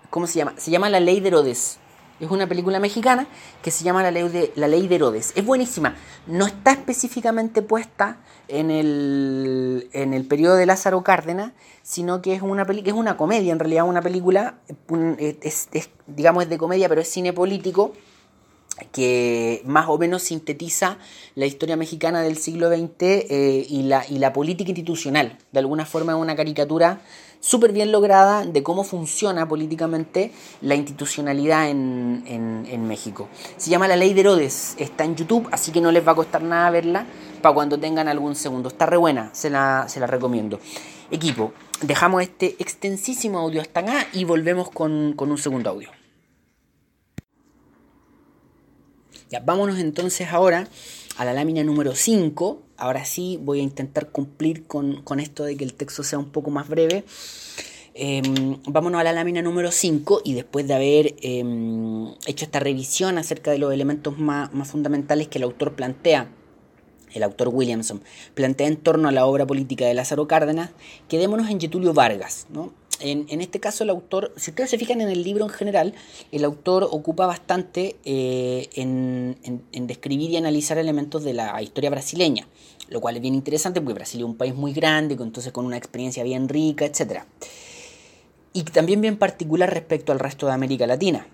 ¿Cómo 0.09 0.25
se 0.25 0.39
llama? 0.39 0.53
Se 0.57 0.71
llama 0.71 0.89
La 0.89 1.01
Ley 1.01 1.19
de 1.19 1.27
Herodes. 1.27 1.79
Es 2.19 2.31
una 2.31 2.47
película 2.47 2.79
mexicana 2.79 3.27
que 3.61 3.69
se 3.69 3.83
llama 3.83 4.01
La 4.01 4.09
Ley 4.09 4.27
de, 4.29 4.51
la 4.55 4.67
ley 4.67 4.87
de 4.87 4.95
Herodes. 4.95 5.33
Es 5.35 5.45
buenísima. 5.45 5.95
No 6.25 6.47
está 6.47 6.71
específicamente 6.71 7.61
puesta 7.61 8.17
en 8.47 8.71
el, 8.71 9.89
en 9.93 10.13
el 10.13 10.25
periodo 10.25 10.55
de 10.55 10.65
Lázaro 10.65 11.03
Cárdenas, 11.03 11.51
sino 11.83 12.21
que 12.21 12.33
es 12.33 12.41
una, 12.41 12.63
es 12.63 12.93
una 12.93 13.17
comedia, 13.17 13.51
en 13.51 13.59
realidad 13.59 13.85
una 13.87 14.01
película, 14.01 14.55
es, 15.19 15.69
digamos 16.07 16.43
es 16.43 16.49
de 16.49 16.57
comedia, 16.57 16.89
pero 16.89 17.01
es 17.01 17.07
cine 17.07 17.33
político, 17.33 17.93
que 18.91 19.61
más 19.65 19.87
o 19.87 19.97
menos 19.97 20.23
sintetiza 20.23 20.97
la 21.35 21.45
historia 21.45 21.75
mexicana 21.75 22.21
del 22.21 22.37
siglo 22.37 22.69
XX 22.69 22.89
eh, 22.99 23.65
y, 23.69 23.83
la, 23.83 24.05
y 24.07 24.19
la 24.19 24.33
política 24.33 24.69
institucional. 24.69 25.37
De 25.51 25.59
alguna 25.59 25.85
forma 25.85 26.13
es 26.13 26.19
una 26.19 26.35
caricatura 26.35 27.01
súper 27.39 27.71
bien 27.71 27.91
lograda 27.91 28.45
de 28.45 28.63
cómo 28.63 28.83
funciona 28.83 29.47
políticamente 29.47 30.31
la 30.61 30.75
institucionalidad 30.75 31.69
en, 31.69 32.23
en, 32.25 32.87
México. 32.87 33.27
Se 33.57 33.69
llama 33.69 33.87
La 33.87 33.95
Ley 33.95 34.13
de 34.13 34.21
Herodes, 34.21 34.75
está 34.77 35.03
en 35.03 35.15
YouTube, 35.15 35.47
así 35.51 35.71
que 35.71 35.81
no 35.81 35.91
les 35.91 36.07
va 36.07 36.13
a 36.13 36.15
costar 36.15 36.41
nada 36.41 36.69
verla 36.69 37.05
para 37.41 37.53
cuando 37.53 37.79
tengan 37.79 38.07
algún 38.07 38.35
segundo. 38.35 38.69
Está 38.69 38.85
re 38.85 38.97
buena, 38.97 39.29
se 39.33 39.49
la, 39.49 39.85
se 39.87 39.99
la 39.99 40.07
recomiendo. 40.07 40.59
Equipo, 41.11 41.53
dejamos 41.81 42.21
este 42.21 42.55
extensísimo 42.59 43.39
audio 43.39 43.61
hasta 43.61 43.81
acá 43.81 44.07
y 44.13 44.23
volvemos 44.23 44.69
con, 44.69 45.13
con 45.13 45.31
un 45.31 45.37
segundo 45.37 45.69
audio. 45.69 45.89
Ya, 49.29 49.41
vámonos 49.41 49.79
entonces 49.79 50.29
ahora 50.31 50.67
a 51.17 51.25
la 51.25 51.33
lámina 51.33 51.63
número 51.63 51.95
5. 51.95 52.66
Ahora 52.77 53.05
sí 53.05 53.39
voy 53.41 53.59
a 53.59 53.63
intentar 53.63 54.09
cumplir 54.09 54.65
con, 54.67 55.03
esto 55.19 55.43
de 55.43 55.57
que 55.57 55.63
el 55.63 55.73
texto 55.73 56.03
sea 56.03 56.19
un 56.19 56.29
poco 56.29 56.51
más 56.51 56.69
breve. 56.69 57.03
Em, 57.95 58.57
vámonos 58.67 59.01
a 59.01 59.03
la 59.03 59.11
lámina 59.11 59.41
número 59.41 59.71
5 59.71 60.21
y 60.23 60.35
después 60.35 60.67
de 60.67 60.75
haber 60.75 61.15
em, 61.21 62.13
hecho 62.27 62.45
esta 62.45 62.59
revisión 62.59 63.17
acerca 63.17 63.49
de 63.49 63.57
los 63.57 63.73
elementos 63.73 64.19
más, 64.19 64.51
fundamentales 64.69 65.27
que 65.27 65.39
el 65.39 65.43
autor 65.43 65.73
plantea, 65.73 66.29
el 67.13 67.23
autor 67.23 67.49
Williamson, 67.49 68.01
plantea 68.33 68.67
en 68.67 68.77
torno 68.77 69.07
a 69.09 69.11
la 69.11 69.25
obra 69.25 69.45
política 69.45 69.85
de 69.85 69.93
Lázaro 69.93 70.27
Cárdenas, 70.27 70.71
quedémonos 71.07 71.49
en 71.49 71.59
Getulio 71.59 71.93
Vargas. 71.93 72.47
¿no? 72.49 72.73
En, 72.99 73.41
este 73.41 73.59
caso 73.59 73.83
el 73.83 73.91
autor, 73.91 74.33
si 74.37 74.51
ustedes 74.51 74.69
se 74.69 74.77
fijan 74.77 75.01
en 75.01 75.09
el 75.09 75.23
libro 75.23 75.45
en 75.45 75.51
general, 75.51 75.93
el 76.31 76.43
autor 76.43 76.87
ocupa 76.89 77.25
bastante 77.25 77.95
eh, 78.05 78.69
en, 78.73 79.37
describir 79.87 80.31
y 80.31 80.37
analizar 80.37 80.77
elementos 80.77 81.23
de 81.23 81.33
la 81.33 81.61
historia 81.61 81.89
brasileña, 81.89 82.47
lo 82.89 83.01
cual 83.01 83.15
es 83.15 83.21
bien 83.21 83.35
interesante 83.35 83.81
porque 83.81 83.93
Brasil 83.93 84.21
es 84.21 84.25
un 84.25 84.35
país 84.35 84.55
muy 84.55 84.73
grande, 84.73 85.15
entonces 85.19 85.51
con 85.51 85.65
una 85.65 85.77
experiencia 85.77 86.23
bien 86.23 86.49
rica, 86.49 86.85
etc 86.85 87.21
y 88.57 88.63
también 88.63 89.01
bien 89.01 89.17
particular 89.17 89.71
respecto 89.71 90.11
al 90.11 90.17
resto 90.17 90.47
de 90.47 90.53
América 90.53 90.87
Latina. 90.87 91.27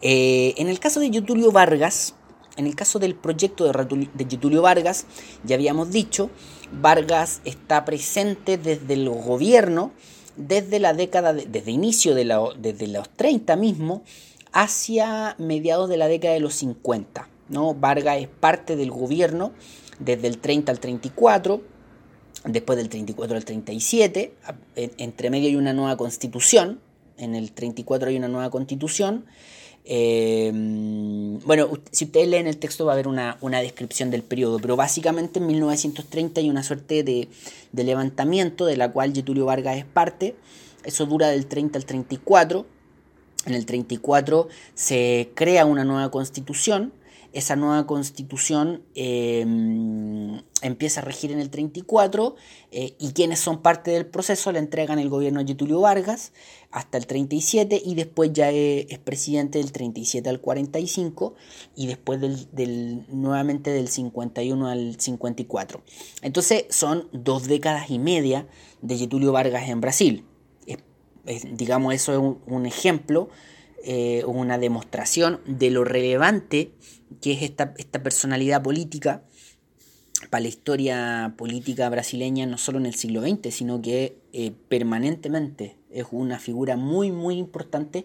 Eh, 0.00 0.54
en 0.56 0.68
el 0.68 0.80
caso 0.80 0.98
de 0.98 1.10
Getulio 1.10 1.52
Vargas, 1.52 2.14
en 2.56 2.66
el 2.66 2.74
caso 2.74 2.98
del 2.98 3.14
proyecto 3.14 3.64
de 3.64 4.26
Getulio 4.28 4.62
Vargas, 4.62 5.06
ya 5.44 5.56
habíamos 5.56 5.90
dicho, 5.90 6.30
Vargas 6.72 7.40
está 7.44 7.84
presente 7.84 8.58
desde 8.58 8.94
el 8.94 9.08
gobierno, 9.08 9.92
desde 10.36 10.78
la 10.78 10.94
década, 10.94 11.32
desde 11.32 11.70
inicio 11.70 12.14
de 12.14 12.24
la, 12.24 12.40
desde 12.58 12.86
los 12.88 13.08
30 13.10 13.56
mismo, 13.56 14.02
hacia 14.52 15.34
mediados 15.38 15.88
de 15.88 15.96
la 15.96 16.06
década 16.06 16.34
de 16.34 16.40
los 16.40 16.54
50. 16.54 17.28
¿no? 17.48 17.74
Vargas 17.74 18.18
es 18.18 18.28
parte 18.28 18.76
del 18.76 18.90
gobierno 18.90 19.52
desde 19.98 20.28
el 20.28 20.38
30 20.38 20.70
al 20.72 20.80
34, 20.80 21.62
después 22.44 22.76
del 22.76 22.88
34 22.88 23.36
al 23.36 23.44
37, 23.44 24.34
entre 24.76 25.30
medio 25.30 25.48
hay 25.48 25.56
una 25.56 25.72
nueva 25.72 25.96
constitución, 25.96 26.80
en 27.16 27.34
el 27.34 27.52
34 27.52 28.08
hay 28.08 28.16
una 28.16 28.28
nueva 28.28 28.50
constitución. 28.50 29.24
Em, 29.84 31.38
bueno, 31.40 31.68
si 31.90 32.06
ustedes 32.06 32.26
leen 32.28 32.46
el 32.46 32.56
texto 32.56 32.86
va 32.86 32.92
a 32.92 32.94
haber 32.94 33.06
una, 33.06 33.36
descripción 33.60 34.10
del 34.10 34.22
periodo, 34.22 34.58
pero 34.58 34.76
básicamente 34.76 35.38
en 35.38 35.46
1930 35.46 36.40
hay 36.40 36.48
una 36.48 36.62
suerte 36.62 37.02
de, 37.02 37.28
de 37.72 37.84
levantamiento 37.84 38.64
de 38.64 38.76
la 38.76 38.90
cual 38.90 39.12
Getulio 39.12 39.44
Vargas 39.44 39.76
es 39.76 39.84
parte. 39.84 40.36
Eso 40.84 41.06
dura 41.06 41.28
del 41.28 41.46
30 41.46 41.78
al 41.78 41.84
34. 41.84 42.66
En 43.46 43.54
el 43.54 43.66
34 43.66 44.48
se 44.74 45.30
crea 45.34 45.66
una 45.66 45.84
nueva 45.84 46.10
constitución 46.10 46.92
esa 47.34 47.56
nueva 47.56 47.84
constitución 47.84 48.84
em, 48.94 50.40
empieza 50.62 51.00
a 51.00 51.04
regir 51.04 51.32
en 51.32 51.40
el 51.40 51.50
34 51.50 52.36
eh, 52.70 52.94
y 52.98 53.12
quienes 53.12 53.40
son 53.40 53.60
parte 53.60 53.90
del 53.90 54.06
proceso 54.06 54.52
le 54.52 54.60
entregan 54.60 55.00
el 55.00 55.08
gobierno 55.08 55.40
a 55.40 55.44
Getulio 55.44 55.80
Vargas 55.80 56.32
hasta 56.74 56.98
el 56.98 57.06
37 57.06 57.80
y 57.84 57.94
después 57.94 58.32
ya 58.32 58.50
es, 58.50 58.98
presidente 58.98 59.58
del 59.58 59.70
37 59.70 60.28
al 60.28 60.40
45 60.40 61.36
y 61.76 61.86
después 61.86 62.20
del, 62.20 63.06
nuevamente 63.08 63.70
del 63.70 63.86
51 63.86 64.68
al 64.68 65.00
54. 65.00 65.80
Entonces 66.22 66.64
son 66.70 67.08
dos 67.12 67.46
décadas 67.46 67.90
y 67.90 68.00
media 68.00 68.48
de 68.82 68.98
Getulio 68.98 69.30
Vargas 69.30 69.68
en 69.68 69.80
Brasil. 69.80 70.24
digamos, 71.52 71.94
eso 71.94 72.12
es 72.12 72.36
un, 72.44 72.66
ejemplo, 72.66 73.28
eh, 73.84 74.24
una 74.26 74.58
demostración 74.58 75.40
de 75.46 75.70
lo 75.70 75.84
relevante 75.84 76.72
que 77.22 77.34
es 77.34 77.42
esta, 77.42 77.72
esta 77.78 78.02
personalidad 78.02 78.64
política 78.64 79.22
para 80.34 80.42
la 80.42 80.48
historia 80.48 81.34
política 81.38 81.88
brasileña, 81.88 82.44
no 82.44 82.58
solo 82.58 82.78
en 82.78 82.86
el 82.86 82.96
siglo 82.96 83.22
XX, 83.22 83.54
sino 83.54 83.80
que 83.80 84.18
eh, 84.32 84.50
permanentemente 84.68 85.76
es 85.92 86.06
una 86.10 86.40
figura 86.40 86.76
muy, 86.76 87.12
muy 87.12 87.36
importante 87.36 88.04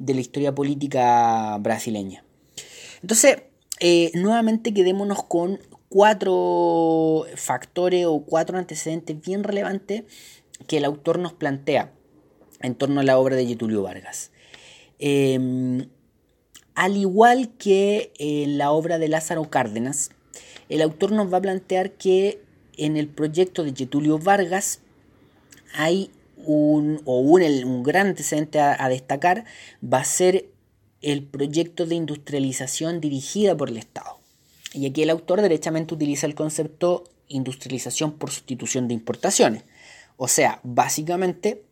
de 0.00 0.14
la 0.14 0.20
historia 0.20 0.52
política 0.52 1.56
brasileña. 1.58 2.24
Entonces, 3.00 3.42
eh, 3.78 4.10
nuevamente 4.14 4.74
quedémonos 4.74 5.22
con 5.22 5.60
cuatro 5.88 7.26
factores 7.36 8.06
o 8.06 8.24
cuatro 8.26 8.58
antecedentes 8.58 9.20
bien 9.20 9.44
relevantes 9.44 10.02
que 10.66 10.78
el 10.78 10.84
autor 10.84 11.20
nos 11.20 11.32
plantea 11.32 11.92
en 12.60 12.74
torno 12.74 13.02
a 13.02 13.04
la 13.04 13.18
obra 13.18 13.36
de 13.36 13.46
Getulio 13.46 13.84
Vargas. 13.84 14.32
Em, 14.98 15.88
al 16.74 16.96
igual 16.96 17.50
que 17.56 18.12
en 18.18 18.58
la 18.58 18.72
obra 18.72 18.98
de 18.98 19.06
Lázaro 19.06 19.48
Cárdenas, 19.48 20.10
el 20.68 20.82
autor 20.82 21.12
nos 21.12 21.32
va 21.32 21.38
a 21.38 21.42
plantear 21.42 21.92
que 21.92 22.40
en 22.76 22.96
el 22.96 23.08
proyecto 23.08 23.64
de 23.64 23.74
Getulio 23.74 24.18
Vargas 24.18 24.80
hay 25.74 26.10
un, 26.36 27.02
o 27.04 27.20
un, 27.20 27.82
gran 27.82 28.08
antecedente 28.08 28.60
a, 28.60 28.88
destacar, 28.88 29.44
va 29.82 29.98
a 29.98 30.04
ser 30.04 30.48
el 31.02 31.24
proyecto 31.24 31.86
de 31.86 31.94
industrialización 31.94 33.00
dirigida 33.00 33.56
por 33.56 33.68
el 33.68 33.76
Estado. 33.76 34.18
Y 34.72 34.86
aquí 34.86 35.02
el 35.02 35.10
autor 35.10 35.42
derechamente 35.42 35.94
utiliza 35.94 36.26
el 36.26 36.34
concepto 36.34 37.04
industrialización 37.28 38.12
por 38.12 38.30
sustitución 38.30 38.88
de 38.88 38.94
importaciones. 38.94 39.64
O 40.16 40.28
sea, 40.28 40.60
básicamente 40.62 41.62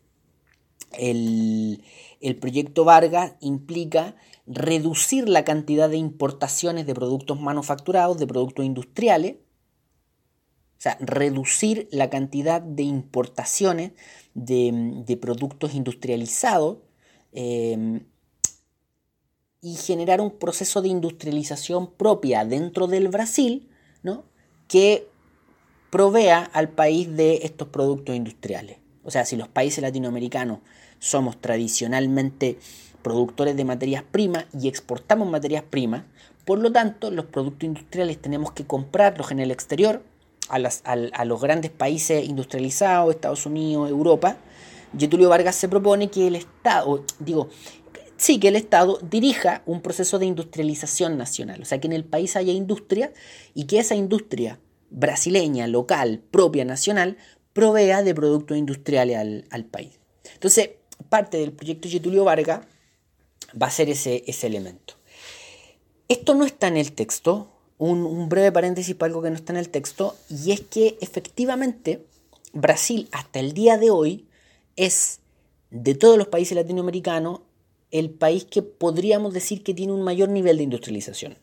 el, 0.93 1.83
el 2.21 2.37
proyecto 2.37 2.85
Vargas 2.85 3.35
implica 3.41 4.15
reducir 4.47 5.29
la 5.29 5.45
cantidad 5.45 5.89
de 5.91 5.97
importaciones 5.97 6.87
de 6.87 6.95
productos 6.95 7.41
manufacturados, 7.41 8.19
de 8.19 8.27
productos 8.27 8.65
industriales, 8.65 9.37
o 10.79 10.81
sea, 10.81 10.99
reducir 11.01 11.89
la 11.91 12.11
cantidad 12.11 12.61
de 12.61 12.83
importaciones 12.83 13.93
de, 14.35 15.19
productos 15.21 15.75
industrializados 15.75 16.79
eh, 17.33 18.03
y 19.61 19.75
generar 19.75 20.21
un 20.21 20.31
proceso 20.31 20.83
de 20.83 20.89
industrialización 20.89 21.93
propia 21.95 22.45
dentro 22.45 22.87
del 22.87 23.09
Brasil, 23.09 23.69
¿no? 24.03 24.25
que 24.69 25.09
provea 25.91 26.45
al 26.53 26.69
país 26.69 27.17
de 27.17 27.41
estos 27.43 27.69
productos 27.69 28.15
industriales. 28.15 28.79
O 29.03 29.11
sea, 29.11 29.25
si 29.25 29.37
los 29.37 29.49
países 29.49 29.83
latinoamericanos 29.83 30.59
somos 30.99 31.41
tradicionalmente 31.41 32.59
productores 33.07 33.57
de 33.57 33.65
materias 33.65 34.03
primas 34.03 34.47
y 34.53 34.67
exportamos 34.67 35.31
materias 35.31 35.63
primas. 35.63 36.03
Por 36.45 36.59
lo 36.59 36.73
tanto, 36.73 37.13
los 37.13 37.27
productos 37.27 37.63
industriales 37.63 38.21
tenemos 38.21 38.51
que 38.51 38.67
comprarlos 38.67 39.31
en 39.31 39.39
el 39.39 39.53
exterior, 39.53 40.03
a, 40.49 41.25
los 41.25 41.41
grandes 41.41 41.71
países 41.71 42.29
industrializados, 42.29 43.15
Estados 43.15 43.47
Unidos, 43.47 43.91
Europa. 43.91 44.39
Getulio 44.99 45.29
Vargas 45.29 45.55
se 45.55 45.69
propone 45.69 46.11
que 46.11 46.27
el 46.27 46.35
Estado, 46.35 47.05
digo, 47.21 47.49
sí, 48.17 48.41
que 48.41 48.49
el 48.49 48.57
Estado 48.57 48.99
dirija 49.09 49.63
un 49.67 49.83
proceso 49.83 50.19
de 50.19 50.27
industrialización 50.27 51.17
nacional, 51.17 51.63
o 51.63 51.65
sea, 51.65 51.81
que 51.81 51.87
en 51.87 51.93
el 51.93 52.05
país 52.05 52.35
haya 52.35 52.53
industria 52.53 53.13
y 53.55 53.67
que 53.67 53.79
esa 53.79 53.95
industria 53.95 54.59
brasileña, 54.91 55.69
local, 55.69 56.25
propia, 56.33 56.65
nacional, 56.65 57.19
provea 57.53 58.03
de 58.03 58.17
productos 58.17 58.59
industriales 58.59 59.17
al, 59.17 59.45
al 59.53 59.65
país. 59.65 60.01
Entonces, 60.35 60.71
parte 61.09 61.39
del 61.39 61.53
proyecto 61.53 61.89
Getulio 61.89 62.25
Vargas 62.25 62.63
va 63.61 63.67
a 63.67 63.71
ser 63.71 63.89
ese, 63.89 64.25
ese 64.27 64.47
elemento. 64.47 64.95
Esto 66.09 66.35
no 66.35 66.45
está 66.45 66.69
en 66.69 66.77
el 66.77 66.93
texto, 66.93 67.49
un, 67.79 68.29
breve 68.29 68.53
paréntesis 68.53 68.95
para 68.95 69.09
algo 69.09 69.23
que 69.23 69.31
no 69.31 69.37
está 69.37 69.53
en 69.53 69.59
el 69.59 69.69
texto, 69.69 70.17
y 70.31 70.53
es 70.53 70.61
que 70.61 70.97
efectivamente 71.01 72.05
Brasil 72.53 73.09
hasta 73.13 73.41
el 73.41 73.53
día 73.53 73.77
de 73.77 73.91
hoy 73.91 74.27
es, 74.77 75.21
de 75.71 75.95
todos 75.95 76.17
los 76.17 76.29
países 76.29 76.57
latinoamericanos, 76.57 77.41
el 77.91 78.11
país 78.11 78.45
que 78.45 78.63
podríamos 78.63 79.33
decir 79.33 79.63
que 79.63 79.75
tiene 79.75 79.93
un 79.93 80.03
mayor 80.03 80.29
nivel 80.29 80.59
de 80.59 80.65
industrialización. 80.65 81.39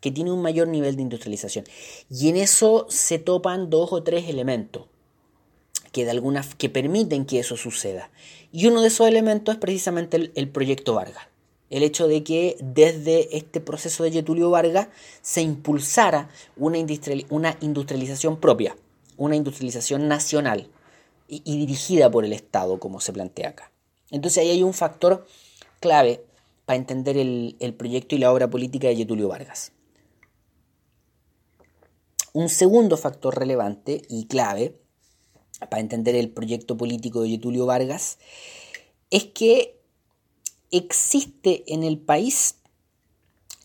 Que 0.00 0.12
tiene 0.12 0.30
un 0.32 0.42
mayor 0.42 0.68
nivel 0.68 0.96
de 0.96 1.02
industrialización. 1.02 1.64
Y 2.08 2.28
en 2.28 2.36
eso 2.36 2.86
se 2.88 3.18
topan 3.18 3.68
dos 3.68 3.92
o 3.92 4.02
tres 4.02 4.28
elementos 4.28 4.86
que, 5.92 6.04
de 6.04 6.10
alguna, 6.10 6.44
que 6.56 6.68
permiten 6.68 7.24
que 7.24 7.40
eso 7.40 7.56
suceda. 7.56 8.10
Y 8.52 8.66
uno 8.66 8.80
de 8.80 8.88
esos 8.88 9.06
elementos 9.08 9.54
es 9.54 9.60
precisamente 9.60 10.30
el, 10.34 10.48
proyecto 10.48 10.94
Vargas. 10.94 11.27
El 11.70 11.82
hecho 11.82 12.08
de 12.08 12.24
que 12.24 12.56
desde 12.60 13.36
este 13.36 13.60
proceso 13.60 14.02
de 14.02 14.10
Getulio 14.10 14.50
Vargas 14.50 14.88
se 15.22 15.42
impulsara 15.42 16.30
una, 16.56 16.78
industrialización 16.78 18.40
propia, 18.40 18.76
una 19.16 19.36
industrialización 19.36 20.08
nacional 20.08 20.70
y, 21.26 21.40
dirigida 21.40 22.10
por 22.10 22.24
el 22.24 22.32
Estado, 22.32 22.80
como 22.80 23.00
se 23.00 23.12
plantea 23.12 23.50
acá. 23.50 23.70
Entonces 24.10 24.42
ahí 24.42 24.50
hay 24.50 24.62
un 24.62 24.72
factor 24.72 25.26
clave 25.80 26.24
para 26.64 26.78
entender 26.78 27.18
el, 27.18 27.56
el 27.60 27.74
proyecto 27.74 28.14
y 28.14 28.18
la 28.18 28.32
obra 28.32 28.48
política 28.48 28.88
de 28.88 28.96
Getulio 28.96 29.28
Vargas. 29.28 29.72
Un 32.32 32.48
segundo 32.48 32.96
factor 32.96 33.38
relevante 33.38 34.02
y 34.08 34.26
clave 34.26 34.74
para 35.66 35.80
entender 35.80 36.14
el 36.14 36.30
proyecto 36.30 36.76
político 36.76 37.22
de 37.22 37.30
Getulio 37.30 37.66
Vargas, 37.66 38.18
es 39.10 39.24
que 39.24 39.77
existe 40.70 41.64
en 41.72 41.82
el 41.82 41.98
país 41.98 42.56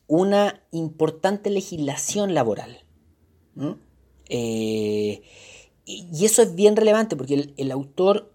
una 0.07 0.61
importante 0.71 1.49
legislación 1.49 2.33
laboral. 2.33 2.83
Eh, 4.29 5.21
y 5.85 6.25
eso 6.25 6.41
es 6.41 6.55
bien 6.55 6.75
relevante 6.75 7.15
porque 7.15 7.53
el, 7.55 7.71
autor 7.71 8.33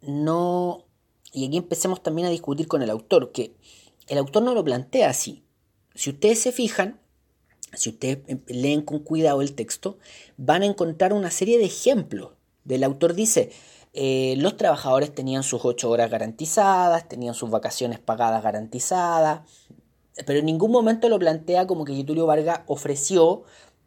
no... 0.00 0.84
Y 1.32 1.46
aquí 1.46 1.58
empecemos 1.58 2.02
también 2.02 2.26
a 2.26 2.30
discutir 2.30 2.68
con 2.68 2.82
el 2.82 2.90
autor, 2.90 3.32
que 3.32 3.54
el 4.06 4.18
autor 4.18 4.42
no 4.42 4.54
lo 4.54 4.64
plantea 4.64 5.10
así. 5.10 5.44
Si 5.94 6.10
ustedes 6.10 6.40
se 6.40 6.52
fijan, 6.52 7.00
si 7.74 7.90
ustedes 7.90 8.20
leen 8.46 8.82
con 8.82 9.00
cuidado 9.00 9.42
el 9.42 9.54
texto, 9.54 9.98
van 10.36 10.62
a 10.62 10.66
encontrar 10.66 11.12
una 11.12 11.30
serie 11.30 11.58
de 11.58 11.66
ejemplos. 11.66 12.32
Del 12.64 12.84
autor 12.84 13.14
dice, 13.14 13.50
eh, 13.92 14.34
los 14.38 14.56
trabajadores 14.56 15.14
tenían 15.14 15.42
sus 15.42 15.64
ocho 15.64 15.90
horas 15.90 16.10
garantizadas, 16.10 17.08
tenían 17.08 17.34
sus 17.34 17.50
vacaciones 17.50 17.98
pagadas 17.98 18.42
garantizadas, 18.42 19.40
pero 20.26 20.40
en 20.40 20.46
ningún 20.46 20.70
momento 20.70 21.08
lo 21.08 21.18
plantea 21.18 21.66
como 21.66 21.84
que 21.84 21.94
Getulio 21.94 22.26
Vargas 22.26 22.60
ofreció 22.66 23.44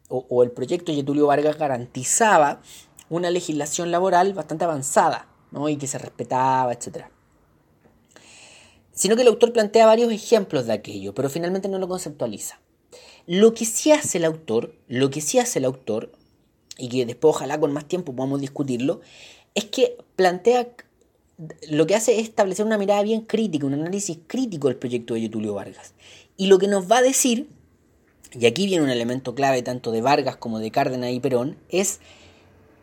o, 0.08 0.42
el 0.42 0.50
proyecto 0.50 0.92
Getulio 0.92 1.26
Vargas 1.26 1.56
garantizaba 1.56 2.60
una 3.08 3.30
legislación 3.30 3.90
laboral 3.90 4.34
bastante 4.34 4.64
avanzada 4.64 5.28
y 5.68 5.76
que 5.76 5.86
se 5.86 5.98
respetaba, 5.98 6.72
etc. 6.72 7.06
Sino 8.92 9.16
que 9.16 9.22
el 9.22 9.28
autor 9.28 9.52
plantea 9.52 9.86
varios 9.86 10.12
ejemplos 10.12 10.66
de 10.66 10.72
aquello, 10.74 11.14
pero 11.14 11.30
finalmente 11.30 11.68
no 11.68 11.78
lo 11.78 11.88
conceptualiza. 11.88 12.60
Lo 13.26 13.54
que 13.54 13.64
sí 13.64 13.92
hace 13.92 14.18
el 14.18 14.24
autor, 14.24 14.74
lo 14.88 15.10
que 15.10 15.20
sí 15.20 15.38
hace 15.38 15.58
el 15.58 15.64
autor, 15.64 16.12
y 16.78 16.88
que 16.88 17.06
después 17.06 17.36
ojalá 17.36 17.60
con 17.60 17.72
más 17.72 17.86
tiempo 17.86 18.14
podamos 18.14 18.40
discutirlo, 18.40 19.00
es 19.54 19.64
que 19.64 19.96
plantea, 20.16 20.68
lo 21.68 21.86
que 21.86 21.94
hace 21.94 22.18
es 22.18 22.28
establecer 22.28 22.64
una 22.64 22.78
mirada 22.78 23.02
bien 23.02 23.22
crítica, 23.22 23.66
un 23.66 23.74
análisis 23.74 24.18
crítico 24.26 24.68
del 24.68 24.76
proyecto 24.76 25.14
de 25.14 25.20
Getulio 25.20 25.54
Vargas. 25.54 25.94
Y 26.36 26.46
lo 26.46 26.58
que 26.58 26.68
nos 26.68 26.90
va 26.90 26.98
a 26.98 27.02
decir, 27.02 27.48
y 28.32 28.46
aquí 28.46 28.66
viene 28.66 28.84
un 28.84 28.90
elemento 28.90 29.34
clave 29.34 29.62
tanto 29.62 29.90
de 29.90 30.00
Vargas 30.00 30.36
como 30.36 30.58
de 30.58 30.70
Cárdenas 30.70 31.10
y 31.10 31.20
Perón, 31.20 31.58
es, 31.68 32.00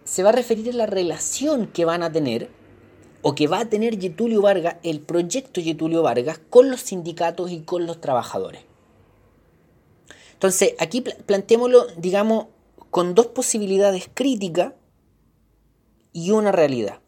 se 0.03 0.23
va 0.23 0.29
a 0.29 0.33
referir 0.33 0.69
a 0.69 0.73
la 0.73 0.85
relación 0.85 1.67
que 1.67 1.85
van 1.85 2.03
a 2.03 2.11
tener 2.11 2.49
o 3.21 3.35
que 3.35 3.47
va 3.47 3.59
a 3.59 3.65
tener 3.65 3.99
Getulio 3.99 4.41
Vargas, 4.41 4.77
el 4.83 5.01
proyecto 5.01 5.61
Getulio 5.61 6.03
Vargas, 6.03 6.39
con 6.49 6.69
los 6.69 6.81
sindicatos 6.81 7.51
y 7.51 7.61
con 7.61 7.85
los 7.85 7.99
trabajadores. 7.99 8.61
Entonces, 10.33 10.73
aquí 10.79 11.01
planteémoslo, 11.01 11.87
digamos, 11.97 12.45
con 12.91 13.13
dos 13.13 13.27
posibilidades 13.27 14.09
críticas 14.13 14.73
y 16.13 16.31
una 16.31 16.51
realidad. 16.51 16.99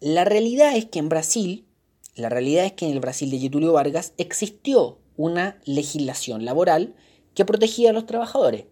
La 0.00 0.24
realidad 0.24 0.76
es 0.76 0.86
que 0.86 0.98
en 0.98 1.08
Brasil, 1.08 1.66
la 2.14 2.28
realidad 2.28 2.64
es 2.64 2.72
que 2.72 2.86
en 2.86 2.92
el 2.92 3.00
Brasil 3.00 3.30
de 3.30 3.38
Getulio 3.38 3.72
Vargas 3.72 4.12
existió 4.18 4.98
una 5.16 5.58
legislación 5.64 6.44
laboral 6.44 6.94
que 7.34 7.44
protegía 7.44 7.90
a 7.90 7.92
los 7.92 8.06
trabajadores. 8.06 8.66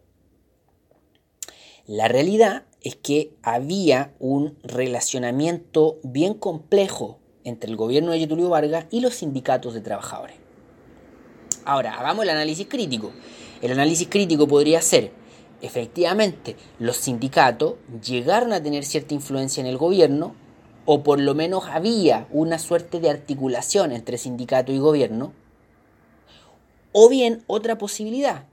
La 1.87 2.09
realidad 2.09 2.65
es 2.81 2.97
que 2.97 3.35
había 3.43 4.15
un 4.19 4.57
relacionamiento 4.63 5.99
bien 6.03 6.35
complejo 6.35 7.19
entre 7.45 7.71
el 7.71 7.77
gobierno 7.77 8.13
de 8.13 8.21
Getulio 8.21 8.49
Vargas 8.49 8.87
y 8.91 9.01
los 9.01 9.15
sindicatos 9.17 9.75
de 9.75 9.81
trabajadores. 9.81 10.37
Ahora, 11.65 11.99
hagamos 11.99 12.25
el 12.25 12.31
análisis 12.31 12.67
crítico. 12.69 13.13
El 13.61 13.73
análisis 13.73 14.09
crítico 14.09 14.49
podría 14.49 14.83
ser, 14.83 15.13
efectivamente, 15.63 16.57
los 16.79 16.97
sindicatos 16.97 17.77
llegaron 18.05 18.53
a 18.53 18.63
tener 18.63 18.85
cierta 18.85 19.15
influencia 19.15 19.61
en 19.61 19.67
el 19.67 19.79
gobierno, 19.79 20.35
o 20.85 21.03
por 21.03 21.21
lo 21.21 21.35
menos 21.35 21.65
había 21.71 22.27
una 22.31 22.59
suerte 22.59 23.01
de 23.01 23.09
articulación 23.09 23.93
entre 23.93 24.19
sindicato 24.19 24.73
y 24.73 24.79
gobierno, 24.79 25.33
o 26.91 27.09
bien 27.09 27.45
otra 27.47 27.79
posibilidad, 27.79 28.45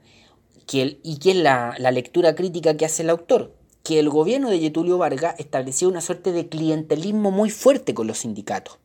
y 0.72 1.18
que 1.18 1.30
es 1.30 1.36
la, 1.36 1.74
lectura 1.92 2.34
crítica 2.36 2.76
que 2.76 2.86
hace 2.86 3.02
el 3.02 3.10
autor, 3.10 3.52
que 3.82 3.98
el 3.98 4.08
gobierno 4.08 4.48
de 4.50 4.60
Getulio 4.60 4.98
Vargas 4.98 5.34
estableció 5.38 5.88
una 5.88 6.00
suerte 6.00 6.32
de 6.32 6.48
clientelismo 6.48 7.32
muy 7.32 7.50
fuerte 7.50 7.92
con 7.92 8.06
los 8.06 8.18
sindicatos. 8.18 8.78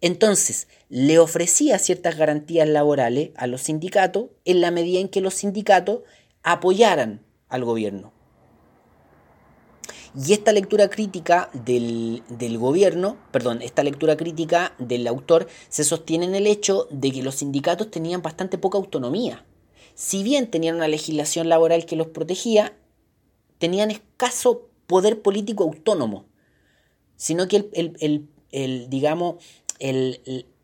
Entonces, 0.00 0.68
le 0.88 1.18
ofrecía 1.18 1.78
ciertas 1.78 2.16
garantías 2.16 2.68
laborales 2.68 3.30
a 3.36 3.46
los 3.46 3.62
sindicatos 3.62 4.26
en 4.44 4.60
la 4.60 4.70
medida 4.70 5.00
en 5.00 5.08
que 5.08 5.20
los 5.20 5.34
sindicatos 5.34 6.00
apoyaran 6.42 7.20
al 7.48 7.64
gobierno. 7.64 8.12
Y 10.14 10.32
esta 10.32 10.52
lectura 10.52 10.88
crítica 10.88 11.50
del, 11.52 12.22
del, 12.28 12.58
gobierno, 12.58 13.16
perdón, 13.30 13.62
esta 13.62 13.82
lectura 13.82 14.16
crítica 14.16 14.74
del 14.78 15.06
autor 15.06 15.46
se 15.68 15.84
sostiene 15.84 16.24
en 16.24 16.34
el 16.34 16.46
hecho 16.46 16.88
de 16.90 17.12
que 17.12 17.22
los 17.22 17.36
sindicatos 17.36 17.90
tenían 17.90 18.22
bastante 18.22 18.58
poca 18.58 18.78
autonomía 18.78 19.44
si 19.98 20.22
bien 20.22 20.48
tenían 20.48 20.76
una 20.76 20.86
legislación 20.86 21.48
laboral 21.48 21.84
que 21.84 21.96
los 21.96 22.06
protegía, 22.06 22.78
tenían 23.58 23.90
escaso 23.90 24.68
poder 24.86 25.22
político 25.22 25.64
autónomo, 25.64 26.26
sino 27.16 27.48
que 27.48 27.68
el, 27.72 28.88
digamos, 28.88 29.42
el, 29.80 30.54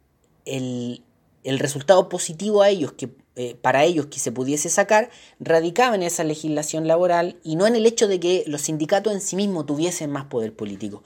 resultado 1.45 2.09
positivo 2.09 2.62
a 2.62 2.68
ellos, 2.68 2.93
que, 2.93 3.11
eh, 3.37 3.57
para 3.61 3.85
ellos 3.85 4.07
que 4.07 4.18
se 4.18 4.32
pudiese 4.32 4.68
sacar, 4.68 5.11
radicaba 5.41 5.95
en 5.95 6.03
esa 6.03 6.24
legislación 6.24 6.87
laboral 6.87 7.37
y 7.43 7.57
no 7.57 7.66
en 7.66 7.74
el 7.74 7.87
hecho 7.87 8.07
de 8.07 8.20
que 8.20 8.45
los 8.47 8.62
sindicatos 8.62 9.12
en 9.12 9.20
sí 9.20 9.37
mismos 9.37 9.66
tuviesen 9.66 10.11
más 10.11 10.26
poder 10.26 10.55
político. 10.55 11.03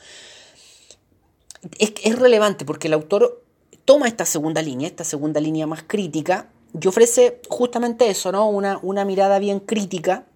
Es, 1.78 1.92
es 2.04 2.18
relevante 2.18 2.64
porque 2.64 2.88
el 2.88 2.94
autor 2.94 3.42
toma 3.84 4.08
esta 4.08 4.26
segunda 4.26 4.60
línea, 4.62 4.86
esta 4.86 5.04
segunda 5.04 5.40
línea 5.40 5.66
más 5.66 5.82
crítica, 5.86 6.50
y 6.78 6.86
ofrece 6.86 7.40
justamente 7.48 8.10
eso, 8.10 8.30
¿no? 8.30 8.48
Una, 8.48 8.78
una 8.82 9.04
mirada 9.04 9.38
bien 9.38 9.60
crítica 9.60 10.26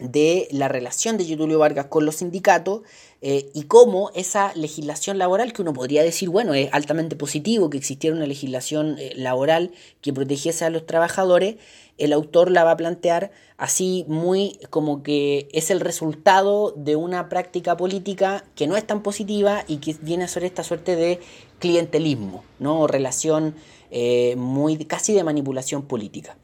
de 0.00 0.48
la 0.50 0.68
relación 0.68 1.16
de 1.16 1.24
Getulio 1.24 1.58
Vargas 1.58 1.86
con 1.86 2.04
los 2.04 2.16
sindicatos 2.16 2.82
eh, 3.22 3.50
y 3.54 3.64
cómo 3.64 4.10
esa 4.14 4.52
legislación 4.54 5.18
laboral, 5.18 5.52
que 5.52 5.62
uno 5.62 5.72
podría 5.72 6.02
decir, 6.02 6.28
bueno, 6.28 6.52
es 6.54 6.68
altamente 6.72 7.16
positivo 7.16 7.70
que 7.70 7.78
existiera 7.78 8.16
una 8.16 8.26
legislación 8.26 8.96
eh, 8.98 9.12
laboral 9.16 9.70
que 10.00 10.12
protegiese 10.12 10.64
a 10.64 10.70
los 10.70 10.86
trabajadores, 10.86 11.56
el 11.96 12.12
autor 12.12 12.50
la 12.50 12.64
va 12.64 12.72
a 12.72 12.76
plantear 12.76 13.30
así 13.56 14.04
muy 14.08 14.58
como 14.70 15.02
que 15.02 15.48
es 15.52 15.70
el 15.70 15.80
resultado 15.80 16.72
de 16.76 16.96
una 16.96 17.28
práctica 17.28 17.76
política 17.76 18.44
que 18.56 18.66
no 18.66 18.76
es 18.76 18.84
tan 18.84 19.02
positiva 19.02 19.64
y 19.68 19.76
que 19.76 19.96
viene 20.00 20.24
a 20.24 20.28
ser 20.28 20.44
esta 20.44 20.64
suerte 20.64 20.96
de 20.96 21.20
clientelismo, 21.60 22.42
¿no? 22.58 22.88
relación 22.88 23.54
eh, 23.90 24.34
muy, 24.36 24.76
casi 24.84 25.14
de 25.14 25.22
manipulación 25.22 25.82
política. 25.82 26.36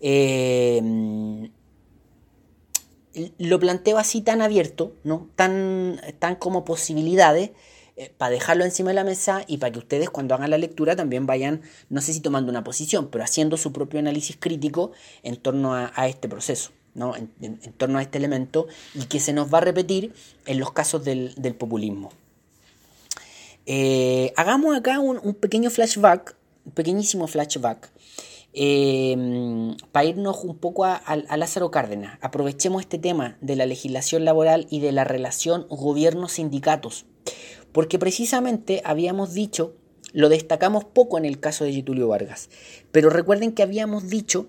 Eh, 0.00 1.48
lo 3.38 3.58
planteo 3.60 3.98
así 3.98 4.22
tan 4.22 4.42
abierto, 4.42 4.94
¿no? 5.04 5.28
tan, 5.36 6.00
tan 6.18 6.36
como 6.36 6.64
posibilidades, 6.64 7.50
eh, 7.96 8.10
para 8.16 8.30
dejarlo 8.30 8.64
encima 8.64 8.90
de 8.90 8.94
la 8.94 9.04
mesa 9.04 9.44
y 9.46 9.58
para 9.58 9.70
que 9.70 9.78
ustedes 9.78 10.08
cuando 10.08 10.34
hagan 10.34 10.48
la 10.48 10.56
lectura 10.56 10.96
también 10.96 11.26
vayan, 11.26 11.60
no 11.90 12.00
sé 12.00 12.14
si 12.14 12.20
tomando 12.20 12.50
una 12.50 12.64
posición, 12.64 13.08
pero 13.10 13.22
haciendo 13.22 13.58
su 13.58 13.72
propio 13.72 14.00
análisis 14.00 14.36
crítico 14.38 14.92
en 15.22 15.36
torno 15.36 15.74
a, 15.74 16.08
este 16.08 16.28
proceso. 16.28 16.70
¿no? 16.94 17.14
En, 17.16 17.28
torno 17.76 17.98
a 17.98 18.02
este 18.02 18.18
elemento 18.18 18.66
y 18.94 19.04
que 19.04 19.20
se 19.20 19.32
nos 19.32 19.52
va 19.52 19.58
a 19.58 19.60
repetir 19.62 20.14
en 20.46 20.58
los 20.58 20.72
casos 20.72 21.04
del, 21.04 21.34
populismo. 21.58 22.12
hagamos 24.36 24.76
acá 24.76 24.98
un, 24.98 25.34
pequeño 25.34 25.68
flashback 25.68 26.34
pequeñísimo 26.74 27.26
flashback 27.26 27.90
eh, 28.54 29.76
para 29.92 30.06
irnos 30.06 30.44
un 30.44 30.56
poco 30.58 30.84
a, 30.84 31.02
Lázaro 31.36 31.70
Cárdenas. 31.70 32.18
Aprovechemos 32.20 32.82
este 32.82 32.98
tema 32.98 33.36
de 33.40 33.56
la 33.56 33.66
legislación 33.66 34.24
laboral 34.24 34.66
y 34.70 34.80
de 34.80 34.92
la 34.92 35.04
relación 35.04 35.66
gobierno-sindicatos, 35.68 37.06
porque 37.72 37.98
precisamente 37.98 38.82
habíamos 38.84 39.32
dicho, 39.32 39.74
lo 40.12 40.28
destacamos 40.28 40.84
poco 40.84 41.16
en 41.16 41.24
el 41.24 41.40
caso 41.40 41.64
de 41.64 41.72
Getulio 41.72 42.08
Vargas, 42.08 42.50
pero 42.90 43.08
recuerden 43.08 43.52
que 43.52 43.62
habíamos 43.62 44.08
dicho 44.10 44.48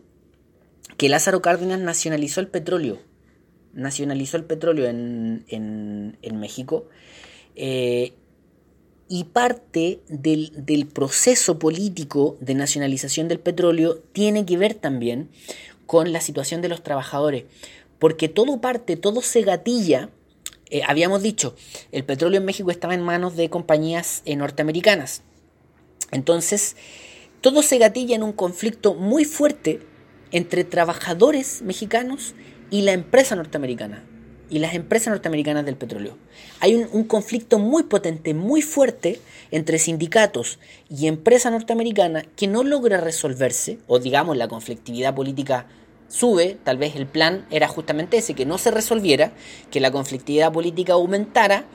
que 0.98 1.10
Lázaro 1.10 1.42
Cárdenas 1.42 1.80
nacionalizó 1.80 2.42
el 2.42 2.50
petróleo, 2.50 3.00
nacionalizó 3.74 4.38
el 4.38 4.44
petróleo 4.44 4.88
en, 4.88 5.46
en, 5.48 6.40
México, 6.40 6.88
eh, 7.56 8.14
y 9.08 9.26
parte 9.26 10.00
del, 10.08 10.88
proceso 10.94 11.60
político 11.60 12.38
de 12.40 12.56
nacionalización 12.56 13.28
del 13.28 13.40
petróleo 13.40 13.98
tiene 14.14 14.46
que 14.46 14.58
ver 14.58 14.74
también 14.74 15.30
con 15.86 16.14
la 16.14 16.22
situación 16.22 16.62
de 16.62 16.70
los 16.70 16.84
trabajadores, 16.84 17.46
porque 18.00 18.30
todo 18.30 18.62
parte, 18.62 18.96
todo 18.96 19.22
se 19.22 19.42
gatilla. 19.42 20.10
Eh, 20.70 20.82
habíamos 20.88 21.22
dicho, 21.22 21.56
el 21.92 22.04
petróleo 22.04 22.40
en 22.40 22.46
México 22.46 22.72
estaba 22.72 22.94
en 22.94 23.02
manos 23.02 23.36
de 23.36 23.50
compañías 23.50 24.22
eh, 24.26 24.36
norteamericanas. 24.36 25.22
Entonces, 26.12 26.76
todo 27.42 27.62
se 27.62 27.78
gatilla 27.78 28.16
en 28.16 28.24
un 28.24 28.34
conflicto 28.34 28.94
muy 28.94 29.26
fuerte 29.26 29.82
entre 30.32 30.64
trabajadores 30.64 31.62
mexicanos 31.62 32.34
y 32.72 32.82
la 32.82 32.94
empresa 32.94 33.36
norteamericana 33.36 34.04
y 34.50 34.60
las 34.60 34.74
empresas 34.74 35.12
norteamericanas 35.12 35.66
del 35.66 35.76
petróleo. 35.76 36.18
Hay 36.60 36.76
un, 36.76 37.04
conflicto 37.06 37.60
muy 37.60 37.84
potente, 37.84 38.34
muy 38.34 38.62
fuerte 38.62 39.20
entre 39.52 39.80
sindicatos 39.80 40.60
y 40.90 41.08
empresa 41.08 41.50
norteamericana 41.50 42.24
que 42.36 42.48
no 42.48 42.64
logra 42.64 43.00
resolverse, 43.00 43.80
o 43.88 44.00
digamos 44.00 44.38
la 44.38 44.48
conflictividad 44.48 45.16
política 45.16 45.68
sube, 46.08 46.58
tal 46.64 46.78
vez 46.78 46.96
el 46.96 47.08
plan 47.08 47.46
era 47.50 47.68
justamente 47.68 48.18
ese, 48.18 48.34
que 48.34 48.46
no 48.46 48.58
se 48.58 48.72
resolviera, 48.72 49.34
que 49.72 49.80
la 49.80 49.92
conflictividad 49.92 50.52
política 50.52 50.94
aumentara, 50.94 51.66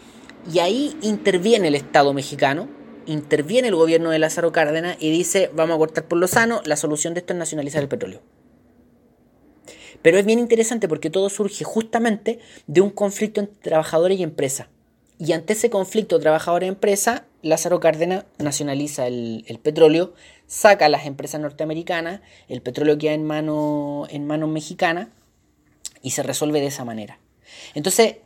y 0.53 0.61
ahí 0.61 0.97
interviene 1.03 1.69
el 1.69 1.75
Estado 1.75 2.15
mexicano 2.15 2.69
interviene 3.09 3.69
el 3.69 3.75
gobierno 3.75 4.11
de 4.11 4.19
Lázaro 4.19 4.53
Cárdenas 4.53 4.97
y 5.01 5.11
dice, 5.11 5.51
vamos 5.55 5.77
a 5.77 5.79
cortar 5.79 6.05
por 6.05 6.19
lo 6.19 6.29
sano, 6.29 6.61
la 6.65 6.77
solución 6.77 7.15
de 7.15 7.21
esto 7.21 7.33
es 7.33 7.39
nacionalizar 7.39 7.83
el 7.83 7.89
petróleo. 7.89 8.21
Pero 10.03 10.19
es 10.19 10.27
bien 10.27 10.39
interesante 10.39 10.89
porque 10.89 11.11
todo 11.11 11.29
surge 11.29 11.65
justamente 11.65 12.39
de 12.67 12.81
un 12.81 12.91
conflicto 12.91 13.41
entre 13.41 13.61
trabajadores 13.61 14.19
y 14.19 14.23
empresa. 14.23 14.69
Y 15.19 15.33
ante 15.33 15.55
ese 15.55 15.69
conflicto 15.69 16.21
trabajador-empresa, 16.21 17.25
Lázaro 17.43 17.81
Cárdenas 17.81 18.25
nacionaliza 18.39 19.09
el, 19.09 19.61
petróleo, 19.63 20.15
saca 20.47 20.87
a 20.87 20.89
las 20.89 21.07
empresas 21.07 21.41
norteamericanas, 21.41 22.21
el 22.49 22.63
petróleo 22.63 22.99
queda 22.99 23.15
en, 23.15 23.25
mano, 23.25 24.07
en 24.11 24.27
manos 24.27 24.49
mexicanas 24.49 25.09
y 26.03 26.13
se 26.13 26.23
resuelve 26.23 26.61
de 26.61 26.69
esa 26.69 26.85
manera. 26.85 27.19
Entonces, 27.75 28.17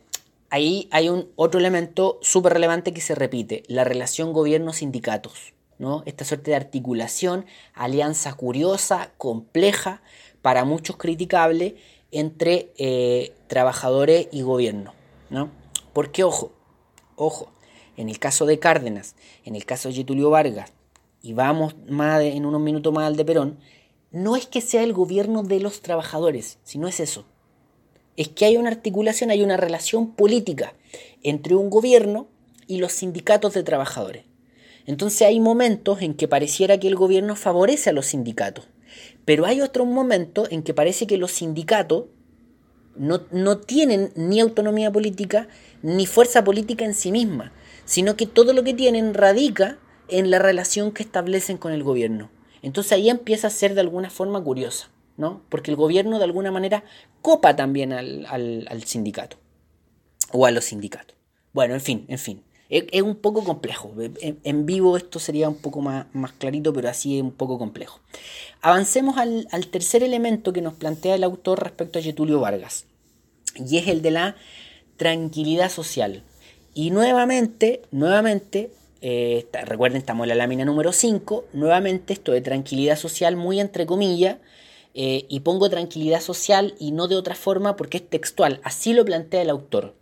ahí 0.51 0.87
hay 0.91 1.09
un 1.09 1.29
otro 1.35 1.59
elemento 1.59 2.19
súper 2.21 2.53
relevante 2.53 2.93
que 2.93 3.01
se 3.01 3.15
repite, 3.15 3.63
la 3.67 3.83
relación 3.83 4.31
gobierno-sindicatos. 4.31 5.53
¿no? 5.79 6.03
Esta 6.05 6.25
suerte 6.25 6.51
de 6.51 6.57
articulación, 6.57 7.45
alianza 7.73 8.33
curiosa, 8.35 9.11
compleja, 9.17 10.03
para 10.43 10.63
muchos 10.63 10.97
criticable, 10.97 11.77
entre 12.11 12.71
eh, 12.77 13.33
trabajadores 13.47 14.27
y 14.31 14.43
gobierno. 14.43 14.93
¿no? 15.31 15.49
Porque, 15.93 16.23
ojo, 16.23 16.51
Ojo, 17.15 17.51
en 17.95 18.09
el 18.09 18.17
caso 18.17 18.45
de 18.45 18.57
Cárdenas, 18.57 19.15
en 19.45 19.55
el 19.55 19.65
caso 19.65 19.89
de 19.89 19.95
Getulio 19.95 20.29
Vargas, 20.31 20.73
y 21.21 21.33
vamos 21.33 21.75
más 21.87 22.21
en 22.21 22.45
unos 22.45 22.59
minutos 22.59 22.91
más 22.91 23.05
al 23.05 23.15
de 23.15 23.25
Perón, 23.25 23.59
no 24.11 24.35
es 24.35 24.47
que 24.47 24.61
sea 24.61 24.83
el 24.83 24.93
gobierno 24.93 25.43
de 25.43 25.59
los 25.59 25.81
trabajadores, 25.81 26.57
sino 26.63 26.87
es 26.87 26.99
eso. 26.99 27.25
Es 28.17 28.29
que 28.29 28.45
hay 28.45 28.57
una 28.57 28.69
articulación, 28.69 29.29
hay 29.29 29.43
una 29.43 29.57
relación 29.57 30.11
política 30.11 30.73
entre 31.21 31.55
un 31.55 31.69
gobierno 31.69 32.27
y 32.67 32.77
los 32.77 32.93
sindicatos 32.93 33.53
de 33.53 33.63
trabajadores. 33.63 34.25
Entonces 34.85 35.21
hay 35.21 35.39
momentos 35.39 36.01
en 36.01 36.13
que 36.15 36.27
pareciera 36.27 36.79
que 36.79 36.87
el 36.87 36.95
gobierno 36.95 37.35
favorece 37.35 37.91
a 37.91 37.93
los 37.93 38.07
sindicatos, 38.07 38.67
pero 39.25 39.45
hay 39.45 39.61
otros 39.61 39.87
momentos 39.87 40.51
en 40.51 40.63
que 40.63 40.73
parece 40.73 41.07
que 41.07 41.17
los 41.17 41.31
sindicatos 41.31 42.05
no, 42.95 43.21
no 43.31 43.57
tienen 43.57 44.11
ni 44.15 44.39
autonomía 44.39 44.91
política 44.91 45.47
ni 45.81 46.05
fuerza 46.05 46.43
política 46.43 46.85
en 46.85 46.93
sí 46.93 47.11
misma, 47.11 47.51
sino 47.85 48.15
que 48.15 48.27
todo 48.27 48.53
lo 48.53 48.63
que 48.63 48.73
tienen 48.73 49.13
radica 49.13 49.77
en 50.07 50.29
la 50.29 50.39
relación 50.39 50.91
que 50.91 51.03
establecen 51.03 51.57
con 51.57 51.71
el 51.71 51.83
gobierno. 51.83 52.29
Entonces 52.61 52.93
ahí 52.93 53.09
empieza 53.09 53.47
a 53.47 53.51
ser 53.51 53.75
de 53.75 53.81
alguna 53.81 54.09
forma 54.09 54.41
curiosa, 54.41 54.89
¿no? 55.17 55.41
Porque 55.49 55.71
el 55.71 55.77
gobierno 55.77 56.17
de 56.17 56.23
alguna 56.23 56.51
manera 56.51 56.83
copa 57.21 57.55
también 57.55 57.93
al, 57.93 58.83
sindicato 58.85 59.37
o 60.31 60.45
a 60.45 60.51
los 60.51 60.65
sindicatos. 60.65 61.17
Bueno, 61.51 61.73
en 61.73 61.81
fin, 61.81 62.05
en 62.07 62.17
fin. 62.19 62.43
Es, 62.73 63.01
un 63.01 63.15
poco 63.15 63.43
complejo. 63.43 63.93
En, 64.19 64.65
vivo 64.65 64.97
esto 64.97 65.19
sería 65.19 65.47
un 65.47 65.57
poco 65.57 65.81
más, 65.81 66.07
más, 66.13 66.31
clarito, 66.31 66.73
pero 66.73 66.89
así 66.89 67.17
es 67.17 67.23
un 67.23 67.31
poco 67.31 67.59
complejo. 67.59 67.99
Avancemos 68.61 69.17
al, 69.17 69.47
al 69.51 69.67
tercer 69.67 70.01
elemento 70.01 70.53
que 70.53 70.61
nos 70.61 70.73
plantea 70.73 71.15
el 71.15 71.23
autor 71.23 71.61
respecto 71.61 71.99
a 71.99 72.01
Getulio 72.01 72.39
Vargas. 72.39 72.85
Y 73.55 73.77
es 73.77 73.87
el 73.87 74.01
de 74.01 74.11
la 74.11 74.35
tranquilidad 74.97 75.69
social. 75.69 76.23
Y 76.73 76.89
nuevamente, 76.89 77.83
nuevamente, 77.91 78.71
eh, 79.01 79.45
recuerden, 79.65 79.99
estamos 79.99 80.23
en 80.23 80.29
la 80.29 80.35
lámina 80.35 80.65
número 80.65 80.91
5, 80.91 81.45
nuevamente 81.53 82.13
esto 82.13 82.31
de 82.31 82.41
tranquilidad 82.41 82.97
social 82.97 83.35
muy 83.35 83.59
entre 83.59 83.85
comillas, 83.85 84.37
eh, 84.95 85.25
y 85.27 85.41
pongo 85.41 85.69
tranquilidad 85.69 86.21
social 86.21 86.73
y 86.79 86.91
no 86.91 87.07
de 87.07 87.15
otra 87.15 87.35
forma 87.35 87.75
porque 87.75 87.97
es 87.97 88.09
textual, 88.09 88.61
así 88.63 88.93
lo 88.93 89.03
plantea 89.03 89.41
el 89.41 89.49
autor, 89.49 89.93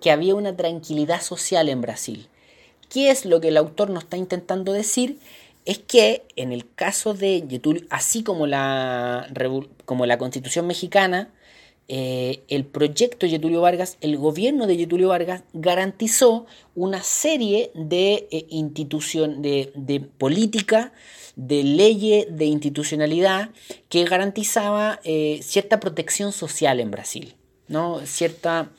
que 0.00 0.10
había 0.10 0.34
una 0.34 0.56
tranquilidad 0.56 1.22
social 1.22 1.68
en 1.68 1.80
Brasil. 1.80 2.28
¿Qué 2.88 3.10
es 3.10 3.24
lo 3.24 3.40
que 3.40 3.48
el 3.48 3.56
autor 3.56 3.90
nos 3.90 4.04
está 4.04 4.16
intentando 4.16 4.72
decir? 4.72 5.18
Es 5.64 5.78
que 5.78 6.24
en 6.36 6.52
el 6.52 6.72
caso 6.74 7.14
de 7.14 7.44
Getulio, 7.48 7.82
así 7.90 8.22
como 8.22 8.46
la, 8.46 9.28
como 9.84 10.06
la 10.06 10.18
constitución 10.18 10.66
mexicana, 10.66 11.30
eh, 11.92 12.44
el 12.46 12.66
proyecto 12.66 13.26
Getulio 13.26 13.62
Vargas, 13.62 13.96
el 14.00 14.16
gobierno 14.16 14.68
de 14.68 14.76
Getulio 14.76 15.08
Vargas 15.08 15.42
garantizó 15.52 16.46
una 16.76 17.02
serie 17.02 17.72
de 17.74 18.28
eh, 18.30 18.46
institución, 18.48 19.42
de, 19.42 19.72
de, 19.74 19.98
política, 19.98 20.92
de 21.34 21.64
leyes, 21.64 22.26
de 22.30 22.44
institucionalidad 22.44 23.50
que 23.88 24.04
garantizaba 24.04 25.00
eh, 25.02 25.40
cierta 25.42 25.80
protección 25.80 26.32
social 26.32 26.78
en 26.78 26.92
Brasil, 26.92 27.34
¿no? 27.66 28.06
cierta 28.06 28.70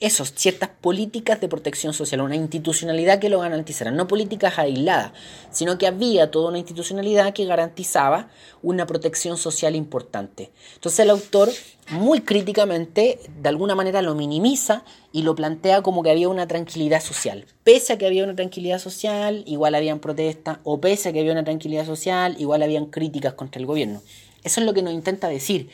eso, 0.00 0.24
ciertas 0.24 0.68
políticas 0.68 1.40
de 1.40 1.48
protección 1.48 1.92
social, 1.92 2.20
una 2.20 2.36
institucionalidad 2.36 3.18
que 3.18 3.28
lo 3.28 3.40
garantizara, 3.40 3.90
no 3.90 4.06
políticas 4.06 4.58
aisladas, 4.58 5.12
sino 5.50 5.76
que 5.76 5.86
había 5.86 6.30
toda 6.30 6.50
una 6.50 6.58
institucionalidad 6.58 7.34
que 7.34 7.46
garantizaba 7.46 8.28
una 8.62 8.86
protección 8.86 9.36
social 9.36 9.74
importante. 9.74 10.52
Entonces 10.74 11.00
el 11.00 11.10
autor 11.10 11.50
muy 11.90 12.20
críticamente, 12.20 13.18
de 13.40 13.48
alguna 13.48 13.74
manera 13.74 14.02
lo 14.02 14.14
minimiza 14.14 14.84
y 15.12 15.22
lo 15.22 15.34
plantea 15.34 15.82
como 15.82 16.02
que 16.02 16.10
había 16.10 16.28
una 16.28 16.46
tranquilidad 16.46 17.00
social. 17.00 17.46
Pese 17.64 17.92
a 17.92 17.98
que 17.98 18.06
había 18.06 18.24
una 18.24 18.36
tranquilidad 18.36 18.78
social, 18.78 19.42
igual 19.46 19.74
habían 19.74 19.98
protestas, 19.98 20.58
o 20.62 20.80
pese 20.80 21.08
a 21.08 21.12
que 21.12 21.20
había 21.20 21.32
una 21.32 21.44
tranquilidad 21.44 21.86
social, 21.86 22.36
igual 22.38 22.62
habían 22.62 22.86
críticas 22.86 23.34
contra 23.34 23.60
el 23.60 23.66
gobierno. 23.66 24.00
Eso 24.46 24.60
es 24.60 24.66
lo 24.66 24.74
que 24.74 24.82
nos 24.82 24.94
intenta 24.94 25.28
decir. 25.28 25.70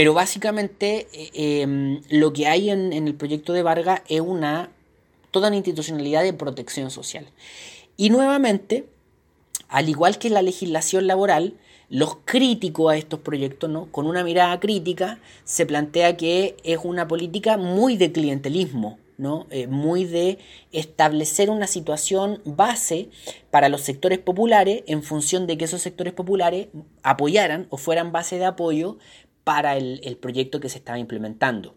Pero 0.00 0.14
básicamente 0.14 1.08
eh, 1.12 1.60
em, 1.60 2.00
lo 2.08 2.32
que 2.32 2.46
hay 2.46 2.70
en, 2.70 2.90
el 2.94 3.14
proyecto 3.14 3.52
de 3.52 3.62
Vargas 3.62 4.00
es 4.08 4.22
una 4.22 4.70
toda 5.30 5.48
una 5.48 5.58
institucionalidad 5.58 6.22
de 6.22 6.32
protección 6.32 6.90
social. 6.90 7.26
Y 7.98 8.08
nuevamente, 8.08 8.86
al 9.68 9.90
igual 9.90 10.16
que 10.16 10.30
la 10.30 10.40
legislación 10.40 11.06
laboral, 11.06 11.52
los 11.90 12.16
críticos 12.24 12.90
a 12.90 12.96
estos 12.96 13.20
proyectos, 13.20 13.68
¿no? 13.68 13.92
con 13.92 14.06
una 14.06 14.24
mirada 14.24 14.58
crítica, 14.58 15.18
se 15.44 15.66
plantea 15.66 16.16
que 16.16 16.56
es 16.64 16.78
una 16.82 17.06
política 17.06 17.58
muy 17.58 17.98
de 17.98 18.10
clientelismo, 18.10 18.98
¿no? 19.18 19.46
Eh, 19.50 19.66
muy 19.66 20.06
de 20.06 20.38
establecer 20.72 21.50
una 21.50 21.66
situación 21.66 22.40
base 22.46 23.10
para 23.50 23.68
los 23.68 23.82
sectores 23.82 24.18
populares 24.18 24.82
en 24.86 25.02
función 25.02 25.46
de 25.46 25.58
que 25.58 25.66
esos 25.66 25.82
sectores 25.82 26.14
populares 26.14 26.68
apoyaran 27.02 27.66
o 27.68 27.76
fueran 27.76 28.12
base 28.12 28.38
de 28.38 28.46
apoyo 28.46 28.96
para 29.50 29.76
el, 29.76 30.16
proyecto 30.20 30.60
que 30.60 30.68
se 30.68 30.78
estaba 30.78 31.00
implementando. 31.00 31.74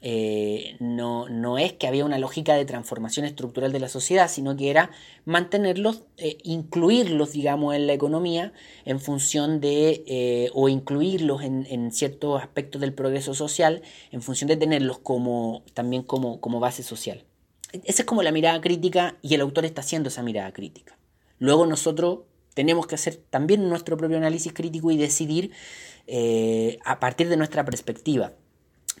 Eh, 0.00 0.76
no, 0.78 1.28
no, 1.28 1.58
es 1.58 1.72
que 1.72 1.88
había 1.88 2.04
una 2.04 2.20
lógica 2.20 2.54
de 2.54 2.64
transformación 2.64 3.26
estructural 3.26 3.72
de 3.72 3.80
la 3.80 3.88
sociedad, 3.88 4.30
sino 4.30 4.56
que 4.56 4.70
era 4.70 4.92
mantenerlos, 5.24 6.04
eh, 6.18 6.38
incluirlos, 6.44 7.32
digamos, 7.32 7.74
en 7.74 7.88
la 7.88 7.94
economía 7.94 8.52
en 8.84 9.00
función 9.00 9.60
de, 9.60 10.04
eh, 10.06 10.50
o 10.54 10.68
incluirlos 10.68 11.42
en, 11.42 11.90
ciertos 11.90 12.40
aspectos 12.40 12.80
del 12.80 12.94
progreso 12.94 13.34
social, 13.34 13.82
en 14.12 14.22
función 14.22 14.46
de 14.46 14.56
tenerlos 14.56 15.00
como, 15.00 15.64
también 15.74 16.04
como, 16.04 16.40
como 16.40 16.60
base 16.60 16.84
social. 16.84 17.24
Esa 17.72 18.02
es 18.02 18.06
como 18.06 18.22
la 18.22 18.30
mirada 18.30 18.60
crítica 18.60 19.16
y 19.20 19.34
el 19.34 19.40
autor 19.40 19.64
está 19.64 19.80
haciendo 19.80 20.10
esa 20.10 20.22
mirada 20.22 20.52
crítica. 20.52 20.96
Luego 21.40 21.66
nosotros 21.66 22.20
tenemos 22.54 22.86
que 22.86 22.94
hacer 22.94 23.16
también 23.16 23.68
nuestro 23.68 23.96
propio 23.96 24.16
análisis 24.16 24.52
crítico 24.52 24.90
y 24.90 24.96
decidir 24.96 25.52
eh, 26.06 26.78
a 26.84 27.00
partir 27.00 27.28
de 27.28 27.36
nuestra 27.36 27.64
perspectiva. 27.64 28.32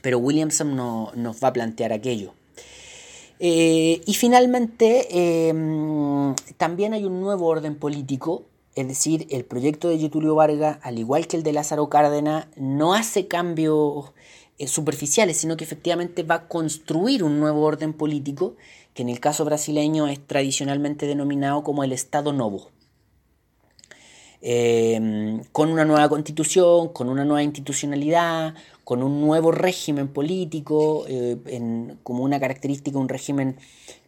Pero 0.02 0.18
Williamson 0.18 0.76
no, 0.76 1.12
nos 1.14 1.42
va 1.42 1.48
a 1.48 1.52
plantear 1.52 1.92
aquello. 1.92 2.32
Eh, 3.38 4.02
y 4.04 4.14
finalmente, 4.14 5.48
em, 5.48 6.34
también 6.58 6.92
hay 6.92 7.04
un 7.04 7.20
nuevo 7.20 7.46
orden 7.46 7.74
político, 7.74 8.44
es 8.74 8.86
decir, 8.86 9.26
el 9.30 9.44
proyecto 9.44 9.88
de 9.88 9.98
Getulio 9.98 10.34
Vargas, 10.34 10.78
al 10.82 10.98
igual 10.98 11.26
que 11.26 11.38
el 11.38 11.42
de 11.42 11.54
Lázaro 11.54 11.88
Cárdenas, 11.88 12.48
no 12.56 12.92
hace 12.92 13.28
cambios 13.28 14.12
eh, 14.58 14.66
superficiales, 14.66 15.38
sino 15.38 15.56
que 15.56 15.64
efectivamente 15.64 16.22
va 16.22 16.34
a 16.34 16.48
construir 16.48 17.24
un 17.24 17.40
nuevo 17.40 17.62
orden 17.62 17.94
político, 17.94 18.56
que 18.92 19.02
en 19.02 19.08
el 19.08 19.20
caso 19.20 19.46
brasileño 19.46 20.06
es 20.06 20.20
tradicionalmente 20.26 21.06
denominado 21.06 21.64
como 21.64 21.82
el 21.82 21.92
Estado 21.92 22.34
Novo. 22.34 22.68
Em, 24.42 25.42
con 25.52 25.70
una 25.70 25.84
nueva 25.84 26.08
constitución, 26.08 26.88
con 26.88 27.10
una 27.10 27.24
nueva 27.26 27.42
institucionalidad, 27.42 28.54
con 28.84 29.02
un 29.02 29.20
nuevo 29.20 29.52
régimen 29.52 30.08
político, 30.08 31.04
eh, 31.08 31.36
como 32.02 32.24
una 32.24 32.40
característica, 32.40 32.98
un 32.98 33.08
régimen 33.10 33.58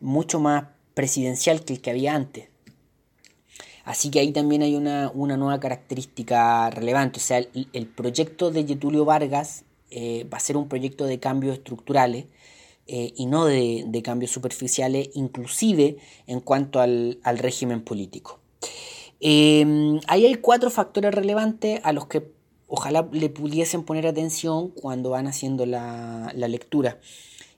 mucho 0.01 0.41
más 0.41 0.65
presidencial 0.95 1.65
que 1.65 1.75
el 1.75 1.81
que 1.83 1.91
había 1.91 2.15
antes. 2.15 2.49
Así 3.85 4.11
que 4.11 4.21
ahí 4.21 4.33
también 4.33 4.63
hay 4.63 4.77
una, 4.77 5.13
nueva 5.15 5.61
característica 5.61 6.71
relevante. 6.71 7.19
O 7.19 7.23
sea, 7.23 7.39
el, 7.73 7.87
proyecto 7.89 8.51
de 8.51 8.65
Getulio 8.65 9.05
Vargas 9.05 9.65
eh, 9.91 10.27
va 10.33 10.39
a 10.39 10.41
ser 10.41 10.57
un 10.57 10.69
proyecto 10.69 11.05
de 11.07 11.19
cambios 11.21 11.59
estructurales 11.59 12.27
eh, 12.87 13.13
y 13.17 13.27
no 13.27 13.45
de, 13.47 14.03
cambios 14.05 14.31
superficiales, 14.31 15.11
inclusive 15.15 15.99
en 16.27 16.41
cuanto 16.41 16.81
al 16.81 17.19
régimen 17.39 17.83
político. 17.83 18.42
Em, 19.25 20.01
ahí 20.09 20.27
hay 20.27 20.35
cuatro 20.35 20.69
factores 20.69 21.15
relevantes 21.15 21.81
a 21.85 21.93
los 21.93 22.07
que 22.07 22.33
ojalá 22.67 23.09
le 23.13 23.29
pudiesen 23.29 23.85
poner 23.85 24.05
atención 24.09 24.71
cuando 24.71 25.11
van 25.11 25.29
haciendo 25.29 25.65
la, 25.65 26.33
lectura. 26.35 26.99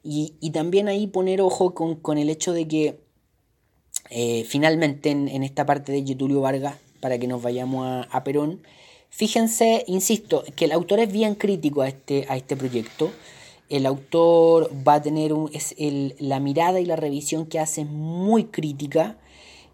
Y, 0.03 0.51
también 0.51 0.89
ahí 0.89 1.07
poner 1.07 1.41
ojo 1.41 1.75
con, 1.75 2.19
el 2.19 2.29
hecho 2.29 2.53
de 2.53 2.69
que 2.69 3.01
eh, 4.11 4.45
finalmente 4.47 5.11
en, 5.11 5.43
esta 5.43 5.65
parte 5.65 5.91
de 5.91 6.05
Getulio 6.05 6.43
Vargas, 6.43 6.77
para 7.01 7.19
que 7.19 7.27
nos 7.27 7.41
vayamos 7.41 8.07
a, 8.11 8.25
Perón, 8.25 8.61
fíjense, 9.09 9.85
insisto, 9.87 10.45
que 10.57 10.67
el 10.67 10.73
autor 10.73 10.99
es 10.99 11.11
bien 11.11 11.35
crítico 11.35 11.81
a 11.81 11.89
este, 11.89 12.27
a 12.29 12.37
este 12.37 12.57
proyecto. 12.57 13.11
El 13.71 13.87
autor 13.87 14.71
va 14.87 14.95
a 14.95 15.03
tener 15.03 15.33
un, 15.33 15.51
es 15.55 15.75
la 16.19 16.41
mirada 16.41 16.81
y 16.81 16.85
la 16.85 16.97
revisión 16.97 17.47
que 17.47 17.59
hace 17.59 17.87
muy 17.87 18.45
crítica. 18.45 19.17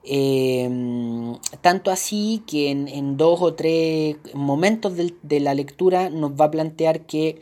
Em, 0.02 1.36
tanto 1.60 1.90
así 1.90 2.42
que 2.46 2.70
en, 2.70 3.16
dos 3.16 3.42
o 3.42 3.54
tres 3.54 4.16
momentos 4.32 4.94
de 4.96 5.40
la 5.40 5.54
lectura 5.54 6.08
nos 6.08 6.32
va 6.32 6.46
a 6.46 6.50
plantear 6.50 7.06
que 7.06 7.40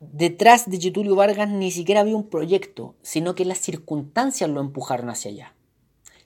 detrás 0.00 0.68
de 0.68 0.80
Getulio 0.80 1.14
Vargas 1.14 1.48
ni 1.48 1.70
siquiera 1.70 2.00
había 2.00 2.16
un 2.16 2.28
proyecto, 2.28 2.94
sino 3.02 3.34
que 3.34 3.44
las 3.44 3.58
circunstancias 3.58 4.50
lo 4.50 4.60
empujaron 4.60 5.08
hacia 5.08 5.30
allá. 5.30 5.54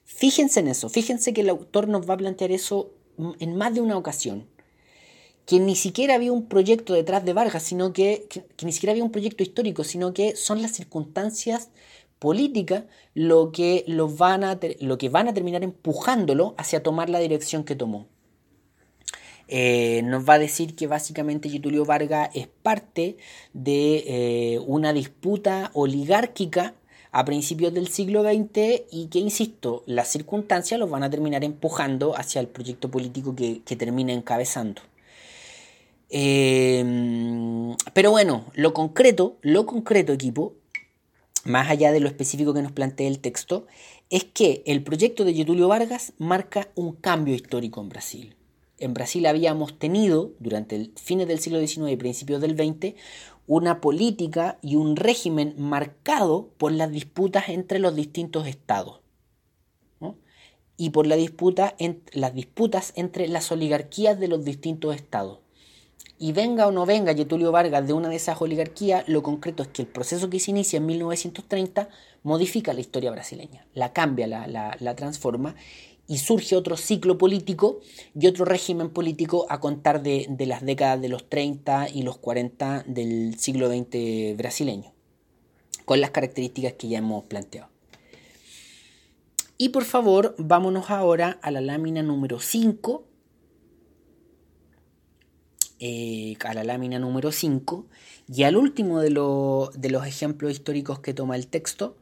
Fíjense 0.05 0.61
en 0.61 0.69
eso, 0.69 0.89
fíjense 0.89 1.33
que 1.33 1.43
el 1.43 1.51
autor 1.51 1.89
nos 1.89 2.09
va 2.09 2.15
a 2.15 2.19
plantear 2.19 2.53
eso 2.53 2.93
en 3.39 3.57
más 3.57 3.75
de 3.75 3.81
una 3.81 3.99
ocasión. 3.99 4.49
Que 5.45 5.61
ni 5.61 5.77
siquiera 5.77 6.15
había 6.15 6.33
un 6.33 6.47
proyecto 6.47 6.93
detrás 6.93 7.25
de 7.25 7.33
Vargas, 7.33 7.63
sino 7.63 7.93
que, 7.93 8.27
ni 8.63 8.73
siquiera 8.73 8.93
había 8.93 9.05
un 9.05 9.13
proyecto 9.13 9.43
histórico, 9.43 9.85
sino 9.85 10.13
que 10.13 10.35
son 10.35 10.61
las 10.63 10.73
circunstancias 10.73 11.71
políticas 12.19 12.85
lo 13.15 13.53
que, 13.53 13.85
van 14.17 14.45
a, 14.45 14.59
lo 14.81 14.99
que 14.99 15.09
van 15.09 15.29
a 15.29 15.35
terminar 15.35 15.63
empujándolo 15.63 16.55
hacia 16.59 16.83
tomar 16.83 17.11
la 17.11 17.19
dirección 17.19 17.65
que 17.65 17.77
tomó. 17.77 18.07
Eh, 19.49 20.03
nos 20.05 20.29
va 20.29 20.35
a 20.35 20.39
decir 20.39 20.75
que 20.75 20.89
básicamente 20.89 21.49
Getulio 21.49 21.85
Vargas 21.85 22.31
es 22.35 22.49
parte 22.49 23.17
de 23.53 24.05
eh, 24.07 24.59
una 24.67 24.93
disputa 24.93 25.71
oligárquica 25.73 26.75
a 27.13 27.25
principios 27.25 27.73
del 27.73 27.89
siglo 27.89 28.23
XX 28.23 28.83
y 28.91 29.07
que, 29.11 29.19
insisto, 29.21 29.85
las 29.87 30.09
circunstancias 30.09 30.79
los 30.79 30.91
van 30.91 31.03
a 31.03 31.11
terminar 31.11 31.45
empujando 31.45 32.15
hacia 32.15 32.41
el 32.41 32.49
proyecto 32.49 32.91
político 32.91 33.35
que, 33.35 33.63
termina 33.77 34.13
encabezando. 34.13 34.83
Em, 36.11 37.75
pero 37.95 38.11
bueno, 38.11 38.45
lo 38.55 38.75
concreto, 38.75 39.39
lo 39.41 39.65
concreto 39.65 40.13
equipo, 40.13 40.55
más 41.47 41.71
allá 41.71 41.93
de 41.93 42.01
lo 42.01 42.09
específico 42.09 42.55
que 42.55 42.63
nos 42.63 42.73
plantea 42.73 43.09
el 43.09 43.21
texto, 43.21 43.67
es 44.11 44.25
que 44.25 44.63
el 44.67 44.83
proyecto 44.83 45.25
de 45.25 45.35
Getulio 45.35 45.69
Vargas 45.69 46.13
marca 46.19 46.69
un 46.75 46.93
cambio 46.93 47.35
histórico 47.35 47.81
en 47.81 47.89
Brasil 47.89 48.37
en 48.79 48.95
Brasil 48.95 49.27
habíamos 49.27 49.79
tenido, 49.79 50.33
durante 50.39 50.77
el 50.77 50.93
fines 50.97 51.27
del 51.29 51.39
siglo 51.39 51.65
XIX 51.65 51.91
y 51.91 51.97
principios 51.97 52.41
del 52.41 52.57
XX, 52.57 52.95
una 53.47 53.81
política 53.81 54.59
y 54.61 54.77
un 54.77 54.97
régimen 54.97 55.55
marcado 55.57 56.51
por 56.59 56.73
las 56.73 56.91
disputas 56.91 57.49
entre 57.49 57.79
los 57.79 57.95
distintos 57.95 58.47
estados 58.47 59.01
y 60.79 60.91
por 60.91 61.09
disputa 61.09 61.75
en, 61.79 62.03
las 62.13 62.35
disputas 62.35 62.93
entre 62.97 63.29
las 63.29 63.51
oligarquías 63.51 64.21
de 64.21 64.29
los 64.29 64.45
distintos 64.45 64.95
estados. 64.95 65.39
Y 66.19 66.33
venga 66.33 66.67
o 66.67 66.73
no 66.73 66.87
venga 66.87 67.15
Getulio 67.15 67.53
Vargas 67.53 67.87
de 67.87 67.93
una 67.93 68.09
de 68.09 68.17
esas 68.17 68.41
oligarquías, 68.41 69.07
lo 69.07 69.23
concreto 69.23 69.63
es 69.63 69.69
que 69.69 69.83
el 69.83 69.89
proceso 69.89 70.31
que 70.31 70.41
se 70.41 70.51
inicia 70.51 70.79
en 70.79 70.87
1930 70.87 71.89
modifica 72.23 72.73
la 72.73 72.81
historia 72.81 73.11
brasileña, 73.11 73.67
la 73.75 73.93
cambia, 73.93 74.27
la, 74.27 74.97
transforma 74.97 75.55
y 76.09 76.19
surge 76.19 76.57
otro 76.57 76.77
ciclo 76.77 77.19
político 77.19 77.81
y 78.19 78.29
otro 78.29 78.45
régimen 78.47 78.91
político 78.91 79.47
a 79.51 79.61
contar 79.61 80.03
de, 80.03 80.27
las 80.47 80.65
décadas 80.65 81.01
de 81.03 81.09
los 81.11 81.29
30 81.29 81.91
y 81.91 82.03
los 82.03 82.17
40 82.17 82.85
del 82.87 83.39
siglo 83.39 83.69
XX 83.69 84.37
brasileño, 84.37 84.93
con 85.85 86.01
las 86.01 86.11
características 86.11 86.75
que 86.75 86.89
ya 86.89 86.99
hemos 86.99 87.25
planteado. 87.25 87.69
Y 89.59 89.71
por 89.71 89.85
favor, 89.85 90.35
vámonos 90.39 90.91
ahora 90.91 91.39
a 91.43 91.51
la 91.51 91.61
lámina 91.61 92.03
número 92.03 92.41
5. 92.41 93.06
Eh, 95.79 96.37
a 96.43 96.55
la 96.55 96.65
lámina 96.65 96.99
número 96.99 97.33
5 97.33 97.87
y 98.29 98.45
al 98.45 98.57
último 98.57 99.01
de, 99.01 99.11
de, 99.11 99.91
los 99.91 100.07
ejemplos 100.07 100.53
históricos 100.53 101.01
que 101.01 101.13
toma 101.13 101.37
el 101.37 101.49
texto, 101.49 101.99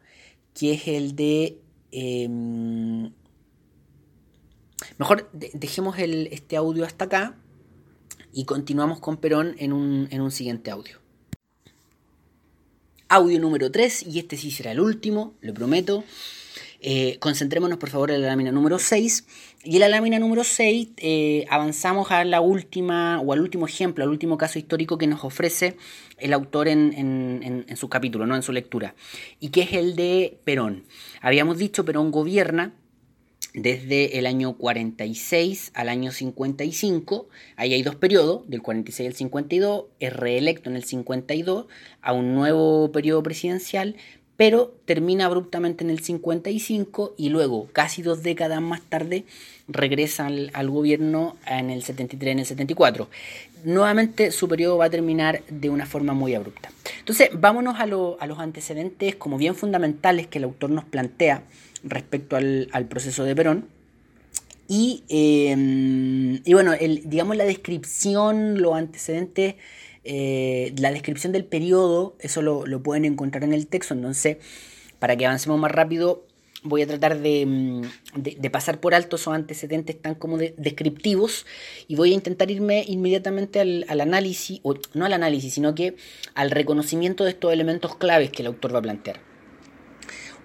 que 0.54 0.74
es 0.74 0.86
el 0.86 1.16
de 1.16 1.58
em, 1.90 3.10
Mejor 4.98 5.30
dejemos 5.32 5.96
este 5.98 6.56
audio 6.56 6.84
hasta 6.84 7.06
acá 7.06 7.36
y 8.32 8.44
continuamos 8.44 9.00
con 9.00 9.16
Perón 9.16 9.54
en 9.58 9.72
un, 9.72 10.30
siguiente 10.30 10.70
audio. 10.70 10.98
Audio 13.14 13.38
número 13.38 13.70
3, 13.70 14.06
y 14.08 14.18
este 14.18 14.36
sí 14.36 14.50
será 14.50 14.72
el 14.72 14.80
último, 14.80 15.34
lo 15.40 15.54
prometo. 15.54 16.02
Eh, 16.80 17.16
concentrémonos 17.20 17.78
por 17.78 17.88
favor 17.88 18.10
en 18.10 18.20
la 18.20 18.26
lámina 18.26 18.50
número 18.50 18.80
6. 18.80 19.24
Y 19.62 19.74
en 19.74 19.80
la 19.82 19.88
lámina 19.88 20.18
número 20.18 20.42
6 20.42 20.88
eh, 20.96 21.46
avanzamos 21.48 22.10
a 22.10 22.24
la 22.24 22.40
última, 22.40 23.20
o 23.20 23.32
al 23.32 23.40
último 23.40 23.68
ejemplo, 23.68 24.02
al 24.02 24.10
último 24.10 24.36
caso 24.36 24.58
histórico 24.58 24.98
que 24.98 25.06
nos 25.06 25.22
ofrece 25.22 25.76
el 26.18 26.32
autor 26.32 26.66
en, 26.66 26.92
en, 27.68 27.76
su 27.76 27.88
capítulo, 27.88 28.26
no 28.26 28.34
en 28.34 28.42
su 28.42 28.50
lectura, 28.50 28.96
y 29.38 29.50
que 29.50 29.62
es 29.62 29.74
el 29.74 29.94
de 29.94 30.40
Perón. 30.42 30.82
Habíamos 31.20 31.58
dicho, 31.58 31.84
Perón 31.84 32.10
gobierna 32.10 32.72
desde 33.55 34.18
el 34.18 34.26
año 34.26 34.55
46 34.55 35.70
al 35.74 35.88
año 35.88 36.11
55, 36.11 37.28
ahí 37.57 37.72
hay 37.72 37.82
dos 37.82 37.94
periodos, 37.94 38.48
del 38.48 38.62
46 38.62 39.09
al 39.09 39.14
52, 39.14 39.84
es 40.00 40.12
reelecto 40.12 40.68
en 40.68 40.76
el 40.76 40.84
52 40.84 41.66
a 42.02 42.12
un 42.12 42.34
nuevo 42.34 42.90
periodo 42.90 43.22
presidencial, 43.22 43.94
pero 44.36 44.74
termina 44.84 45.26
abruptamente 45.26 45.84
en 45.84 45.90
el 45.90 46.00
55 46.00 47.14
y 47.16 47.28
luego, 47.28 47.68
casi 47.72 48.02
dos 48.02 48.24
décadas 48.24 48.61
más 48.61 48.82
tarde, 48.82 49.24
regresa 49.68 50.26
al, 50.26 50.70
gobierno 50.70 51.36
en 51.46 51.70
el 51.70 51.84
73, 51.84 52.32
en 52.32 52.38
el 52.40 52.46
74. 52.46 53.09
Nuevamente 53.62 54.32
su 54.32 54.48
periodo 54.48 54.78
va 54.78 54.86
a 54.86 54.90
terminar 54.90 55.44
de 55.48 55.70
una 55.70 55.86
forma 55.86 56.12
muy 56.12 56.34
abrupta. 56.34 56.70
Entonces, 56.98 57.30
vámonos 57.32 57.76
a, 57.78 57.84
a 57.84 58.26
los 58.26 58.38
antecedentes 58.40 59.14
como 59.14 59.38
bien 59.38 59.55
fundamentales 59.55 60.26
que 60.26 60.38
el 60.38 60.44
autor 60.44 60.70
nos 60.70 60.84
plantea 60.84 61.44
respecto 61.85 62.37
al, 62.37 62.87
proceso 62.89 63.24
de 63.24 63.37
Perón. 63.37 63.68
Y, 64.66 65.05
em, 65.09 66.41
y 66.45 66.55
bueno, 66.55 66.72
digamos 67.05 67.37
la 67.37 67.45
descripción, 67.45 68.61
los 68.61 68.74
antecedentes, 68.74 69.57
eh, 70.05 70.74
la 70.78 70.91
descripción 70.91 71.32
del 71.32 71.45
periodo, 71.45 72.16
eso 72.18 72.43
lo, 72.43 72.82
pueden 72.82 73.05
encontrar 73.05 73.45
en 73.45 73.53
el 73.53 73.66
texto. 73.66 73.95
Entonces, 73.95 74.39
para 74.99 75.16
que 75.16 75.26
avancemos 75.26 75.59
más 75.61 75.70
rápido, 75.70 76.26
voy 76.62 76.80
a 76.80 76.87
tratar 76.87 77.20
de, 77.20 77.45
mm, 77.45 77.82
pasar 78.51 78.80
por 78.80 78.95
alto 78.95 79.16
esos 79.16 79.35
antecedentes 79.35 80.01
tan 80.01 80.14
como 80.14 80.39
descriptivos 80.39 81.45
y 81.89 81.97
voy 81.97 82.12
a 82.12 82.14
intentar 82.14 82.51
irme 82.51 82.85
inmediatamente 82.89 83.61
al, 83.61 83.85
al, 83.89 84.01
análisis, 84.01 84.61
o 84.62 84.74
no 84.95 85.05
al 85.05 85.12
análisis, 85.12 85.53
sino 85.53 85.74
que 85.74 85.97
al 86.35 86.51
reconocimiento 86.51 87.24
de 87.24 87.30
estos 87.30 87.53
elementos 87.53 87.97
claves 87.97 88.30
que 88.30 88.43
el 88.43 88.47
autor 88.47 88.74
va 88.74 88.78
a 88.78 88.82
plantear. 88.82 89.34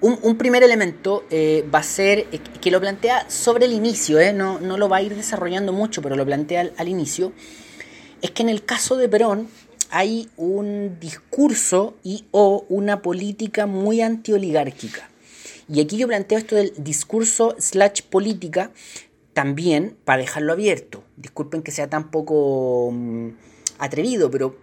Un, 0.01 0.37
primer 0.37 0.63
elemento 0.63 1.25
eh, 1.29 1.67
va 1.73 1.79
a 1.79 1.83
ser 1.83 2.19
eh, 2.31 2.39
que 2.61 2.71
lo 2.71 2.79
plantea 2.79 3.29
sobre 3.29 3.65
el 3.65 3.73
inicio, 3.73 4.17
eh, 4.17 4.31
no, 4.31 4.57
lo 4.59 4.87
va 4.87 4.97
a 4.97 5.01
ir 5.01 5.13
desarrollando 5.13 5.73
mucho, 5.73 6.01
pero 6.01 6.15
lo 6.15 6.25
plantea 6.25 6.71
al, 6.77 6.87
inicio, 6.87 7.33
es 8.21 8.31
que 8.31 8.43
en 8.43 8.47
el 8.47 8.63
caso 8.63 8.95
de 8.95 9.09
Perón 9.09 9.49
hay 9.89 10.29
un 10.37 10.99
discurso 11.01 11.97
y 12.01 12.25
o 12.31 12.65
una 12.69 13.01
política 13.01 13.65
muy 13.65 13.99
antioligárquica. 13.99 15.09
Y 15.67 15.81
aquí 15.81 15.97
yo 15.97 16.07
planteo 16.07 16.37
esto 16.37 16.55
del 16.55 16.71
discurso 16.77 17.55
slash 17.59 18.03
política 18.03 18.71
también 19.33 19.97
para 20.05 20.21
dejarlo 20.21 20.53
abierto. 20.53 21.03
Disculpen 21.17 21.61
que 21.61 21.71
sea 21.71 21.89
tan 21.89 22.09
poco 22.09 22.89
mm, 22.93 23.31
atrevido, 23.79 24.31
pero 24.31 24.55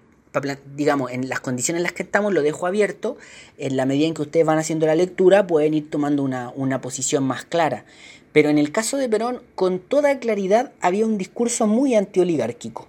digamos, 0.75 1.13
en 1.13 1.29
las 1.29 1.41
condiciones 1.41 1.81
en 1.81 1.85
las 1.85 1.93
que 1.93 2.03
estamos, 2.03 2.33
lo 2.33 2.43
dejo 2.43 2.67
abierto. 2.67 3.17
En 3.59 3.77
la 3.77 3.87
medida 3.87 4.07
en 4.07 4.15
que 4.15 4.23
ustedes 4.23 4.47
van 4.47 4.59
haciendo 4.59 4.87
la 4.87 4.95
lectura, 4.95 5.47
pueden 5.47 5.75
ir 5.75 5.91
tomando 5.91 6.23
una, 6.23 6.53
una 6.55 6.81
posición 6.81 7.25
más 7.25 7.45
clara. 7.45 7.85
Pero 8.33 8.51
en 8.51 8.59
el 8.59 8.73
caso 8.73 8.97
de 8.97 9.09
Perón, 9.09 9.43
con 9.55 9.79
toda 9.79 10.19
claridad, 10.19 10.73
había 10.81 11.07
un 11.07 11.19
discurso 11.19 11.67
muy 11.67 11.95
antioligárquico. 11.95 12.87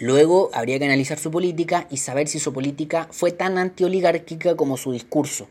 Luego 0.00 0.48
habría 0.54 0.78
que 0.78 0.86
analizar 0.86 1.18
su 1.18 1.30
política 1.30 1.86
y 1.90 1.98
saber 1.98 2.26
si 2.26 2.38
su 2.38 2.54
política 2.54 3.06
fue 3.10 3.32
tan 3.32 3.58
antioligárquica 3.58 4.56
como 4.56 4.78
su 4.78 4.92
discurso. 4.92 5.46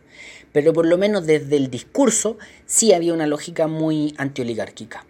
Pero 0.52 0.74
por 0.74 0.88
lo 0.88 0.98
menos 0.98 1.28
desde 1.28 1.56
el 1.56 1.70
discurso 1.70 2.38
sí 2.66 2.92
había 2.92 3.14
una 3.14 3.28
lógica 3.28 3.68
muy 3.68 4.16
antioligárquica. 4.18 5.06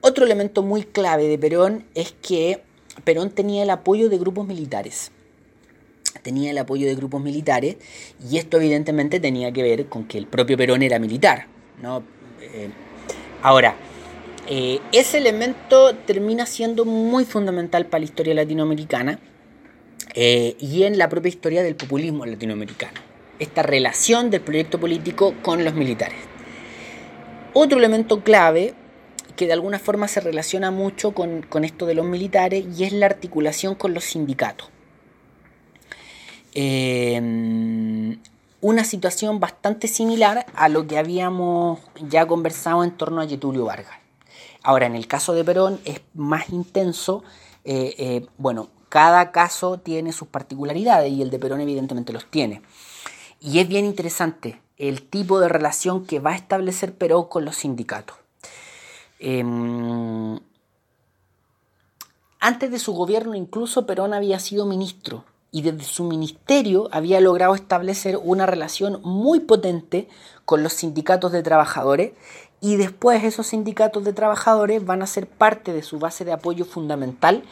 Otro 0.00 0.24
elemento 0.24 0.62
muy 0.62 0.84
clave 0.84 1.28
de 1.28 1.38
Perón 1.38 1.84
es 1.94 2.14
que 2.22 2.62
Perón 3.02 3.30
tenía 3.30 3.62
el 3.62 3.70
apoyo 3.70 4.08
de 4.08 4.18
grupos 4.18 4.46
militares. 4.46 5.10
Tenía 6.22 6.52
el 6.52 6.58
apoyo 6.58 6.86
de 6.86 6.94
grupos 6.94 7.22
militares 7.22 7.76
y 8.30 8.38
esto 8.38 8.58
evidentemente 8.58 9.20
tenía 9.20 9.52
que 9.52 9.62
ver 9.62 9.86
con 9.86 10.04
que 10.04 10.18
el 10.18 10.26
propio 10.26 10.56
Perón 10.56 10.82
era 10.82 10.98
militar. 10.98 11.46
¿no? 11.82 12.04
Eh, 12.40 12.70
ahora, 13.42 13.76
eh, 14.46 14.78
ese 14.92 15.18
elemento 15.18 15.94
termina 16.06 16.46
siendo 16.46 16.84
muy 16.84 17.24
fundamental 17.24 17.86
para 17.86 18.00
la 18.00 18.04
historia 18.04 18.34
latinoamericana 18.34 19.18
eh, 20.14 20.56
y 20.60 20.84
en 20.84 20.98
la 20.98 21.08
propia 21.08 21.30
historia 21.30 21.62
del 21.62 21.76
populismo 21.76 22.24
latinoamericano. 22.24 23.00
Esta 23.38 23.62
relación 23.62 24.30
del 24.30 24.42
proyecto 24.42 24.78
político 24.78 25.34
con 25.42 25.64
los 25.64 25.74
militares. 25.74 26.18
otro 27.52 27.78
elemento 27.78 28.22
clave 28.22 28.74
que 29.36 29.46
de 29.46 29.52
alguna 29.52 29.78
forma 29.78 30.08
se 30.08 30.20
relaciona 30.20 30.70
mucho 30.70 31.12
con, 31.12 31.64
esto 31.64 31.86
de 31.86 31.94
los 31.94 32.06
militares 32.06 32.64
y 32.76 32.84
es 32.84 32.92
la 32.92 33.06
articulación 33.06 33.74
con 33.74 33.94
los 33.94 34.04
sindicatos. 34.04 34.68
Em, 36.52 38.18
una 38.60 38.84
situación 38.84 39.40
bastante 39.40 39.88
similar 39.88 40.46
a 40.54 40.68
lo 40.68 40.86
que 40.86 40.98
habíamos 40.98 41.80
ya 42.08 42.26
conversado 42.26 42.84
en 42.84 42.92
torno 42.92 43.20
a 43.20 43.26
Getulio 43.26 43.64
Vargas. 43.64 43.98
Ahora, 44.62 44.86
en 44.86 44.94
el 44.94 45.06
caso 45.06 45.34
de 45.34 45.44
Perón 45.44 45.80
es 45.84 46.00
más 46.14 46.48
intenso. 46.50 47.22
Eh, 47.64 47.94
eh, 47.98 48.26
bueno, 48.38 48.70
cada 48.88 49.32
caso 49.32 49.78
tiene 49.78 50.12
sus 50.12 50.28
particularidades 50.28 51.12
y 51.12 51.20
el 51.20 51.30
de 51.30 51.38
Perón 51.38 51.60
evidentemente 51.60 52.12
los 52.12 52.30
tiene. 52.30 52.62
Y 53.40 53.58
es 53.58 53.68
bien 53.68 53.84
interesante 53.84 54.62
el 54.78 55.02
tipo 55.02 55.40
de 55.40 55.48
relación 55.48 56.06
que 56.06 56.20
va 56.20 56.32
a 56.32 56.36
establecer 56.36 56.96
Perón 56.96 57.28
con 57.28 57.44
los 57.44 57.56
sindicatos. 57.56 58.23
Em, 59.26 60.38
antes 62.40 62.70
de 62.70 62.78
su 62.78 62.92
gobierno 62.92 63.34
incluso 63.34 63.86
Perón 63.86 64.12
había 64.12 64.38
sido 64.38 64.66
ministro 64.66 65.24
y 65.50 65.62
desde 65.62 65.84
su 65.84 66.04
ministerio 66.04 66.90
había 66.92 67.22
logrado 67.22 67.54
establecer 67.54 68.20
una 68.22 68.44
relación 68.44 69.00
muy 69.02 69.40
potente 69.40 70.08
con 70.44 70.62
los 70.62 70.74
sindicatos 70.74 71.32
de 71.32 71.42
trabajadores 71.42 72.12
y 72.60 72.76
después 72.76 73.24
esos 73.24 73.46
sindicatos 73.46 74.04
de 74.04 74.12
trabajadores 74.12 74.84
van 74.84 75.00
a 75.00 75.06
ser 75.06 75.26
parte 75.26 75.72
de 75.72 75.82
su 75.82 75.98
base 75.98 76.26
de 76.26 76.32
apoyo 76.34 76.66
fundamental 76.66 77.44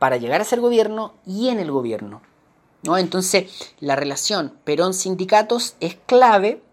para 0.00 0.16
llegar 0.16 0.40
a 0.40 0.44
ser 0.44 0.60
gobierno 0.60 1.14
y 1.24 1.50
en 1.50 1.60
el 1.60 1.70
gobierno. 1.70 2.20
¿no? 2.82 2.98
Entonces 2.98 3.72
la 3.78 3.94
relación 3.94 4.54
Perón-sindicatos 4.64 5.76
es 5.78 5.94
clave 6.04 6.64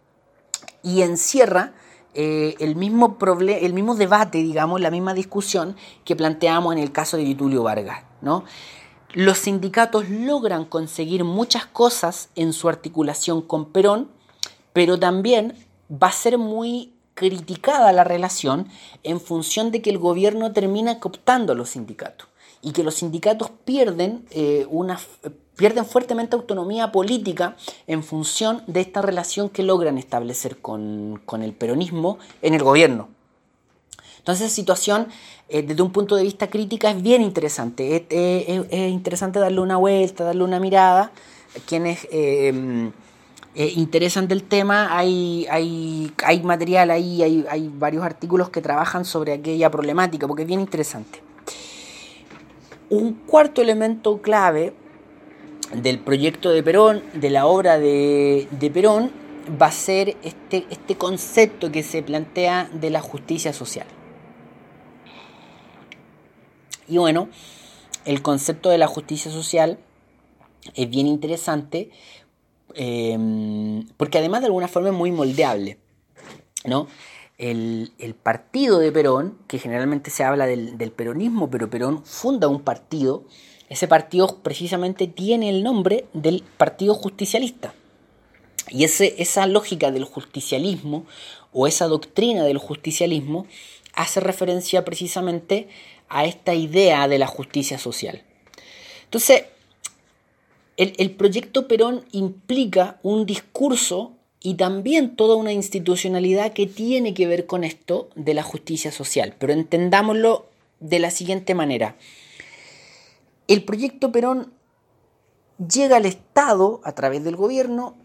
y 0.81 1.03
encierra 1.03 1.73
eh, 2.13 2.55
el, 2.59 2.75
mismo 2.75 3.17
el 3.39 3.73
mismo 3.73 3.95
debate, 3.95 4.39
digamos, 4.39 4.81
la 4.81 4.91
misma 4.91 5.13
discusión 5.13 5.75
que 6.03 6.15
planteamos 6.15 6.73
en 6.73 6.79
el 6.79 6.91
caso 6.91 7.17
de 7.17 7.23
Vitulio 7.23 7.63
Vargas. 7.63 8.03
¿no? 8.21 8.43
Los 9.13 9.39
sindicatos 9.39 10.09
logran 10.09 10.65
conseguir 10.65 11.23
muchas 11.23 11.65
cosas 11.65 12.29
en 12.35 12.53
su 12.53 12.69
articulación 12.69 13.41
con 13.41 13.71
Perón, 13.71 14.09
pero 14.73 14.99
también 14.99 15.55
va 15.91 16.07
a 16.07 16.11
ser 16.11 16.37
muy 16.37 16.93
criticada 17.13 17.91
la 17.91 18.03
relación 18.03 18.67
en 19.03 19.19
función 19.19 19.71
de 19.71 19.81
que 19.81 19.89
el 19.89 19.97
gobierno 19.97 20.53
termina 20.53 20.99
cooptando 20.99 21.53
a 21.53 21.55
los 21.55 21.71
sindicatos 21.71 22.27
y 22.61 22.71
que 22.71 22.83
los 22.83 22.95
sindicatos 22.95 23.51
pierden 23.65 24.25
eh, 24.31 24.65
una 24.69 24.99
pierden 25.59 25.85
fuertemente 25.85 26.37
autonomía 26.37 26.89
política 26.93 27.57
en 27.85 28.01
función 28.01 28.63
de 28.65 28.79
esta 28.79 29.01
relación 29.01 29.49
que 29.49 29.61
logran 29.61 29.97
establecer 29.97 30.57
con, 30.57 31.21
el 31.41 31.51
peronismo 31.51 32.17
en 32.41 32.53
el 32.53 32.63
gobierno. 32.63 33.09
Entonces, 34.19 34.47
esa 34.47 34.55
situación, 34.55 35.09
eh, 35.49 35.61
desde 35.61 35.81
un 35.81 35.91
punto 35.91 36.15
de 36.15 36.23
vista 36.23 36.49
crítica, 36.49 36.91
es 36.91 37.01
bien 37.01 37.21
interesante. 37.21 38.07
Es, 38.09 38.89
interesante 38.89 39.39
darle 39.39 39.59
una 39.59 39.75
vuelta, 39.75 40.23
darle 40.23 40.45
una 40.45 40.61
mirada. 40.61 41.11
Quienes 41.65 42.07
eh, 42.09 42.89
eh, 43.53 43.73
interesan 43.75 44.29
del 44.29 44.43
tema, 44.43 44.97
hay, 44.97 45.45
hay, 45.49 46.13
hay 46.23 46.41
material 46.41 46.89
ahí, 46.89 47.21
hay, 47.21 47.45
hay 47.49 47.69
varios 47.73 48.05
artículos 48.05 48.49
que 48.49 48.61
trabajan 48.61 49.03
sobre 49.03 49.33
aquella 49.33 49.69
problemática, 49.69 50.25
porque 50.25 50.43
es 50.43 50.47
bien 50.47 50.61
interesante. 50.61 51.21
Un 52.89 53.13
cuarto 53.13 53.61
elemento 53.61 54.21
clave 54.21 54.73
del 55.73 55.99
proyecto 55.99 56.49
de 56.49 56.63
Perón, 56.63 57.03
de 57.13 57.29
la 57.29 57.45
obra 57.45 57.77
de, 57.77 58.71
Perón, 58.73 59.11
va 59.61 59.67
a 59.67 59.71
ser 59.71 60.17
este, 60.23 60.65
este 60.69 60.95
concepto 60.95 61.71
que 61.71 61.83
se 61.83 62.01
plantea 62.01 62.69
de 62.73 62.89
la 62.89 63.01
justicia 63.01 63.53
social. 63.53 63.87
Y 66.87 66.97
bueno, 66.97 67.29
el 68.05 68.21
concepto 68.21 68.69
de 68.69 68.79
la 68.79 68.87
justicia 68.87 69.31
social 69.31 69.77
es 70.73 70.89
bien 70.89 71.07
interesante 71.07 71.91
em, 72.73 73.87
porque 73.97 74.17
además 74.17 74.41
de 74.41 74.47
alguna 74.47 74.67
forma 74.67 74.89
es 74.89 74.95
muy 74.95 75.11
moldeable. 75.11 75.77
¿no? 76.65 76.87
El, 77.37 77.91
partido 78.21 78.79
de 78.79 78.91
Perón, 78.91 79.37
que 79.47 79.59
generalmente 79.59 80.09
se 80.09 80.23
habla 80.23 80.45
del, 80.45 80.77
del 80.77 80.91
peronismo, 80.91 81.49
pero 81.49 81.69
Perón 81.69 82.03
funda 82.03 82.47
un 82.47 82.61
partido 82.61 83.23
ese 83.69 83.87
partido 83.87 84.39
precisamente 84.41 85.07
tiene 85.07 85.49
el 85.49 85.63
nombre 85.63 86.05
del 86.13 86.43
Partido 86.57 86.95
Justicialista. 86.95 87.73
Y 88.69 88.83
esa 88.83 89.47
lógica 89.47 89.91
del 89.91 90.03
justicialismo 90.03 91.05
o 91.53 91.67
esa 91.67 91.87
doctrina 91.87 92.43
del 92.43 92.57
justicialismo 92.57 93.47
hace 93.93 94.19
referencia 94.19 94.85
precisamente 94.85 95.67
a 96.07 96.25
esta 96.25 96.53
idea 96.53 97.07
de 97.07 97.19
la 97.19 97.27
justicia 97.27 97.77
social. 97.77 98.23
Entonces, 99.05 99.45
el, 100.77 101.11
proyecto 101.11 101.67
Perón 101.67 102.05
implica 102.11 102.99
un 103.03 103.25
discurso 103.25 104.13
y 104.39 104.53
también 104.53 105.15
toda 105.15 105.35
una 105.35 105.51
institucionalidad 105.51 106.53
que 106.53 106.67
tiene 106.67 107.13
que 107.13 107.27
ver 107.27 107.45
con 107.45 107.63
esto 107.63 108.09
de 108.15 108.33
la 108.33 108.43
justicia 108.43 108.91
social. 108.91 109.35
Pero 109.37 109.51
entendámoslo 109.51 110.47
de 110.79 110.99
la 110.99 111.11
siguiente 111.11 111.53
manera. 111.53 111.97
El 113.49 113.63
proyecto 113.63 114.11
Perón 114.11 114.53
llega 115.57 115.97
al 115.97 116.05
Estado 116.05 116.81
a 116.83 116.91
través 116.91 117.23
del 117.23 117.35
gobierno 117.35 117.95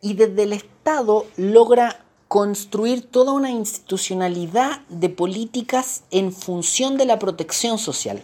y 0.00 0.14
desde 0.14 0.44
el 0.44 0.54
Estado 0.54 1.26
logra 1.36 2.02
construir 2.28 3.06
toda 3.06 3.32
una 3.32 3.50
institucionalidad 3.50 4.80
de 4.88 5.10
políticas 5.10 6.04
en 6.10 6.32
función 6.32 6.96
de 6.96 7.04
la 7.04 7.18
protección 7.18 7.76
social. 7.76 8.22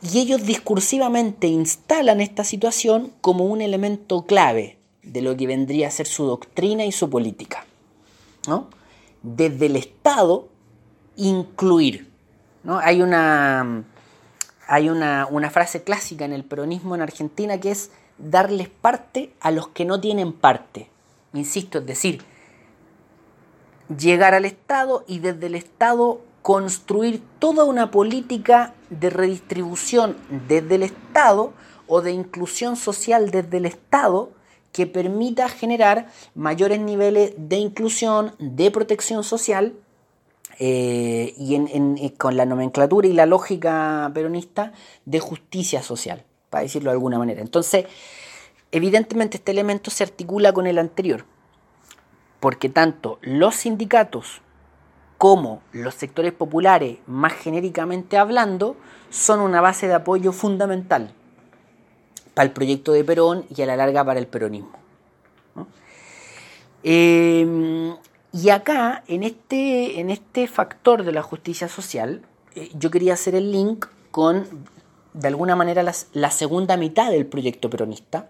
Y 0.00 0.20
ellos 0.20 0.46
discursivamente 0.46 1.48
instalan 1.48 2.20
esta 2.20 2.44
situación 2.44 3.12
como 3.20 3.46
un 3.46 3.62
elemento 3.62 4.24
clave 4.26 4.78
de 5.02 5.22
lo 5.22 5.36
que 5.36 5.48
vendría 5.48 5.88
a 5.88 5.90
ser 5.90 6.06
su 6.06 6.24
doctrina 6.24 6.84
y 6.84 6.92
su 6.92 7.10
política. 7.10 7.66
Desde 9.24 9.66
el 9.66 9.74
Estado, 9.74 10.48
incluir. 11.16 12.12
¿no? 12.62 12.78
Hay 12.78 13.02
una 13.02 13.86
hay 14.72 14.88
una, 14.88 15.50
frase 15.50 15.82
clásica 15.82 16.24
en 16.24 16.32
el 16.32 16.44
peronismo 16.44 16.94
en 16.94 17.02
Argentina 17.02 17.60
que 17.60 17.70
es 17.72 17.90
darles 18.16 18.70
parte 18.70 19.30
a 19.38 19.50
los 19.50 19.68
que 19.68 19.84
no 19.84 20.00
tienen 20.00 20.32
parte. 20.32 20.88
Insisto, 21.34 21.80
es 21.80 21.84
decir, 21.86 22.22
llegar 23.94 24.32
al 24.32 24.46
Estado 24.46 25.04
y 25.06 25.18
desde 25.18 25.48
el 25.48 25.56
Estado 25.56 26.22
construir 26.40 27.22
toda 27.38 27.64
una 27.64 27.90
política 27.90 28.72
de 28.88 29.10
redistribución 29.10 30.16
desde 30.48 30.76
el 30.76 30.84
Estado 30.84 31.52
o 31.86 32.00
de 32.00 32.12
inclusión 32.12 32.76
social 32.76 33.30
desde 33.30 33.58
el 33.58 33.66
Estado 33.66 34.30
que 34.72 34.86
permita 34.86 35.50
generar 35.50 36.06
mayores 36.34 36.80
niveles 36.80 37.34
de 37.36 37.56
inclusión, 37.56 38.34
de 38.38 38.70
protección 38.70 39.22
social 39.22 39.74
eh, 40.58 41.34
y 41.36 41.54
eh, 41.54 42.14
con 42.16 42.36
la 42.36 42.46
nomenclatura 42.46 43.08
y 43.08 43.12
la 43.12 43.26
lógica 43.26 44.10
peronista 44.14 44.72
de 45.04 45.20
justicia 45.20 45.82
social, 45.82 46.24
para 46.50 46.62
decirlo 46.62 46.90
de 46.90 46.94
alguna 46.94 47.18
manera. 47.18 47.40
Entonces, 47.40 47.86
evidentemente 48.70 49.38
este 49.38 49.52
elemento 49.52 49.90
se 49.90 50.04
articula 50.04 50.52
con 50.52 50.66
el 50.66 50.78
anterior, 50.78 51.24
porque 52.40 52.68
tanto 52.68 53.18
los 53.22 53.56
sindicatos 53.56 54.42
como 55.18 55.62
los 55.72 55.94
sectores 55.94 56.32
populares, 56.32 56.98
más 57.06 57.32
genéricamente 57.32 58.18
hablando, 58.18 58.76
son 59.10 59.40
una 59.40 59.60
base 59.60 59.86
de 59.86 59.94
apoyo 59.94 60.32
fundamental 60.32 61.14
para 62.34 62.46
el 62.46 62.52
proyecto 62.52 62.92
de 62.92 63.04
Perón 63.04 63.44
y 63.54 63.62
a 63.62 63.66
la 63.66 63.76
larga 63.76 64.04
para 64.04 64.18
el 64.18 64.26
peronismo. 64.26 64.82
Eh, 66.82 67.94
y 68.34 68.48
acá, 68.48 69.04
en 69.08 69.24
este, 69.24 70.00
en 70.00 70.08
este 70.08 70.48
factor 70.48 71.04
de 71.04 71.12
la 71.12 71.22
justicia 71.22 71.68
social, 71.68 72.22
eh, 72.54 72.70
yo 72.74 72.90
quería 72.90 73.12
hacer 73.12 73.34
el 73.34 73.52
link 73.52 73.86
con, 74.10 74.46
de 75.12 75.28
alguna 75.28 75.54
manera, 75.54 75.84
la 76.12 76.30
segunda 76.30 76.78
mitad 76.78 77.10
del 77.10 77.26
proyecto 77.26 77.68
peronista, 77.68 78.28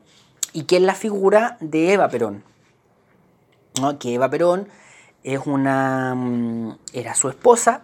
y 0.52 0.64
que 0.64 0.76
es 0.76 0.82
la 0.82 0.96
figura 0.96 1.56
de 1.60 1.92
Eva 1.92 2.08
Perón. 2.08 2.42
Que 4.00 4.14
Eva 4.14 4.28
Perón 4.28 4.66
es 5.22 5.40
una, 5.46 6.16
mm, 6.16 6.78
era 6.92 7.14
su 7.14 7.28
esposa, 7.28 7.82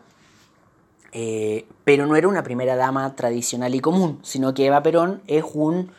eh, 1.12 1.66
pero 1.85 2.07
no 2.07 2.16
era 2.16 2.27
una 2.27 2.43
primera 2.43 2.75
dama 2.75 3.14
tradicional 3.14 3.77
y 3.77 3.81
común, 3.81 4.19
sino 4.25 4.55
que 4.55 4.66
Eva 4.66 4.83
Perón 4.83 5.23
es 5.29 5.45
un 5.55 5.93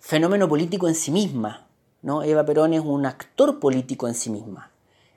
fenómeno 0.00 0.48
político 0.48 0.88
en 0.88 0.94
sí 0.94 1.10
misma. 1.10 1.66
¿no? 2.00 2.22
Eva 2.22 2.46
Perón 2.46 2.72
es 2.72 2.80
un 2.80 3.04
actor 3.04 3.60
político 3.60 4.08
en 4.08 4.14
sí 4.14 4.30
misma 4.30 4.69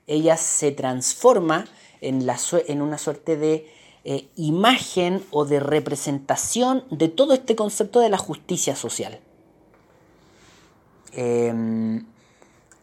ella 0.06 0.36
se 0.36 0.72
transforma 0.72 1.66
en, 2.00 2.82
una 2.82 2.98
suerte 2.98 3.36
de 3.36 3.70
eh, 4.04 4.28
imagen 4.36 5.24
o 5.30 5.44
de 5.44 5.60
representación 5.60 6.84
de 6.90 7.08
todo 7.08 7.34
este 7.34 7.56
concepto 7.56 8.00
de 8.00 8.10
la 8.10 8.18
justicia 8.18 8.76
social. 8.76 9.20
Em, 11.12 12.04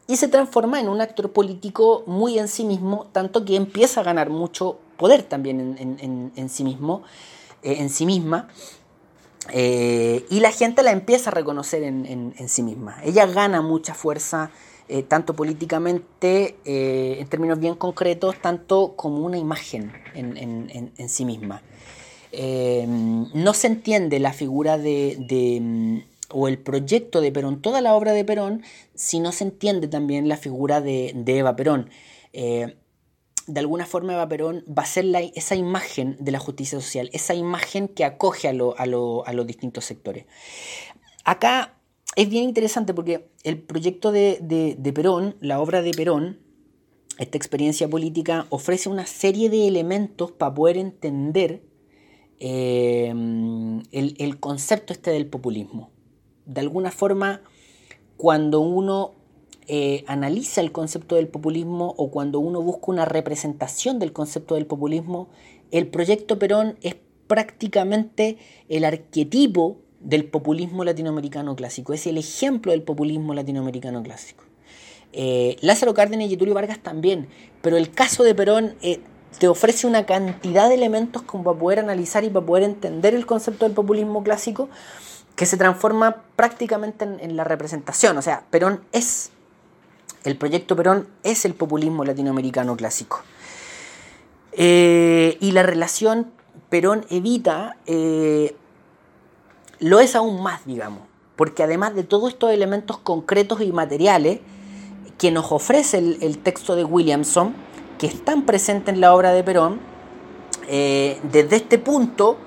y 0.07 0.17
se 0.17 0.27
transforma 0.27 0.79
en 0.79 0.89
un 0.89 0.99
actor 1.01 1.31
político 1.31 2.03
muy 2.07 2.39
en 2.39 2.47
sí 2.47 2.65
mismo, 2.65 3.07
tanto 3.11 3.45
que 3.45 3.55
empieza 3.55 4.01
a 4.01 4.03
ganar 4.03 4.29
mucho 4.29 4.79
poder 4.97 5.23
también 5.23 6.31
en, 6.35 6.49
sí 6.49 6.63
mismo, 6.63 7.03
eh, 7.63 7.77
en 7.79 7.89
sí 7.89 8.05
misma, 8.05 8.47
eh, 9.49 10.25
y 10.29 10.39
la 10.39 10.51
gente 10.51 10.83
la 10.83 10.91
empieza 10.91 11.29
a 11.29 11.33
reconocer 11.33 11.83
en, 11.83 12.33
sí 12.47 12.63
misma. 12.63 12.97
Ella 13.03 13.25
gana 13.25 13.61
mucha 13.61 13.93
fuerza, 13.93 14.51
eh, 14.91 15.03
tanto 15.03 15.35
políticamente, 15.35 16.57
en 16.65 17.27
términos 17.27 17.59
bien 17.59 17.75
concretos, 17.75 18.35
tanto 18.41 18.95
como 18.95 19.25
una 19.25 19.37
imagen 19.37 19.91
en, 20.13 21.09
sí 21.09 21.25
misma. 21.25 21.63
no 22.33 23.53
se 23.53 23.67
entiende 23.67 24.19
la 24.19 24.33
figura 24.33 24.77
de 24.77 26.05
o 26.33 26.47
el 26.47 26.57
proyecto 26.57 27.21
de 27.21 27.31
Perón, 27.31 27.61
toda 27.61 27.81
la 27.81 27.93
obra 27.93 28.13
de 28.13 28.25
Perón, 28.25 28.63
si 28.95 29.19
no 29.19 29.31
se 29.31 29.43
entiende 29.43 29.87
también 29.87 30.27
la 30.27 30.37
figura 30.37 30.81
de, 30.81 31.13
Eva 31.25 31.55
Perón. 31.55 31.89
Eh, 32.33 32.77
de 33.47 33.59
alguna 33.59 33.85
forma 33.85 34.13
Eva 34.13 34.27
Perón 34.27 34.63
va 34.67 34.83
a 34.83 34.85
ser 34.85 35.05
esa 35.35 35.55
imagen 35.55 36.15
de 36.19 36.31
la 36.31 36.39
justicia 36.39 36.79
social, 36.79 37.09
esa 37.13 37.33
imagen 37.33 37.87
que 37.87 38.05
acoge 38.05 38.47
a, 38.47 38.53
los 38.53 39.47
distintos 39.47 39.85
sectores. 39.85 40.25
Acá 41.23 41.77
es 42.15 42.29
bien 42.29 42.43
interesante 42.43 42.93
porque 42.93 43.29
el 43.43 43.59
proyecto 43.61 44.11
de, 44.11 44.93
Perón, 44.93 45.35
la 45.39 45.61
obra 45.61 45.81
de 45.81 45.91
Perón, 45.91 46.39
esta 47.17 47.37
experiencia 47.37 47.89
política, 47.89 48.47
ofrece 48.49 48.89
una 48.89 49.05
serie 49.05 49.49
de 49.49 49.67
elementos 49.67 50.31
para 50.31 50.53
poder 50.53 50.77
entender 50.77 51.63
eh, 52.39 53.09
el, 53.91 54.15
el, 54.17 54.39
concepto 54.39 54.93
este 54.93 55.11
del 55.11 55.27
populismo. 55.27 55.91
De 56.45 56.59
alguna 56.59 56.91
forma, 56.91 57.41
cuando 58.17 58.59
uno 58.59 59.13
eh, 59.67 60.03
analiza 60.07 60.59
el 60.59 60.71
concepto 60.71 61.15
del 61.15 61.27
populismo 61.27 61.93
o 61.97 62.11
cuando 62.11 62.39
uno 62.39 62.61
busca 62.61 62.91
una 62.91 63.05
representación 63.05 63.99
del 63.99 64.11
concepto 64.11 64.55
del 64.55 64.65
populismo, 64.65 65.29
el 65.69 65.87
proyecto 65.87 66.37
Perón 66.37 66.77
es 66.81 66.97
prácticamente 67.27 68.37
el 68.67 68.83
arquetipo 68.83 69.77
del 70.03 70.25
populismo 70.25 70.83
latinoamericano 70.83 71.55
clásico, 71.55 71.93
es 71.93 72.07
el 72.07 72.17
ejemplo 72.17 72.71
del 72.71 72.83
populismo 72.83 73.33
latinoamericano 73.33 74.01
clásico. 74.03 74.43
Eh, 75.13 75.57
Lázaro 75.61 75.93
Cárdenas 75.93 76.27
y 76.27 76.29
Getulio 76.29 76.53
Vargas 76.53 76.79
también, 76.79 77.27
pero 77.61 77.77
el 77.77 77.91
caso 77.91 78.23
de 78.23 78.33
Perón 78.33 78.75
eh, 78.81 79.01
te 79.39 79.47
ofrece 79.47 79.87
una 79.87 80.05
cantidad 80.05 80.69
de 80.69 80.75
elementos 80.75 81.21
como 81.21 81.43
para 81.43 81.59
poder 81.59 81.79
analizar 81.79 82.23
y 82.23 82.29
para 82.29 82.45
poder 82.45 82.63
entender 82.63 83.13
el 83.13 83.25
concepto 83.25 83.65
del 83.65 83.73
populismo 83.73 84.23
clásico 84.23 84.69
que 85.35 85.45
se 85.45 85.57
transforma 85.57 86.23
prácticamente 86.35 87.05
en, 87.05 87.35
la 87.35 87.43
representación. 87.43 88.17
O 88.17 88.21
sea, 88.21 88.45
Perón 88.49 88.81
es, 88.91 89.31
el 90.23 90.37
proyecto 90.37 90.75
Perón 90.75 91.07
es 91.23 91.45
el 91.45 91.53
populismo 91.53 92.05
latinoamericano 92.05 92.75
clásico. 92.75 93.21
Eh, 94.53 95.37
y 95.39 95.51
la 95.51 95.63
relación 95.63 96.31
Perón-Evita 96.69 97.77
eh, 97.85 98.55
lo 99.81 99.99
es 99.99 100.15
aún 100.15 100.41
más, 100.41 100.65
digamos, 100.65 101.01
porque 101.35 101.63
además 101.63 101.93
de 101.93 102.03
todos 102.03 102.31
estos 102.31 102.51
elementos 102.51 102.97
concretos 102.97 103.59
y 103.59 103.73
materiales 103.73 104.39
que 105.17 105.29
nos 105.29 105.51
ofrece 105.51 105.97
el, 105.97 106.37
texto 106.39 106.77
de 106.77 106.85
Williamson, 106.85 107.53
que 107.97 108.07
están 108.07 108.45
presentes 108.45 108.95
en 108.95 109.01
la 109.01 109.13
obra 109.13 109.33
de 109.33 109.43
Perón, 109.43 109.81
eh, 110.69 111.19
desde 111.23 111.57
este 111.57 111.77
punto 111.77 112.37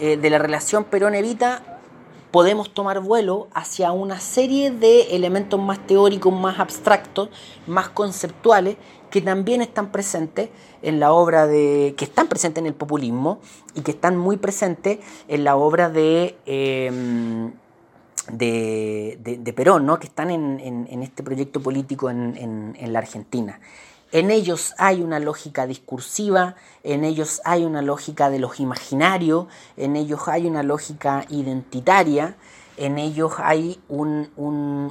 de 0.00 0.28
la 0.28 0.38
relación 0.38 0.84
Perón-Evita 0.84 1.74
podemos 2.34 2.74
tomar 2.74 2.98
vuelo 2.98 3.46
hacia 3.54 3.92
una 3.92 4.18
serie 4.18 4.72
de 4.72 5.14
elementos 5.14 5.60
más 5.60 5.86
teóricos, 5.86 6.32
más 6.34 6.58
abstractos, 6.58 7.28
más 7.68 7.90
conceptuales, 7.90 8.76
que 9.14 9.20
también 9.20 9.62
están 9.62 9.92
presentes 9.92 10.50
en 10.82 10.98
la 10.98 11.12
obra 11.12 11.46
de. 11.46 11.94
que 11.96 12.04
están 12.04 12.26
presentes 12.26 12.60
en 12.60 12.66
el 12.66 12.74
populismo 12.74 13.38
y 13.76 13.82
que 13.82 13.92
están 13.92 14.16
muy 14.16 14.38
presentes 14.38 14.98
en 15.28 15.44
la 15.44 15.54
obra 15.54 15.88
de. 15.88 16.36
Em, 16.46 17.52
de, 18.32 19.52
Perón, 19.54 19.86
¿no? 19.86 20.00
que 20.00 20.08
están 20.08 20.32
en, 20.32 20.88
este 21.00 21.22
proyecto 21.22 21.62
político 21.62 22.10
en, 22.10 22.74
en 22.76 22.92
la 22.92 22.98
Argentina. 22.98 23.60
En 24.10 24.32
ellos 24.32 24.74
hay 24.78 25.00
una 25.00 25.20
lógica 25.20 25.68
discursiva, 25.68 26.56
en 26.82 27.04
ellos 27.04 27.40
hay 27.44 27.64
una 27.64 27.82
lógica 27.82 28.30
de 28.30 28.40
los 28.40 28.58
imaginarios, 28.58 29.46
en 29.76 29.94
ellos 29.94 30.26
hay 30.26 30.46
una 30.48 30.64
lógica 30.64 31.24
identitaria, 31.28 32.34
en 32.76 32.98
ellos 32.98 33.34
hay 33.38 33.80
un, 33.88 34.28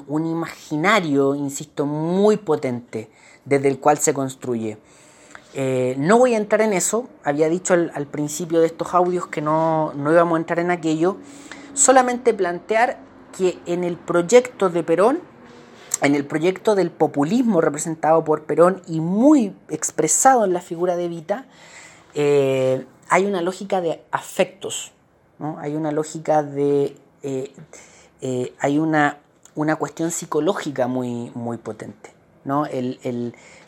imaginario, 0.09 1.36
insisto, 1.36 1.86
muy 1.86 2.38
potente 2.38 3.09
desde 3.45 3.67
el 3.67 3.79
cual 3.79 3.97
se 3.97 4.13
construye. 4.13 4.77
Eh, 5.53 5.95
no 5.99 6.17
voy 6.17 6.33
a 6.33 6.37
entrar 6.37 6.61
en 6.61 6.73
eso, 6.73 7.07
había 7.23 7.47
dicho 7.49 7.73
al, 7.73 8.07
principio 8.07 8.59
de 8.59 8.67
estos 8.67 8.93
audios 8.93 9.27
que 9.27 9.41
no, 9.41 9.93
no 9.93 10.11
íbamos 10.11 10.37
a 10.37 10.39
entrar 10.39 10.59
en 10.59 10.71
aquello, 10.71 11.17
solamente 11.73 12.33
plantear 12.33 12.99
que 13.37 13.59
en 13.65 13.83
el 13.83 13.97
proyecto 13.97 14.69
de 14.69 14.83
Perón 14.83 15.19
en 16.03 16.15
el 16.15 16.25
proyecto 16.25 16.75
del 16.75 16.91
populismo 16.91 17.61
representado 17.61 18.23
por 18.25 18.43
Perón 18.43 18.81
y 18.87 18.99
muy 18.99 19.55
expresado 19.69 20.43
en 20.43 20.51
la 20.51 20.59
figura 20.59 20.97
de 20.97 21.05
Evita, 21.05 21.45
eh, 22.13 22.85
hay 23.09 23.25
una 23.25 23.41
lógica 23.41 23.79
de 23.79 24.03
afectos, 24.11 24.91
hay 25.59 25.75
una 25.75 25.91
lógica 25.91 26.43
de... 26.43 26.95
Eh, 27.23 27.53
eh, 28.21 28.53
hay 28.59 28.79
una, 28.79 29.17
una, 29.55 29.75
cuestión 29.75 30.11
psicológica 30.11 30.87
muy, 30.87 31.31
muy 31.35 31.57
potente. 31.57 32.12
¿No? 32.45 32.65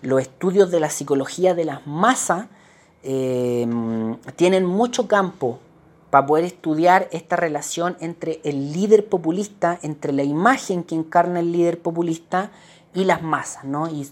los 0.01 0.21
estudios 0.21 0.71
de 0.71 0.79
la 0.79 0.89
psicología 0.89 1.53
de 1.53 1.65
las 1.65 1.85
masas 1.87 2.47
tienen 3.03 4.65
mucho 4.65 5.07
campo 5.07 5.59
para 6.09 6.25
poder 6.25 6.45
estudiar 6.45 7.07
esta 7.11 7.35
relación 7.35 7.97
entre 7.99 8.39
el 8.43 8.71
líder 8.71 9.07
populista, 9.07 9.77
entre 9.81 10.13
la 10.13 10.23
imagen 10.23 10.83
que 10.83 10.95
encarna 10.95 11.39
el 11.41 11.51
líder 11.51 11.81
populista 11.81 12.51
y 12.93 13.03
las 13.03 13.21
masas 13.21 13.65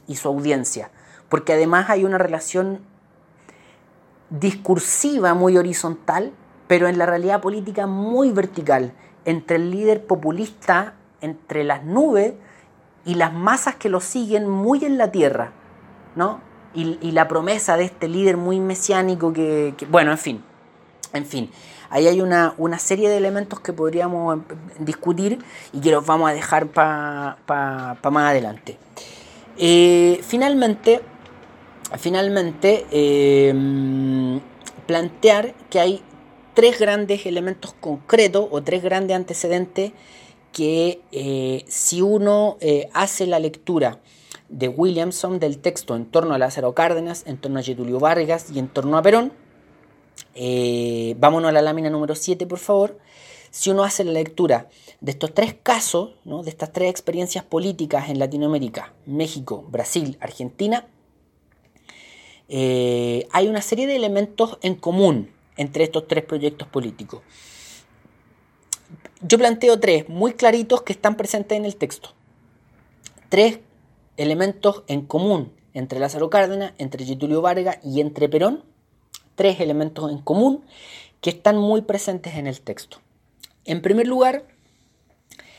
y 0.08 0.16
su 0.16 0.28
audiencia. 0.28 0.92
Porque 1.30 1.54
además 1.54 1.90
hay 1.90 2.04
una 2.04 2.18
relación 2.18 2.82
discursiva 4.30 5.34
muy 5.34 5.58
horizontal, 5.58 6.34
pero 6.68 6.88
en 6.88 6.98
la 6.98 7.06
realidad 7.06 7.42
política 7.42 7.88
muy 7.88 8.32
vertical, 8.32 8.94
entre 9.26 9.56
el 9.56 9.72
líder 9.72 10.06
populista, 10.06 10.96
entre 11.22 11.64
las 11.64 11.84
nubes 11.86 12.34
y 13.06 13.16
las 13.16 13.34
masas 13.34 13.76
que 13.76 13.90
lo 13.90 14.00
siguen 14.00 14.48
muy 14.48 14.86
en 14.86 14.98
la 14.98 15.12
tierra, 15.12 15.52
¿no? 16.16 16.42
Y, 16.76 17.12
la 17.12 17.28
promesa 17.28 17.78
de 17.78 17.84
este 17.84 18.08
líder 18.08 18.36
muy 18.36 18.60
mesiánico 18.60 19.32
que, 19.32 19.76
bueno, 19.90 20.10
en 20.10 20.18
fin, 20.18 20.44
en 21.14 21.26
fin, 21.28 21.52
ahí 21.92 22.08
hay 22.08 22.20
una, 22.20 22.56
serie 22.80 23.10
de 23.10 23.18
elementos 23.18 23.60
que 23.60 23.74
podríamos 23.74 24.40
em, 24.40 24.44
discutir 24.84 25.38
y 25.72 25.82
que 25.82 25.92
los 25.92 26.04
vamos 26.04 26.32
a 26.32 26.34
dejar 26.34 26.66
para 26.68 27.38
más 27.46 28.32
adelante. 28.32 28.80
Eh, 29.58 30.20
finalmente, 30.24 31.02
finalmente 32.00 32.88
em, 32.90 34.40
plantear 34.88 35.54
que 35.70 35.80
hay 35.80 36.02
tres 36.56 36.80
grandes 36.80 37.26
elementos 37.28 37.74
concretos 37.80 38.48
o 38.50 38.64
tres 38.64 38.82
grandes 38.82 39.16
antecedentes 39.16 39.92
que 40.54 41.02
eh, 41.12 41.66
si 41.68 42.02
uno 42.02 42.58
eh, 42.62 42.88
hace 42.94 43.26
la 43.28 43.40
lectura 43.40 44.00
de 44.48 44.70
Williamson 44.70 45.40
del 45.40 45.58
texto 45.58 45.96
en 45.96 46.06
torno 46.06 46.34
a 46.36 46.38
Lázaro 46.38 46.74
Cárdenas, 46.74 47.24
en 47.26 47.38
torno 47.38 47.60
a 47.60 47.64
Getulio 47.64 48.00
Vargas 48.00 48.52
y 48.54 48.60
en 48.60 48.70
torno 48.70 48.98
a 48.98 49.02
Perón, 49.02 49.34
eh, 50.36 51.16
vámonos 51.18 51.50
a 51.50 51.52
la 51.52 51.64
lámina 51.64 51.90
número 51.90 52.16
7, 52.16 52.46
por 52.46 52.60
favor. 52.60 53.00
Si 53.50 53.72
uno 53.72 53.84
hace 53.84 54.04
la 54.04 54.12
lectura 54.12 54.70
de 55.02 55.12
estos 55.12 55.34
tres 55.34 55.56
casos, 55.62 56.12
de 56.24 56.50
estas 56.50 56.72
tres 56.72 56.90
experiencias 56.90 57.44
políticas 57.44 58.10
en 58.10 58.20
Latinoamérica, 58.20 58.94
México, 59.06 59.66
Brasil, 59.70 60.18
Argentina, 60.22 60.88
hay 62.50 63.48
una 63.48 63.62
serie 63.62 63.88
de 63.88 63.96
elementos 63.96 64.58
en 64.62 64.76
común 64.76 65.32
entre 65.58 65.84
estos 65.84 66.08
tres 66.08 66.24
proyectos 66.24 66.68
políticos. 66.68 67.22
Yo 69.26 69.38
planteo 69.38 69.80
tres 69.80 70.10
muy 70.10 70.34
claritos 70.34 70.82
que 70.82 70.94
están 70.94 71.16
presentes 71.16 71.58
en 71.58 71.66
el 71.66 71.76
texto. 71.76 72.10
Tres 73.30 73.60
elementos 74.18 74.84
en 74.88 75.02
común 75.02 75.54
entre 75.74 76.00
Lázaro 76.00 76.30
Cárdenas, 76.30 76.74
entre 76.78 77.06
Getulio 77.06 77.42
Vargas 77.42 77.80
y 77.84 78.02
entre 78.02 78.30
Perón 78.30 78.64
tres 79.36 79.60
elementos 79.60 80.12
en 80.12 80.20
común 80.20 80.64
que 81.22 81.30
están 81.30 81.58
muy 81.58 81.82
presentes 81.82 82.36
en 82.36 82.48
el 82.48 82.62
texto. 82.62 82.98
En 83.66 83.82
primer 83.82 84.08
lugar, 84.08 84.46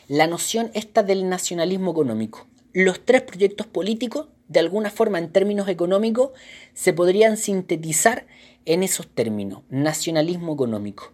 la 0.09 0.27
noción 0.27 0.71
esta 0.75 1.03
del 1.03 1.29
nacionalismo 1.29 1.93
económico. 1.93 2.47
Los 2.73 3.05
tres 3.05 3.23
proyectos 3.23 3.67
políticos, 3.67 4.29
de 4.49 4.61
alguna 4.61 4.91
forma 4.91 5.19
en 5.19 5.33
términos 5.33 5.69
económicos, 5.69 6.31
se 6.75 6.93
podrían 6.93 7.37
sintetizar 7.37 8.27
en 8.67 8.83
esos 8.83 9.07
términos, 9.07 9.63
nacionalismo 9.71 10.55
económico. 10.55 11.13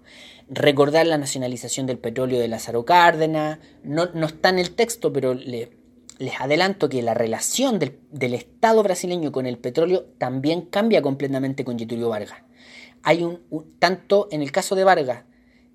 Recordar 0.50 1.06
la 1.06 1.16
nacionalización 1.16 1.86
del 1.86 1.98
petróleo 1.98 2.40
de 2.40 2.48
Lázaro 2.48 2.84
Cárdenas, 2.84 3.60
no, 3.84 4.10
no 4.12 4.26
está 4.26 4.48
en 4.48 4.58
el 4.58 4.72
texto, 4.72 5.12
pero 5.12 5.32
le, 5.32 5.70
les 6.20 6.38
adelanto 6.38 6.90
que 6.90 7.02
la 7.02 7.14
relación 7.14 7.78
del, 7.78 8.34
Estado 8.34 8.82
brasileño 8.82 9.32
con 9.32 9.46
el 9.46 9.56
petróleo 9.56 10.04
también 10.18 10.60
cambia 10.60 11.00
completamente 11.00 11.64
con 11.64 11.78
Getulio 11.78 12.10
Vargas. 12.10 12.42
Hay 13.02 13.22
un, 13.24 13.40
tanto 13.78 14.28
en 14.30 14.42
el 14.42 14.52
caso 14.52 14.74
de 14.74 14.84
Vargas 14.84 15.24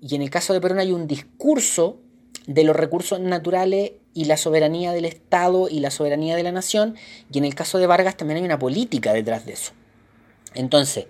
y 0.00 0.14
en 0.14 0.22
el 0.22 0.30
caso 0.30 0.52
de 0.52 0.60
Perón 0.60 0.78
hay 0.78 0.92
un 0.92 1.08
discurso 1.08 2.00
de 2.46 2.62
los 2.62 2.76
recursos 2.76 3.18
naturales 3.18 3.92
y 4.14 4.26
la 4.26 4.36
soberanía 4.36 4.92
del 4.92 5.04
Estado 5.04 5.68
y 5.68 5.80
la 5.80 5.90
soberanía 5.90 6.36
de 6.36 6.44
la 6.44 6.52
nación, 6.52 6.94
y 7.32 7.38
en 7.38 7.44
el 7.44 7.56
caso 7.56 7.78
de 7.78 7.88
Vargas 7.88 8.16
también 8.16 8.38
hay 8.38 8.44
una 8.44 8.58
política 8.58 9.12
detrás 9.12 9.46
de 9.46 9.54
eso. 9.54 9.72
Entonces, 10.54 11.06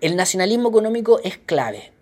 el 0.00 0.16
nacionalismo 0.16 0.70
económico 0.70 1.20
es 1.22 1.38
clave. 1.38 1.92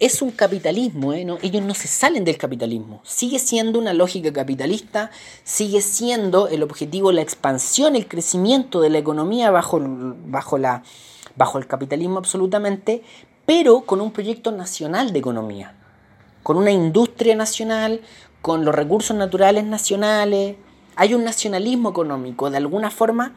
Es 0.00 0.22
un 0.22 0.30
capitalismo, 0.30 1.12
¿eh? 1.12 1.26
ellos 1.42 1.62
no 1.62 1.74
se 1.74 1.86
salen 1.86 2.24
del 2.24 2.38
capitalismo. 2.38 3.02
Sigue 3.04 3.38
siendo 3.38 3.78
una 3.78 3.92
lógica 3.92 4.32
capitalista, 4.32 5.10
sigue 5.44 5.82
siendo 5.82 6.48
el 6.48 6.62
objetivo 6.62 7.12
la 7.12 7.20
expansión, 7.20 7.94
el 7.96 8.08
crecimiento 8.08 8.80
de 8.80 8.88
la 8.88 8.96
economía 8.96 9.50
bajo, 9.50 9.78
bajo, 9.78 10.56
la, 10.56 10.84
bajo 11.36 11.58
el 11.58 11.66
capitalismo 11.66 12.16
absolutamente, 12.16 13.02
pero 13.44 13.82
con 13.82 14.00
un 14.00 14.10
proyecto 14.10 14.52
nacional 14.52 15.12
de 15.12 15.18
economía, 15.18 15.74
con 16.42 16.56
una 16.56 16.70
industria 16.70 17.36
nacional, 17.36 18.00
con 18.40 18.64
los 18.64 18.74
recursos 18.74 19.14
naturales 19.14 19.64
nacionales. 19.64 20.56
Hay 20.96 21.12
un 21.12 21.24
nacionalismo 21.24 21.90
económico, 21.90 22.48
de 22.48 22.56
alguna 22.56 22.90
forma 22.90 23.34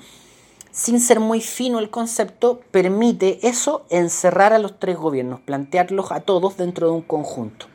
sin 0.74 1.00
ser 1.00 1.20
muy 1.20 1.40
fino 1.40 1.78
el 1.78 1.92
concepto, 1.92 2.62
permite 2.72 3.48
eso 3.48 3.86
encerrar 3.90 4.54
a 4.54 4.58
los 4.58 4.80
tres 4.80 4.98
gobiernos, 4.98 5.40
plantearlos 5.40 6.12
a 6.12 6.22
todos 6.22 6.58
dentro 6.58 6.88
de 6.88 6.94
un 6.94 7.04
conjunto. 7.04 7.68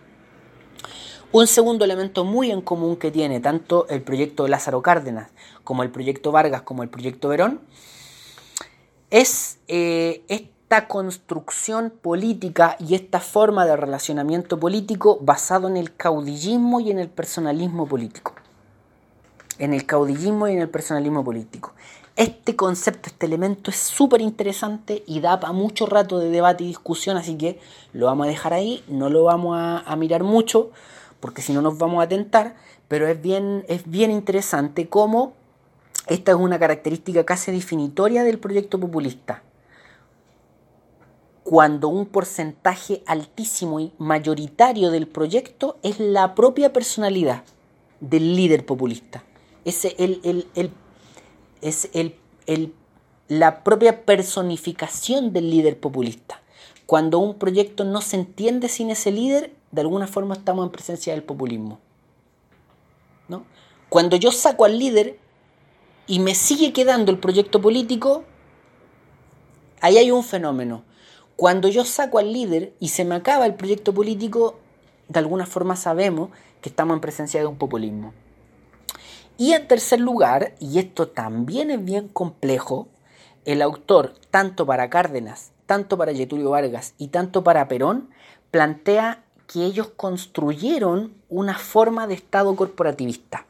Un 1.31 1.47
segundo 1.47 1.85
elemento 1.85 2.25
muy 2.25 2.51
en 2.51 2.61
común 2.61 2.97
que 2.97 3.13
tiene 3.13 3.39
tanto 3.39 3.87
el 3.89 4.03
proyecto 4.03 4.43
de 4.43 4.49
Lázaro 4.49 4.83
Cárdenas 4.83 5.31
como 5.63 5.85
el 5.85 5.91
proyecto 5.91 6.33
Vargas 6.33 6.63
como 6.63 6.83
el 6.83 6.89
proyecto 6.89 7.29
Verón 7.29 7.61
es 9.11 9.59
eh, 9.69 10.23
esta 10.29 10.89
construcción 10.89 11.91
política 11.91 12.77
y 12.81 12.95
esta 12.95 13.21
forma 13.21 13.65
de 13.65 13.77
relacionamiento 13.77 14.59
político 14.59 15.19
basado 15.23 15.69
en 15.69 15.77
el 15.77 15.95
caudillismo 15.95 16.81
y 16.81 16.91
en 16.91 16.99
el 16.99 17.09
personalismo 17.09 17.87
político. 17.87 18.35
En 19.59 19.73
el 19.73 19.87
caudillismo 19.87 20.49
y 20.49 20.53
en 20.53 20.61
el 20.61 20.69
personalismo 20.69 21.23
político. 21.25 21.75
Este 22.19 22.57
concepto, 22.57 23.11
este 23.11 23.27
elemento 23.27 23.71
es 23.71 23.77
súper 23.77 24.21
interesante 24.21 25.05
y 25.07 25.21
da 25.21 25.39
para 25.39 25.53
mucho 25.53 25.87
rato 25.87 26.19
de 26.19 26.31
debate 26.31 26.65
y 26.65 26.67
discusión, 26.67 27.17
así 27.17 27.39
que 27.39 27.61
lo 27.93 28.07
vamos 28.07 28.27
a 28.27 28.31
dejar 28.31 28.53
ahí, 28.53 28.83
no 28.89 29.09
lo 29.09 29.23
vamos 29.23 29.57
a, 29.57 29.95
mirar 29.95 30.25
mucho, 30.25 30.73
porque 31.21 31.43
si 31.43 31.53
no 31.53 31.63
nos 31.63 31.79
vamos 31.79 32.03
a 32.03 32.09
tentar, 32.09 32.57
pero 32.89 33.07
es 33.07 33.23
bien, 33.23 33.65
es 33.69 33.89
bien 33.89 34.11
interesante 34.11 34.89
cómo 34.89 35.35
esta 36.09 36.33
es 36.33 36.37
una 36.37 36.59
característica 36.59 37.25
casi 37.25 37.53
definitoria 37.53 38.25
del 38.25 38.41
proyecto 38.41 38.81
populista. 38.81 39.45
Cuando 41.45 41.87
un 41.87 42.05
porcentaje 42.05 43.05
altísimo 43.07 43.79
y 43.79 43.93
mayoritario 43.99 44.91
del 44.91 45.07
proyecto 45.07 45.79
es 45.85 46.01
la 46.01 46.35
propia 46.35 46.73
personalidad 46.73 47.45
del 48.01 48.35
líder 48.35 48.67
populista. 48.67 49.23
Es 49.65 49.85
el, 49.85 50.21
el, 50.25 50.49
el 50.57 50.73
es 51.63 51.91
el, 51.93 52.15
la 53.29 53.65
propia 53.65 54.05
personificación 54.05 55.33
del 55.33 55.51
líder 55.51 55.79
populista. 55.79 56.41
Cuando 56.87 57.19
un 57.19 57.39
proyecto 57.39 57.85
no 57.85 58.01
se 58.01 58.17
entiende 58.17 58.69
sin 58.69 58.91
ese 58.91 59.11
líder, 59.11 59.53
de 59.71 59.83
alguna 59.83 60.07
forma 60.07 60.35
estamos 60.35 60.65
en 60.65 60.73
presencia 60.73 61.13
del 61.13 61.23
populismo. 61.23 61.79
¿no? 63.29 63.45
Cuando 63.89 64.17
yo 64.17 64.33
saco 64.33 64.65
al 64.65 64.79
líder 64.79 65.19
y 66.07 66.21
me 66.21 66.35
sigue 66.35 66.73
quedando 66.73 67.13
el 67.13 67.19
proyecto 67.19 67.61
político, 67.61 68.25
ahí 69.81 69.99
hay 69.99 70.11
un 70.11 70.25
fenómeno. 70.25 70.85
Cuando 71.37 71.69
yo 71.69 71.85
saco 71.85 72.19
al 72.19 72.33
líder 72.33 72.73
y 72.81 72.89
se 72.89 73.05
me 73.05 73.15
acaba 73.15 73.47
el 73.47 73.55
proyecto 73.55 73.93
político, 73.93 74.59
de 75.09 75.19
alguna 75.19 75.47
forma 75.47 75.77
sabemos 75.77 76.31
que 76.61 76.69
estamos 76.69 76.95
en 76.95 77.01
presencia 77.01 77.41
de 77.41 77.47
un 77.47 77.57
populismo. 77.57 78.13
Y 79.41 79.53
en 79.53 79.69
tercer 79.69 80.01
lugar, 80.01 80.57
y 80.59 80.81
esto 80.81 81.07
también 81.07 81.71
es 81.71 81.85
bien 81.85 82.09
complejo, 82.09 82.89
el 83.45 83.63
autor, 83.63 84.15
tanto 84.33 84.67
para 84.67 84.91
Cárdenas, 84.91 85.53
tanto 85.65 85.97
para 85.97 86.13
Getulio 86.13 86.51
Vargas 86.51 86.95
y 86.99 87.09
tanto 87.09 87.45
para 87.45 87.69
Perón, 87.69 88.11
plantea 88.51 89.23
que 89.47 89.65
ellos 89.65 89.91
construyeron 89.97 91.15
una 91.29 91.57
forma 91.57 92.09
de 92.09 92.15
Estado 92.15 92.57
corporativista, 92.57 93.47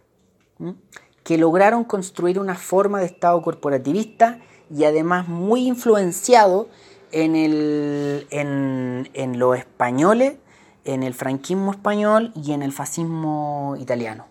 que 1.24 1.38
lograron 1.38 1.84
construir 1.84 2.38
una 2.38 2.54
forma 2.54 3.00
de 3.00 3.06
Estado 3.06 3.40
corporativista 3.40 4.40
y 4.70 4.84
además 4.84 5.26
muy 5.26 5.66
influenciado 5.66 6.68
en, 7.12 7.34
el, 7.34 8.26
en, 8.28 9.08
en 9.14 9.38
los 9.38 9.56
españoles, 9.56 10.36
en 10.84 11.02
el 11.02 11.14
franquismo 11.14 11.70
español 11.70 12.30
y 12.34 12.52
en 12.52 12.60
el 12.60 12.72
fascismo 12.72 13.74
italiano 13.80 14.26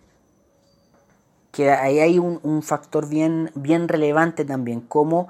que 1.58 1.72
ahí 1.72 1.98
hay 1.98 2.20
un, 2.20 2.62
factor 2.62 3.10
bien, 3.10 3.50
bien 3.56 3.88
relevante 3.88 4.46
también, 4.46 4.80
como 4.80 5.28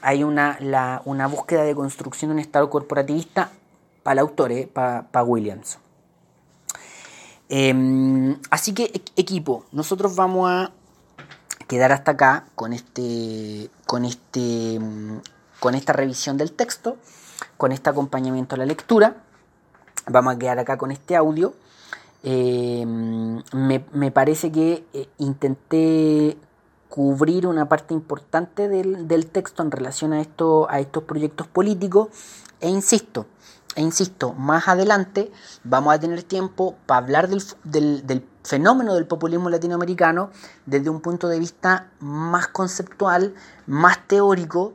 hay 0.00 0.24
una, 0.24 0.58
una 1.04 1.26
búsqueda 1.26 1.62
de 1.62 1.74
construcción 1.74 2.30
de 2.30 2.36
un 2.36 2.38
Estado 2.38 2.70
corporativista 2.70 3.50
para 4.02 4.14
el 4.14 4.18
autor, 4.20 4.50
eh, 4.50 4.66
para 4.66 5.22
Williams. 5.22 5.78
Em, 7.50 8.38
así 8.50 8.72
que 8.72 9.02
equipo, 9.14 9.66
nosotros 9.70 10.16
vamos 10.16 10.50
a 10.50 10.72
quedar 11.66 11.92
hasta 11.92 12.12
acá 12.12 12.46
con 12.54 12.72
este, 12.72 13.68
con 13.84 14.06
este, 14.06 14.80
con 15.60 15.74
esta 15.74 15.92
revisión 15.92 16.38
del 16.38 16.52
texto, 16.52 16.96
con 17.58 17.72
este 17.72 17.90
acompañamiento 17.90 18.54
a 18.54 18.58
la 18.58 18.64
lectura. 18.64 19.16
Vamos 20.06 20.34
a 20.34 20.38
quedar 20.38 20.60
acá 20.60 20.78
con 20.78 20.92
este 20.92 21.14
audio. 21.14 21.52
Em, 22.24 23.42
me, 23.52 24.10
parece 24.10 24.50
que 24.50 24.84
eh, 24.92 25.08
intenté 25.18 26.36
cubrir 26.88 27.46
una 27.46 27.68
parte 27.68 27.94
importante 27.94 28.68
del, 28.68 29.26
texto 29.26 29.62
en 29.62 29.70
relación 29.70 30.12
a, 30.12 30.20
esto, 30.20 30.68
a 30.68 30.80
estos 30.80 31.04
proyectos 31.04 31.46
políticos 31.46 32.08
e 32.60 32.68
insisto, 32.68 33.26
e 33.76 33.82
insisto, 33.82 34.32
más 34.32 34.66
adelante 34.66 35.30
vamos 35.62 35.94
a 35.94 36.00
tener 36.00 36.24
tiempo 36.24 36.74
para 36.86 36.98
hablar 36.98 37.28
del, 37.28 38.06
del, 38.06 38.26
fenómeno 38.42 38.94
del 38.94 39.06
populismo 39.06 39.50
latinoamericano 39.50 40.30
desde 40.66 40.90
un 40.90 41.00
punto 41.00 41.28
de 41.28 41.38
vista 41.38 41.90
más 42.00 42.48
conceptual, 42.48 43.34
más 43.66 44.08
teórico, 44.08 44.72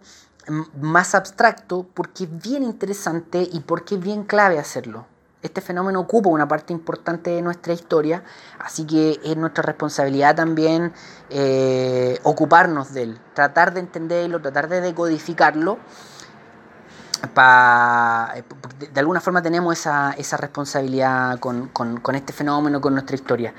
más 0.79 1.15
abstracto, 1.15 1.87
porque 1.93 2.25
es 2.25 2.41
bien 2.41 2.63
interesante 2.63 3.49
y 3.51 3.61
porque 3.61 3.95
es 3.95 4.01
bien 4.01 4.23
clave 4.23 4.59
hacerlo 4.59 5.07
este 5.43 5.61
fenómeno 5.61 5.99
ocupa 5.99 6.29
una 6.29 6.47
parte 6.47 6.73
importante 6.73 7.29
de 7.29 7.41
nuestra 7.41 7.73
historia, 7.73 8.23
así 8.59 8.87
que 8.87 9.19
es 9.23 9.37
nuestra 9.37 9.61
responsabilidad 9.61 10.35
también 10.35 10.93
eh, 11.29 12.17
ocuparnos 12.23 12.93
de 12.93 13.03
él, 13.03 13.19
tratar 13.33 13.73
de 13.73 13.81
entenderlo, 13.81 14.41
tratar 14.41 14.69
de 14.69 14.81
decodificarlo. 14.81 15.77
de 18.93 18.99
alguna 18.99 19.19
forma 19.19 19.41
tenemos 19.41 19.77
esa, 19.77 20.37
responsabilidad 20.37 21.39
con, 21.39 21.69
este 22.15 22.33
fenómeno, 22.33 22.79
con 22.79 22.93
nuestra 22.93 23.15
historia. 23.15 23.53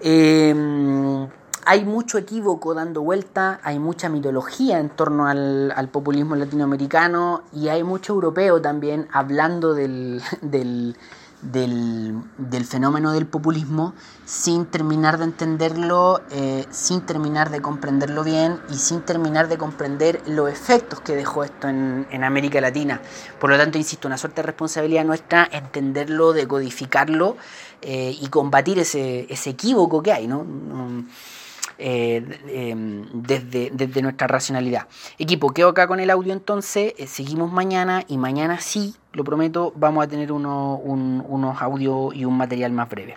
Em, 0.00 1.28
hay 1.64 1.84
mucho 1.84 2.18
equívoco 2.18 2.74
dando 2.74 3.02
vuelta, 3.02 3.60
hay 3.62 3.78
mucha 3.78 4.08
mitología 4.08 4.78
en 4.78 4.90
torno 4.90 5.26
al, 5.26 5.88
populismo 5.92 6.36
latinoamericano 6.36 7.42
y 7.52 7.68
hay 7.68 7.82
mucho 7.82 8.14
europeo 8.14 8.60
también 8.60 9.08
hablando 9.12 9.74
del, 9.74 10.22
del, 11.42 12.64
fenómeno 12.64 13.12
del 13.12 13.26
populismo 13.26 13.94
sin 14.24 14.66
terminar 14.66 15.18
de 15.18 15.24
entenderlo, 15.24 16.20
eh, 16.30 16.66
sin 16.70 17.02
terminar 17.02 17.50
de 17.50 17.60
comprenderlo 17.60 18.24
bien 18.24 18.60
y 18.70 18.74
sin 18.74 19.02
terminar 19.02 19.48
de 19.48 19.56
comprender 19.56 20.20
los 20.26 20.50
efectos 20.50 21.00
que 21.00 21.14
dejó 21.14 21.44
esto 21.44 21.68
en, 21.68 22.24
América 22.24 22.60
Latina. 22.60 23.00
Por 23.38 23.50
lo 23.50 23.56
tanto, 23.56 23.78
insisto, 23.78 24.08
una 24.08 24.18
suerte 24.18 24.42
de 24.42 24.46
responsabilidad 24.46 25.04
nuestra 25.04 25.48
entenderlo, 25.50 26.32
decodificarlo 26.32 27.36
eh, 27.80 28.16
y 28.20 28.28
combatir 28.28 28.78
ese, 28.78 29.32
ese 29.32 29.50
equívoco 29.50 30.02
que 30.02 30.12
hay. 30.12 30.26
¿no? 30.26 30.44
Eh, 31.80 32.24
em, 32.48 33.06
desde, 33.12 34.02
nuestra 34.02 34.26
racionalidad. 34.26 34.88
Equipo, 35.16 35.50
quedo 35.50 35.68
acá 35.68 35.86
con 35.86 36.00
el 36.00 36.10
audio 36.10 36.32
entonces, 36.32 36.92
eh, 36.98 37.06
seguimos 37.06 37.52
mañana 37.52 38.02
y 38.08 38.18
mañana 38.18 38.58
sí, 38.58 38.96
lo 39.12 39.22
prometo, 39.22 39.72
vamos 39.76 40.04
a 40.04 40.08
tener 40.08 40.32
unos 40.32 41.62
audios 41.62 42.16
y 42.16 42.24
un 42.24 42.36
material 42.36 42.72
más 42.72 42.88
breve. 42.88 43.16